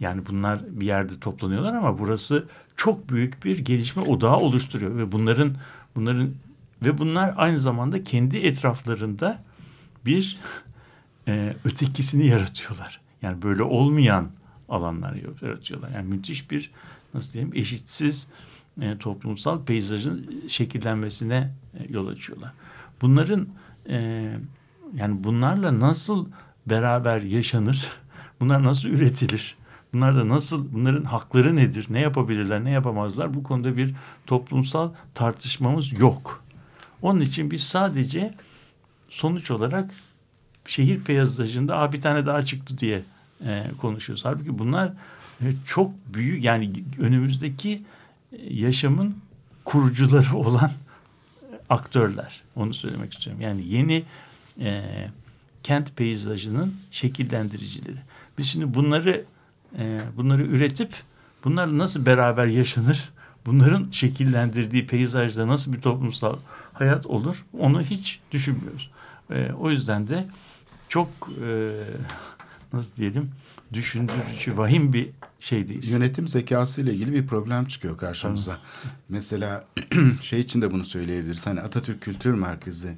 Yani 0.00 0.26
bunlar 0.26 0.60
bir 0.68 0.86
yerde 0.86 1.20
toplanıyorlar 1.20 1.74
ama 1.74 1.98
burası 1.98 2.48
çok 2.76 3.08
büyük 3.08 3.44
bir 3.44 3.58
gelişme 3.58 4.02
odağı 4.02 4.36
oluşturuyor 4.36 4.96
ve 4.96 5.12
bunların 5.12 5.54
bunların 5.96 6.34
ve 6.82 6.98
bunlar 6.98 7.34
aynı 7.36 7.58
zamanda 7.58 8.04
kendi 8.04 8.38
etraflarında 8.38 9.42
bir 10.06 10.38
e, 11.28 11.56
ötekisini 11.64 12.26
yaratıyorlar. 12.26 13.00
Yani 13.22 13.42
böyle 13.42 13.62
olmayan 13.62 14.28
alanlar 14.68 15.14
yaratıyorlar. 15.42 15.90
Yani 15.90 16.08
müthiş 16.08 16.50
bir 16.50 16.70
nasıl 17.14 17.32
diyeyim 17.32 17.52
eşitsiz 17.54 18.28
e, 18.80 18.98
toplumsal 18.98 19.64
peyzajın 19.64 20.42
şekillenmesine 20.48 21.50
e, 21.74 21.92
yol 21.92 22.06
açıyorlar. 22.06 22.52
Bunların 23.02 23.48
e, 23.88 24.28
yani 24.94 25.24
bunlarla 25.24 25.80
nasıl 25.80 26.26
beraber 26.66 27.22
yaşanır? 27.22 27.88
Bunlar 28.40 28.64
nasıl 28.64 28.88
üretilir? 28.88 29.56
Bunlar 29.92 30.16
da 30.16 30.28
nasıl, 30.28 30.72
bunların 30.72 31.04
hakları 31.04 31.56
nedir? 31.56 31.86
Ne 31.90 32.00
yapabilirler, 32.00 32.64
ne 32.64 32.70
yapamazlar? 32.70 33.34
Bu 33.34 33.42
konuda 33.42 33.76
bir 33.76 33.94
toplumsal 34.26 34.90
tartışmamız 35.14 36.00
yok. 36.00 36.44
Onun 37.02 37.20
için 37.20 37.50
biz 37.50 37.62
sadece 37.62 38.34
sonuç 39.08 39.50
olarak 39.50 39.90
şehir 40.66 41.00
peyzajında 41.00 41.78
Aa, 41.78 41.92
bir 41.92 42.00
tane 42.00 42.26
daha 42.26 42.42
çıktı 42.42 42.78
diye 42.78 43.02
e, 43.44 43.64
konuşuyoruz. 43.80 44.24
Halbuki 44.24 44.58
bunlar 44.58 44.92
e, 45.40 45.44
çok 45.66 45.90
büyük 46.14 46.44
yani 46.44 46.72
önümüzdeki 46.98 47.82
yaşamın 48.50 49.16
kurucuları 49.64 50.36
olan 50.36 50.70
aktörler. 51.68 52.42
Onu 52.56 52.74
söylemek 52.74 53.12
istiyorum. 53.12 53.42
Yani 53.42 53.66
yeni 53.66 54.04
e, 54.60 54.84
kent 55.62 55.96
peyzajının 55.96 56.74
şekillendiricileri. 56.90 57.98
Biz 58.38 58.46
şimdi 58.46 58.74
bunları 58.74 59.24
e, 59.78 60.00
bunları 60.16 60.42
üretip 60.42 60.94
bunlar 61.44 61.78
nasıl 61.78 62.06
beraber 62.06 62.46
yaşanır? 62.46 63.10
Bunların 63.46 63.90
şekillendirdiği 63.90 64.86
peyzajda 64.86 65.48
nasıl 65.48 65.72
bir 65.72 65.80
toplumsal 65.80 66.36
hayat 66.72 67.06
olur? 67.06 67.44
Onu 67.58 67.82
hiç 67.82 68.20
düşünmüyoruz. 68.32 68.90
E, 69.30 69.52
o 69.52 69.70
yüzden 69.70 70.08
de 70.08 70.26
çok 70.88 71.08
e, 71.42 71.72
nasıl 72.72 72.96
diyelim 72.96 73.30
düşündürücü, 73.72 74.56
vahim 74.56 74.92
bir 74.92 75.10
şeydeyiz. 75.40 75.90
Yönetim 75.92 76.28
zekası 76.28 76.80
ile 76.80 76.94
ilgili 76.94 77.12
bir 77.12 77.26
problem 77.26 77.64
çıkıyor 77.64 77.98
karşımıza. 77.98 78.58
Mesela 79.08 79.64
şey 80.22 80.40
için 80.40 80.62
de 80.62 80.72
bunu 80.72 80.84
söyleyebiliriz. 80.84 81.46
Hani 81.46 81.60
Atatürk 81.60 82.00
Kültür 82.00 82.34
Merkezi 82.34 82.96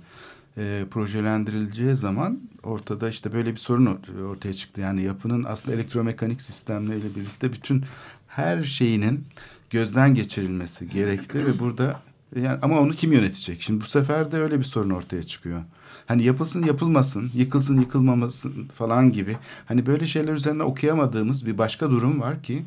e, 0.58 0.84
projelendirileceği 0.90 1.96
zaman 1.96 2.40
ortada 2.62 3.08
işte 3.08 3.32
böyle 3.32 3.52
bir 3.52 3.56
sorun 3.56 3.86
or- 3.86 4.22
ortaya 4.22 4.54
çıktı. 4.54 4.80
Yani 4.80 5.02
yapının 5.02 5.44
aslında 5.44 5.74
elektromekanik 5.76 6.42
sistemleriyle 6.42 7.14
birlikte 7.16 7.52
bütün 7.52 7.84
her 8.28 8.64
şeyinin 8.64 9.24
gözden 9.70 10.14
geçirilmesi 10.14 10.88
gerekti 10.88 11.46
ve 11.46 11.58
burada 11.58 12.00
Yani 12.36 12.58
ama 12.62 12.80
onu 12.80 12.92
kim 12.94 13.12
yönetecek? 13.12 13.62
Şimdi 13.62 13.80
bu 13.80 13.86
sefer 13.88 14.32
de 14.32 14.36
öyle 14.36 14.58
bir 14.58 14.64
sorun 14.64 14.90
ortaya 14.90 15.22
çıkıyor. 15.22 15.62
Hani 16.10 16.24
yapılsın 16.24 16.62
yapılmasın, 16.66 17.30
yıkılsın 17.34 17.80
yıkılmamasın 17.80 18.68
falan 18.74 19.12
gibi. 19.12 19.36
Hani 19.66 19.86
böyle 19.86 20.06
şeyler 20.06 20.32
üzerine 20.32 20.62
okuyamadığımız 20.62 21.46
bir 21.46 21.58
başka 21.58 21.90
durum 21.90 22.20
var 22.20 22.42
ki 22.42 22.64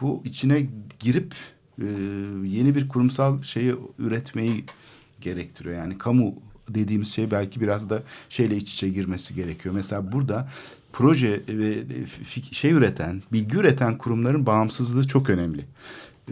bu 0.00 0.22
içine 0.24 0.66
girip 1.00 1.34
e, 1.82 1.86
yeni 2.44 2.74
bir 2.74 2.88
kurumsal 2.88 3.42
şeyi 3.42 3.74
üretmeyi 3.98 4.64
gerektiriyor. 5.20 5.76
Yani 5.76 5.98
kamu 5.98 6.34
dediğimiz 6.68 7.08
şey 7.08 7.30
belki 7.30 7.60
biraz 7.60 7.90
da 7.90 8.02
şeyle 8.28 8.56
iç 8.56 8.72
içe 8.72 8.88
girmesi 8.88 9.34
gerekiyor. 9.34 9.74
Mesela 9.74 10.12
burada 10.12 10.48
proje 10.92 11.40
ve 11.48 11.84
şey 12.52 12.70
üreten, 12.70 13.22
bilgi 13.32 13.56
üreten 13.56 13.98
kurumların 13.98 14.46
bağımsızlığı 14.46 15.08
çok 15.08 15.30
önemli. 15.30 15.64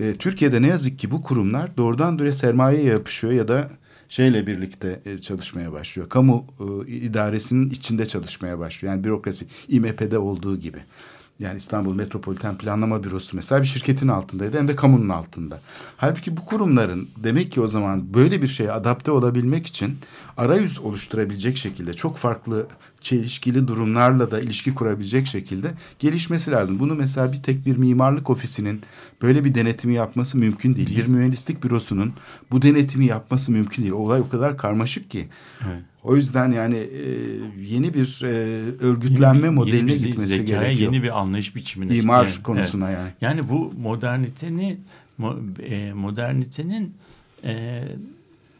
E, 0.00 0.14
Türkiye'de 0.14 0.62
ne 0.62 0.66
yazık 0.66 0.98
ki 0.98 1.10
bu 1.10 1.22
kurumlar 1.22 1.76
doğrudan 1.76 2.18
doğruya 2.18 2.32
sermayeye 2.32 2.84
yapışıyor 2.84 3.32
ya 3.32 3.48
da 3.48 3.70
şeyle 4.10 4.46
birlikte 4.46 5.00
e, 5.06 5.18
çalışmaya 5.18 5.72
başlıyor. 5.72 6.08
Kamu 6.08 6.44
e, 6.86 6.92
idaresinin 6.92 7.70
içinde 7.70 8.06
çalışmaya 8.06 8.58
başlıyor. 8.58 8.94
Yani 8.94 9.04
bürokrasi 9.04 9.46
İMP'de 9.68 10.18
olduğu 10.18 10.56
gibi. 10.56 10.78
Yani 11.38 11.58
İstanbul 11.58 11.94
Metropoliten 11.94 12.58
Planlama 12.58 13.04
Bürosu 13.04 13.36
mesela 13.36 13.62
bir 13.62 13.66
şirketin 13.66 14.08
altındaydı 14.08 14.58
hem 14.58 14.68
de 14.68 14.76
kamunun 14.76 15.08
altında. 15.08 15.60
Halbuki 15.96 16.36
bu 16.36 16.44
kurumların 16.44 17.08
demek 17.16 17.52
ki 17.52 17.60
o 17.60 17.68
zaman 17.68 18.14
böyle 18.14 18.42
bir 18.42 18.48
şeye 18.48 18.72
adapte 18.72 19.10
olabilmek 19.10 19.66
için 19.66 19.98
arayüz 20.36 20.78
oluşturabilecek 20.78 21.56
şekilde 21.56 21.92
çok 21.94 22.16
farklı 22.16 22.66
çelişkili 23.00 23.68
durumlarla 23.68 24.30
da 24.30 24.40
ilişki 24.40 24.74
kurabilecek 24.74 25.26
şekilde 25.26 25.70
gelişmesi 25.98 26.50
lazım. 26.50 26.78
Bunu 26.80 26.94
mesela 26.94 27.32
bir 27.32 27.42
tek 27.42 27.66
bir 27.66 27.76
mimarlık 27.76 28.30
ofisinin 28.30 28.82
böyle 29.22 29.44
bir 29.44 29.54
denetimi 29.54 29.94
yapması 29.94 30.38
mümkün 30.38 30.76
değil. 30.76 30.96
Bir 30.96 31.06
mühendislik 31.06 31.64
bürosunun 31.64 32.12
bu 32.50 32.62
denetimi 32.62 33.04
yapması 33.06 33.52
mümkün 33.52 33.82
değil. 33.82 33.92
Olay 33.92 34.20
o 34.20 34.28
kadar 34.28 34.58
karmaşık 34.58 35.10
ki. 35.10 35.28
Evet. 35.66 35.82
O 36.04 36.16
yüzden 36.16 36.52
yani 36.52 36.76
e, 36.76 37.02
yeni 37.60 37.94
bir 37.94 38.20
e, 38.24 38.28
örgütlenme 38.80 39.46
yeni, 39.46 39.54
modeline 39.54 39.92
yeni 39.92 40.04
gitmesi 40.04 40.26
zekaya, 40.26 40.62
gerekiyor. 40.62 40.92
Yeni 40.92 41.02
bir 41.02 41.20
anlayış 41.20 41.56
biçimine. 41.56 41.96
İmar 41.96 42.26
yani, 42.26 42.42
konusuna 42.42 42.90
evet. 42.90 42.98
yani. 42.98 43.12
Yani 43.20 43.48
bu 43.48 43.72
modernitenin 43.78 44.84
e, 45.62 45.92
modernitenin 45.92 46.94
e, 47.44 47.82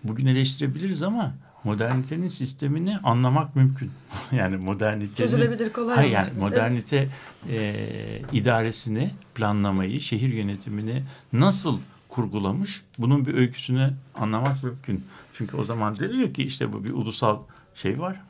bugün 0.05 0.26
eleştirebiliriz 0.26 1.03
ama 1.03 1.34
modernitenin 1.65 2.29
sistemini 2.29 2.99
anlamak 2.99 3.57
mümkün. 3.57 3.91
yani 4.33 4.57
modernitenin 4.57 5.15
çözülebilir 5.15 5.73
kolay. 5.73 5.97
Hayır 5.97 6.13
yani 6.13 6.31
modernite 6.39 7.09
evet. 7.49 7.61
e, 7.61 8.23
idaresini, 8.33 9.11
planlamayı, 9.35 10.01
şehir 10.01 10.33
yönetimini 10.33 11.03
nasıl 11.33 11.79
kurgulamış? 12.09 12.83
Bunun 12.99 13.27
bir 13.27 13.35
öyküsünü 13.35 13.93
anlamak 14.15 14.65
mümkün. 14.65 15.05
Çünkü 15.33 15.57
o 15.57 15.65
zaman 15.65 15.99
deniyor 15.99 16.35
ki 16.35 16.43
işte 16.43 16.73
bu 16.73 16.85
bir 16.85 16.93
ulusal 16.93 17.39
şey 17.75 18.01
var. 18.01 18.21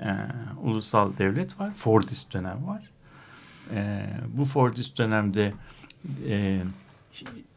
E, 0.00 0.16
ulusal 0.62 1.12
devlet 1.18 1.60
var. 1.60 1.74
Fordist 1.74 2.34
dönem 2.34 2.66
var. 2.66 2.82
E, 3.74 4.06
bu 4.28 4.44
Fordist 4.44 4.98
dönemde 4.98 5.52
e, 6.28 6.60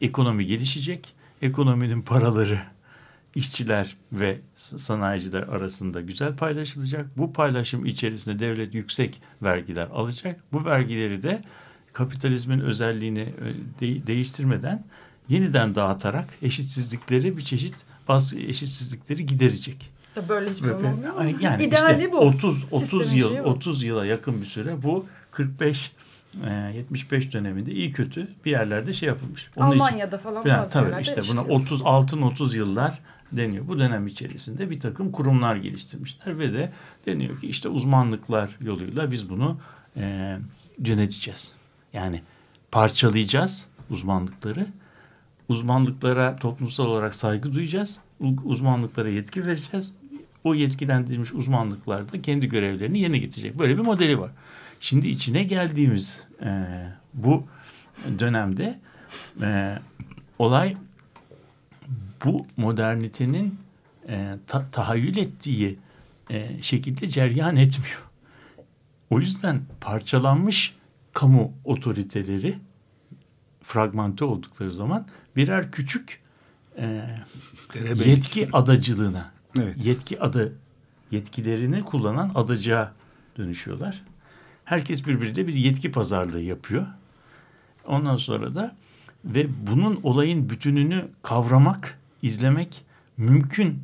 ekonomi 0.02 0.46
gelişecek. 0.46 1.14
Ekonominin 1.42 2.02
paraları 2.02 2.60
işçiler 3.36 3.98
ve 4.12 4.40
sanayiciler 4.56 5.42
arasında 5.42 6.02
güzel 6.02 6.36
paylaşılacak. 6.36 7.18
Bu 7.18 7.34
paylaşım 7.34 7.86
içerisinde 7.86 8.40
devlet 8.40 8.74
yüksek 8.74 9.22
vergiler 9.44 9.88
alacak. 9.94 10.44
Bu 10.54 10.66
vergileri 10.66 11.24
de 11.24 11.44
kapitalizmin 11.94 12.60
özelliğini 12.60 13.20
e, 13.20 13.80
de 13.80 14.08
değiştirmeden 14.08 14.84
yeniden 15.30 15.76
dağıtarak 15.76 16.26
eşitsizlikleri 16.42 17.38
bir 17.38 17.42
çeşit 17.42 17.76
bazı 18.08 18.40
eşitsizlikleri 18.40 19.26
giderecek. 19.26 19.92
Böyle 20.30 20.50
hiçbir 20.50 20.68
zaman 20.68 20.86
olmuyor 20.94 21.14
mu? 21.14 21.38
Yani 21.42 21.64
İdeali 21.64 21.98
işte 21.98 22.12
bu. 22.12 22.18
30 22.18 22.66
30 22.72 23.14
yıl 23.14 23.38
30 23.38 23.84
yıla 23.84 24.06
yakın 24.06 24.42
bir 24.42 24.46
süre 24.46 24.84
bu 24.84 25.06
45 25.32 25.92
75 26.74 27.34
döneminde 27.34 27.72
iyi 27.72 27.92
kötü 27.92 28.28
bir 28.46 28.52
yerlerde 28.52 28.94
şey 28.94 29.08
yapılmış. 29.08 29.50
Onun 29.56 29.72
Almanya'da 29.72 30.16
için, 30.16 30.24
falan, 30.24 30.44
falan 30.44 30.70
tabii 30.70 31.02
işte 31.02 31.22
buna 31.32 31.42
30 31.42 31.82
altın 31.86 32.22
30 32.22 32.56
yıllar 32.56 33.00
deniyor. 33.32 33.68
Bu 33.68 33.80
dönem 33.80 34.08
içerisinde 34.08 34.70
bir 34.70 34.80
takım 34.80 35.12
kurumlar 35.12 35.56
geliştirmişler 35.56 36.40
ve 36.40 36.54
de 36.54 36.72
deniyor 37.06 37.40
ki 37.40 37.48
işte 37.48 37.70
uzmanlıklar 37.70 38.58
yoluyla 38.62 39.12
biz 39.12 39.30
bunu 39.30 39.60
e, 39.98 40.38
yöneteceğiz. 40.86 41.56
Yani 41.94 42.22
parçalayacağız 42.72 43.68
uzmanlıkları. 43.90 44.68
Uzmanlıklara 45.50 46.36
toplumsal 46.36 46.86
olarak 46.86 47.16
saygı 47.16 47.54
duyacağız. 47.54 48.02
Uzmanlıklara 48.44 49.10
yetki 49.10 49.46
vereceğiz. 49.46 49.94
O 50.44 50.54
yetkilendirilmiş 50.56 51.34
uzmanlıklar 51.34 52.12
da 52.12 52.22
kendi 52.22 52.50
görevlerini 52.50 53.00
yerine 53.00 53.18
getirecek. 53.18 53.60
Böyle 53.60 53.78
bir 53.78 53.82
modeli 53.82 54.20
var. 54.20 54.32
Şimdi 54.80 55.08
içine 55.08 55.44
geldiğimiz 55.44 56.28
e, 56.42 56.66
bu 57.14 57.44
dönemde 58.20 58.80
e, 59.42 59.78
olay 60.40 60.78
bu 62.26 62.46
modernitenin 62.58 63.60
e, 64.10 64.36
ta, 64.48 64.66
tahayyül 64.72 65.18
ettiği 65.18 65.80
e, 66.30 66.62
şekilde 66.62 67.08
ceryan 67.08 67.56
etmiyor. 67.56 68.02
O 69.10 69.20
yüzden 69.20 69.62
parçalanmış 69.82 70.76
kamu 71.14 71.54
otoriteleri 71.64 72.56
fragmante 73.64 74.26
oldukları 74.26 74.72
zaman 74.72 75.08
birer 75.36 75.72
küçük 75.72 76.22
e, 76.78 77.06
yetki 78.06 78.50
adacılığına, 78.54 79.32
evet. 79.56 79.86
yetki 79.86 80.22
adı 80.22 80.58
yetkilerini 81.12 81.84
kullanan 81.84 82.32
adacığa 82.36 82.94
dönüşüyorlar. 83.38 84.04
Herkes 84.66 85.08
birbiriyle 85.08 85.48
bir 85.48 85.54
yetki 85.54 85.92
pazarlığı 85.92 86.42
yapıyor. 86.42 86.88
Ondan 87.88 88.18
sonra 88.18 88.56
da 88.56 88.76
ve 89.26 89.48
bunun 89.68 90.00
olayın 90.04 90.50
bütününü 90.50 91.08
kavramak 91.22 92.00
izlemek 92.22 92.86
mümkün 93.18 93.80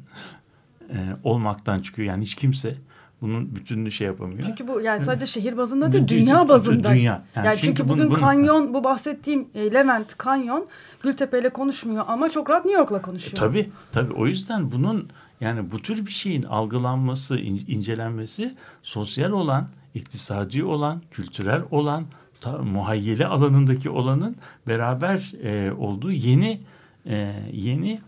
e, 0.89 0.97
olmaktan 1.23 1.81
çıkıyor. 1.81 2.07
Yani 2.07 2.23
hiç 2.23 2.35
kimse 2.35 2.75
bunun 3.21 3.55
bütününü 3.55 3.91
şey 3.91 4.07
yapamıyor. 4.07 4.43
Çünkü 4.45 4.67
bu 4.67 4.81
yani 4.81 5.03
sadece 5.03 5.25
şehir 5.25 5.57
bazında 5.57 5.91
değil, 5.91 6.07
dünya 6.07 6.49
bazında. 6.49 6.89
Dünya. 6.89 7.23
Yani, 7.35 7.47
yani 7.47 7.55
çünkü, 7.55 7.77
çünkü 7.77 7.89
bugün 7.89 8.11
bunu, 8.11 8.19
kanyon, 8.19 8.73
bu 8.73 8.83
bahsettiğim 8.83 9.47
e, 9.55 9.73
Levent 9.73 10.17
kanyon 10.17 10.67
Gültepe 11.03 11.39
ile 11.39 11.49
konuşmuyor 11.49 12.05
ama 12.07 12.29
çok 12.29 12.49
rahat 12.49 12.65
New 12.65 12.79
York'la 12.79 13.01
konuşuyor. 13.01 13.33
E, 13.33 13.39
tabii, 13.39 13.69
tabii. 13.91 14.13
O 14.13 14.27
yüzden 14.27 14.71
bunun 14.71 15.09
yani 15.41 15.71
bu 15.71 15.81
tür 15.81 16.05
bir 16.05 16.11
şeyin 16.11 16.43
algılanması, 16.43 17.39
in, 17.39 17.61
incelenmesi 17.67 18.55
sosyal 18.83 19.31
olan, 19.31 19.67
iktisadi 19.93 20.63
olan, 20.63 21.01
kültürel 21.11 21.61
olan, 21.71 22.05
ta, 22.41 22.57
muhayyele 22.57 23.25
alanındaki 23.27 23.89
olanın 23.89 24.35
beraber 24.67 25.33
e, 25.43 25.71
olduğu 25.73 26.11
yeni 26.11 26.61
e, 27.07 27.33
yeni 27.53 28.01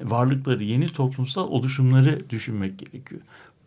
varlıkları, 0.00 0.64
yeni 0.64 0.88
toplumsal 0.88 1.48
oluşumları 1.48 2.30
düşünmek 2.30 2.78
gerekiyor. 2.78 3.20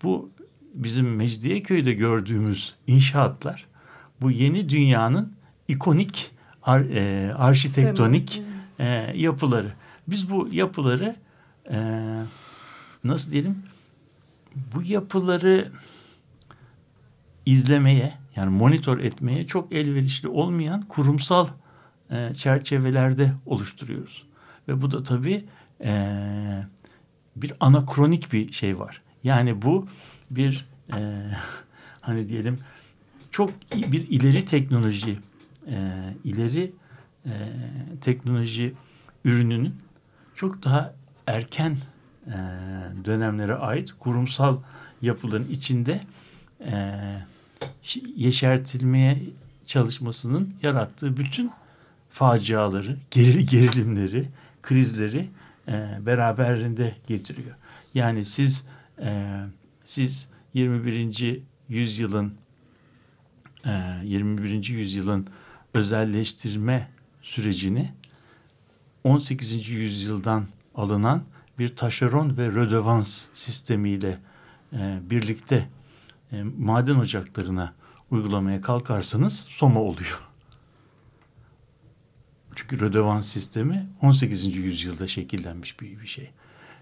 Bu 0.03 0.29
bizim 0.73 1.15
Mecidiyeköy'de 1.15 1.93
gördüğümüz 1.93 2.75
inşaatlar 2.87 3.67
bu 4.21 4.31
yeni 4.31 4.69
dünyanın 4.69 5.33
ikonik 5.67 6.31
ar, 6.63 6.79
e, 6.81 7.33
arşitektonik 7.33 8.43
e, 8.79 8.85
yapıları. 9.15 9.73
Biz 10.07 10.29
bu 10.29 10.49
yapıları 10.51 11.15
e, 11.71 11.77
nasıl 13.03 13.31
diyelim 13.31 13.63
bu 14.75 14.83
yapıları 14.83 15.71
izlemeye 17.45 18.13
yani 18.35 18.49
monitör 18.49 18.99
etmeye 18.99 19.47
çok 19.47 19.71
elverişli 19.71 20.27
olmayan 20.27 20.81
kurumsal 20.81 21.47
e, 22.11 22.33
çerçevelerde 22.35 23.31
oluşturuyoruz. 23.45 24.23
Ve 24.67 24.81
bu 24.81 24.91
da 24.91 25.03
tabii 25.03 25.43
e, 25.83 25.93
bir 27.35 27.53
anakronik 27.59 28.33
bir 28.33 28.51
şey 28.51 28.79
var. 28.79 29.01
Yani 29.23 29.61
bu 29.61 29.87
bir 30.31 30.65
e, 30.93 31.31
hani 32.01 32.29
diyelim 32.29 32.59
çok 33.31 33.51
bir 33.73 34.09
ileri 34.09 34.45
teknoloji 34.45 35.17
e, 35.67 35.77
ileri 36.23 36.73
e, 37.25 37.31
teknoloji 38.01 38.73
ürününün 39.25 39.75
çok 40.35 40.63
daha 40.63 40.93
erken 41.27 41.77
e, 42.27 42.35
dönemlere 43.05 43.55
ait 43.55 43.91
kurumsal 43.99 44.57
yapıların 45.01 45.47
içinde 45.49 45.99
e, 46.65 47.01
yeşertilmeye 48.15 49.21
çalışmasının 49.65 50.53
yarattığı 50.61 51.17
bütün 51.17 51.51
faciaları, 52.09 52.97
gerilimleri, 53.11 54.29
krizleri 54.65 55.29
e, 55.67 55.97
beraberinde 56.05 56.95
getiriyor. 57.07 57.55
Yani 57.93 58.25
siz 58.25 58.67
e, 59.01 59.43
siz 59.83 60.29
21. 60.53 61.43
yüzyılın 61.69 62.33
e, 63.65 63.71
21. 64.03 64.69
yüzyılın 64.69 65.27
özelleştirme 65.73 66.89
sürecini 67.21 67.91
18. 69.03 69.69
yüzyıldan 69.69 70.45
alınan 70.75 71.23
bir 71.59 71.75
taşeron 71.75 72.37
ve 72.37 72.47
rödevans 72.47 73.25
sistemiyle 73.33 74.19
e, 74.73 74.99
birlikte 75.09 75.69
e, 76.31 76.43
maden 76.57 76.95
ocaklarına 76.95 77.73
uygulamaya 78.11 78.61
kalkarsanız 78.61 79.45
Soma 79.49 79.79
oluyor. 79.79 80.24
Çünkü 82.55 82.79
rödevans 82.79 83.27
sistemi 83.27 83.87
18. 84.01 84.55
yüzyılda 84.55 85.07
şekillenmiş 85.07 85.79
bir, 85.81 86.01
bir 86.01 86.07
şey. 86.07 86.31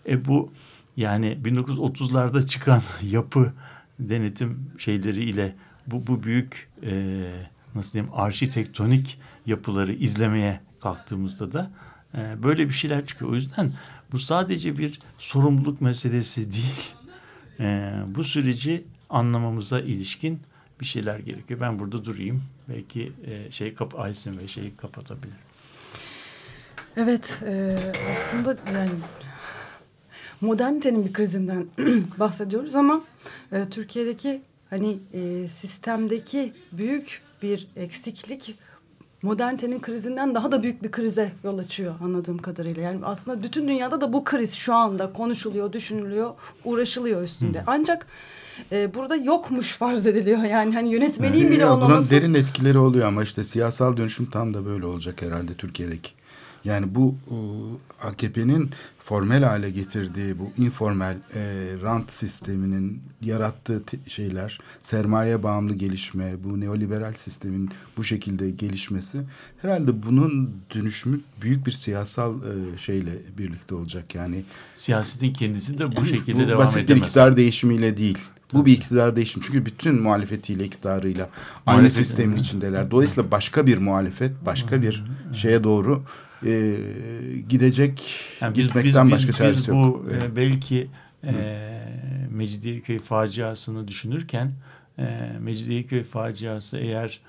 E 0.10 0.26
bu 0.26 0.52
yani 0.98 1.38
1930'larda 1.44 2.48
çıkan 2.48 2.82
yapı 3.02 3.54
denetim 4.00 4.72
şeyleri 4.78 5.24
ile 5.24 5.56
bu, 5.88 6.08
bu 6.08 6.24
büyük 6.24 6.70
e, 6.84 7.24
nasıl 7.76 7.94
diyeyim 7.94 8.14
arşitektonik 8.16 9.20
yapıları 9.46 9.94
izlemeye 9.94 10.62
kalktığımızda 10.82 11.54
da 11.54 11.72
e, 12.18 12.44
böyle 12.44 12.68
bir 12.68 12.74
şeyler 12.74 13.06
çıkıyor. 13.06 13.32
O 13.32 13.36
yüzden 13.36 13.72
bu 14.12 14.20
sadece 14.20 14.78
bir 14.78 15.00
sorumluluk 15.18 15.82
meselesi 15.82 16.52
değil. 16.52 16.94
E, 17.60 17.94
bu 18.08 18.24
süreci 18.24 18.84
anlamamıza 19.10 19.80
ilişkin 19.80 20.40
bir 20.82 20.86
şeyler 20.86 21.20
gerekiyor. 21.20 21.60
Ben 21.60 21.80
burada 21.80 22.06
durayım. 22.06 22.44
Belki 22.70 23.12
e, 23.26 23.52
şey 23.52 23.74
kap 23.74 24.00
Aysin 24.00 24.38
ve 24.38 24.48
şeyi 24.48 24.76
kapatabilir. 24.76 25.53
Evet 26.98 27.42
e, 27.48 27.76
aslında 28.14 28.58
yani 28.74 28.90
modernitenin 30.42 31.06
bir 31.06 31.14
krizinden 31.14 31.66
bahsediyoruz 32.20 32.76
ama 32.76 33.02
e, 33.52 33.66
Türkiye'deki 33.70 34.42
hani 34.70 35.00
e, 35.14 35.48
sistemdeki 35.48 36.54
büyük 36.72 37.22
bir 37.42 37.68
eksiklik 37.76 38.56
modernitenin 39.22 39.80
krizinden 39.80 40.36
daha 40.36 40.52
da 40.52 40.64
büyük 40.64 40.84
bir 40.84 40.92
krize 40.92 41.32
yol 41.44 41.58
açıyor 41.58 41.96
anladığım 42.04 42.38
kadarıyla. 42.38 42.82
Yani 42.82 43.00
aslında 43.04 43.44
bütün 43.44 43.68
dünyada 43.68 44.02
da 44.02 44.14
bu 44.14 44.24
kriz 44.24 44.54
şu 44.54 44.74
anda 44.74 45.14
konuşuluyor, 45.14 45.74
düşünülüyor, 45.74 46.34
uğraşılıyor 46.66 47.24
üstünde. 47.24 47.60
Hı. 47.60 47.64
Ancak 47.68 48.08
e, 48.72 48.94
burada 48.94 49.16
yokmuş 49.16 49.78
farz 49.78 50.06
ediliyor. 50.06 50.44
Yani 50.44 50.74
hani 50.74 50.94
yönetmeliğin 50.94 51.50
bile 51.50 51.62
ya, 51.62 51.74
olmaması. 51.74 52.00
Bunun 52.00 52.10
derin 52.10 52.34
etkileri 52.34 52.78
oluyor 52.78 53.08
ama 53.08 53.24
işte 53.24 53.44
siyasal 53.44 53.98
dönüşüm 53.98 54.26
tam 54.26 54.54
da 54.54 54.66
böyle 54.66 54.86
olacak 54.86 55.22
herhalde 55.22 55.54
Türkiye'deki. 55.54 56.23
Yani 56.64 56.96
bu 56.96 57.16
AKP'nin 58.02 58.70
formel 59.04 59.44
hale 59.44 59.70
getirdiği 59.70 60.40
bu 60.40 60.52
informal 60.58 61.18
e, 61.36 61.42
rant 61.82 62.12
sisteminin 62.12 63.02
yarattığı 63.22 63.84
şeyler, 64.08 64.60
sermaye 64.80 65.44
bağımlı 65.44 65.74
gelişme, 65.74 66.44
bu 66.44 66.60
neoliberal 66.60 67.14
sistemin 67.14 67.70
bu 67.98 68.04
şekilde 68.04 68.50
gelişmesi 68.50 69.22
herhalde 69.62 70.04
bunun 70.04 70.52
dönüşümü 70.76 71.20
büyük 71.42 71.66
bir 71.66 71.72
siyasal 71.72 72.36
e, 72.36 72.78
şeyle 72.78 73.12
birlikte 73.38 73.76
olacak. 73.76 74.16
Yani 74.16 74.44
siyasetin 74.74 75.34
kendisi 75.34 75.78
de 75.78 75.96
bu 75.96 76.06
şekilde 76.06 76.44
bu 76.44 76.48
devam 76.48 76.60
basit 76.60 76.78
edemez. 76.78 77.02
bir 77.02 77.08
iktidar 77.08 77.38
değişimiyle 77.38 77.98
değil. 77.98 78.18
Bu 78.54 78.66
bir 78.66 78.72
iktidar 78.72 79.16
değişimi. 79.16 79.46
Çünkü 79.46 79.66
bütün 79.66 80.02
muhalefetiyle, 80.02 80.66
iktidarıyla 80.66 81.30
aynı 81.66 81.78
muhalefet, 81.78 82.06
sistemin 82.06 82.36
içindeler. 82.36 82.92
Dolayısıyla 82.92 83.32
başka 83.32 83.68
bir 83.68 83.78
muhalefet, 83.78 84.32
başka 84.46 84.82
bir 84.82 85.04
şeye 85.34 85.64
doğru 85.64 86.04
e, 86.46 86.78
gidecek 87.50 88.20
yani 88.42 88.56
biz, 88.56 88.64
gitmekten 88.64 89.08
biz, 89.08 89.14
başka 89.14 89.30
biz, 89.30 89.38
çaresi 89.38 89.58
biz 89.58 89.68
yok. 89.68 89.78
Bu 89.78 90.12
e, 90.12 90.36
belki 90.36 90.88
e, 91.24 91.34
Mecidiyeköy 92.32 93.00
faciasını 93.00 93.88
düşünürken 93.88 94.52
e, 95.00 95.32
Mecidiyeköy 95.40 96.04
faciası 96.04 96.78
eğer 96.78 97.20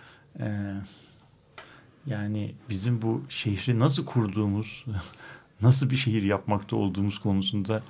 e, 0.40 0.74
yani 2.06 2.54
bizim 2.70 3.02
bu 3.02 3.22
şehri 3.28 3.78
nasıl 3.78 4.04
kurduğumuz, 4.04 4.84
nasıl 5.62 5.90
bir 5.90 5.96
şehir 5.96 6.22
yapmakta 6.22 6.76
olduğumuz 6.76 7.18
konusunda 7.18 7.82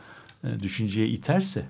e, 0.44 0.60
düşünceye 0.60 1.08
iterse 1.08 1.66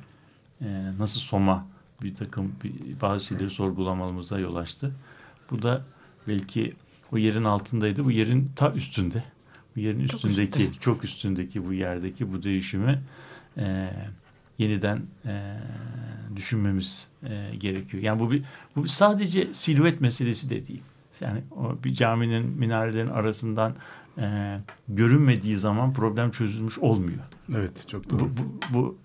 e, 0.61 0.67
nasıl 0.99 1.21
Soma 1.21 1.67
bir 2.03 2.15
takım 2.15 2.53
bir, 2.65 3.01
bazı 3.01 3.27
şeyleri 3.27 3.51
sorgulamamıza 3.51 4.39
yol 4.39 4.57
açtı. 4.57 4.93
Bu 5.51 5.63
da 5.63 5.85
belki 6.29 6.75
o 7.13 7.19
yerin 7.19 7.45
altındaydı. 7.45 8.05
Bu 8.05 8.11
yerin 8.11 8.51
ta 8.57 8.73
üstünde 8.73 9.25
bu 9.77 9.81
yerin 9.81 10.07
çok 10.07 10.25
üstündeki 10.25 10.65
üstte. 10.65 10.81
çok 10.81 11.05
üstündeki 11.05 11.67
bu 11.67 11.73
yerdeki 11.73 12.33
bu 12.33 12.43
değişimi 12.43 13.01
e, 13.59 13.91
yeniden 14.59 15.03
e, 15.27 15.57
düşünmemiz 16.37 17.09
e, 17.23 17.51
gerekiyor. 17.59 18.03
Yani 18.03 18.21
bu 18.21 18.31
bir 18.31 18.43
bu 18.77 18.89
sadece 18.89 19.55
silüet 19.55 20.01
meselesi 20.01 20.51
de 20.51 20.67
değil. 20.67 20.83
Yani 21.21 21.41
o 21.57 21.77
bir 21.85 21.95
caminin 21.95 22.47
minarelerin 22.47 23.09
arasından 23.09 23.75
e, 24.19 24.59
görünmediği 24.89 25.57
zaman 25.57 25.93
problem 25.93 26.31
çözülmüş 26.31 26.79
olmuyor. 26.79 27.19
Evet 27.55 27.89
çok 27.89 28.11
doğru. 28.11 28.21
Bu, 28.21 28.29
bu, 28.29 28.65
bu, 28.75 28.97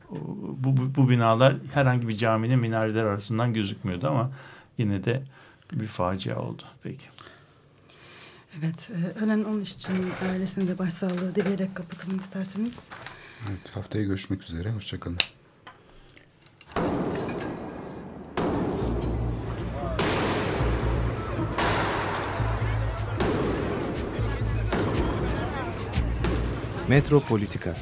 bu, 0.63 0.78
bu, 0.78 0.95
bu 0.95 1.09
binalar 1.09 1.55
herhangi 1.74 2.07
bir 2.07 2.17
caminin 2.17 2.59
minareler 2.59 3.03
arasından 3.03 3.53
gözükmüyordu 3.53 4.07
ama 4.07 4.32
yine 4.78 5.03
de 5.03 5.24
bir 5.74 5.86
facia 5.86 6.41
oldu. 6.41 6.63
Peki. 6.84 7.05
Evet, 8.58 8.89
e, 8.89 9.20
ölen 9.24 9.43
onun 9.43 9.62
için 9.62 9.93
ailesine 10.30 10.68
de 10.68 10.78
başsağlığı 10.78 11.36
dileyerek 11.36 11.76
kapatalım 11.76 12.20
isterseniz. 12.20 12.89
Evet, 13.50 13.76
haftaya 13.76 14.04
görüşmek 14.04 14.43
üzere. 14.43 14.72
Hoşçakalın. 14.72 15.18
Metropolitika 26.88 27.78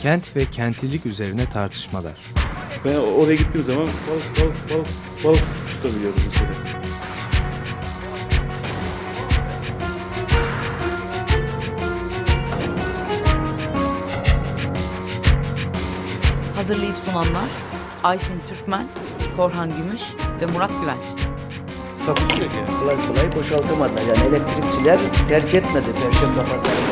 Kent 0.00 0.36
ve 0.36 0.50
kentlilik 0.50 1.06
üzerine 1.06 1.48
tartışmalar. 1.48 2.32
Ben 2.84 2.94
oraya 2.94 3.34
gittiğim 3.34 3.66
zaman 3.66 3.88
balık 4.10 4.40
balık 4.40 4.70
balık 4.70 4.88
balık 5.24 5.61
tutabiliyorum 5.82 6.20
mesela. 6.24 6.50
Hazırlayıp 16.54 16.96
sunanlar 16.96 17.48
Aysin 18.02 18.42
Türkmen, 18.48 18.88
Korhan 19.36 19.76
Gümüş 19.76 20.02
ve 20.40 20.46
Murat 20.46 20.70
Güvenç. 20.80 21.10
Takusuyor 22.06 22.50
ki. 22.50 22.56
Kolay 22.80 22.96
kolay 23.06 23.32
boşaltamadılar. 23.36 24.02
Yani 24.02 24.28
elektrikçiler 24.28 24.98
terk 25.28 25.54
etmedi 25.54 25.86
Perşembe 25.94 26.40
Pazarı'nı. 26.40 26.91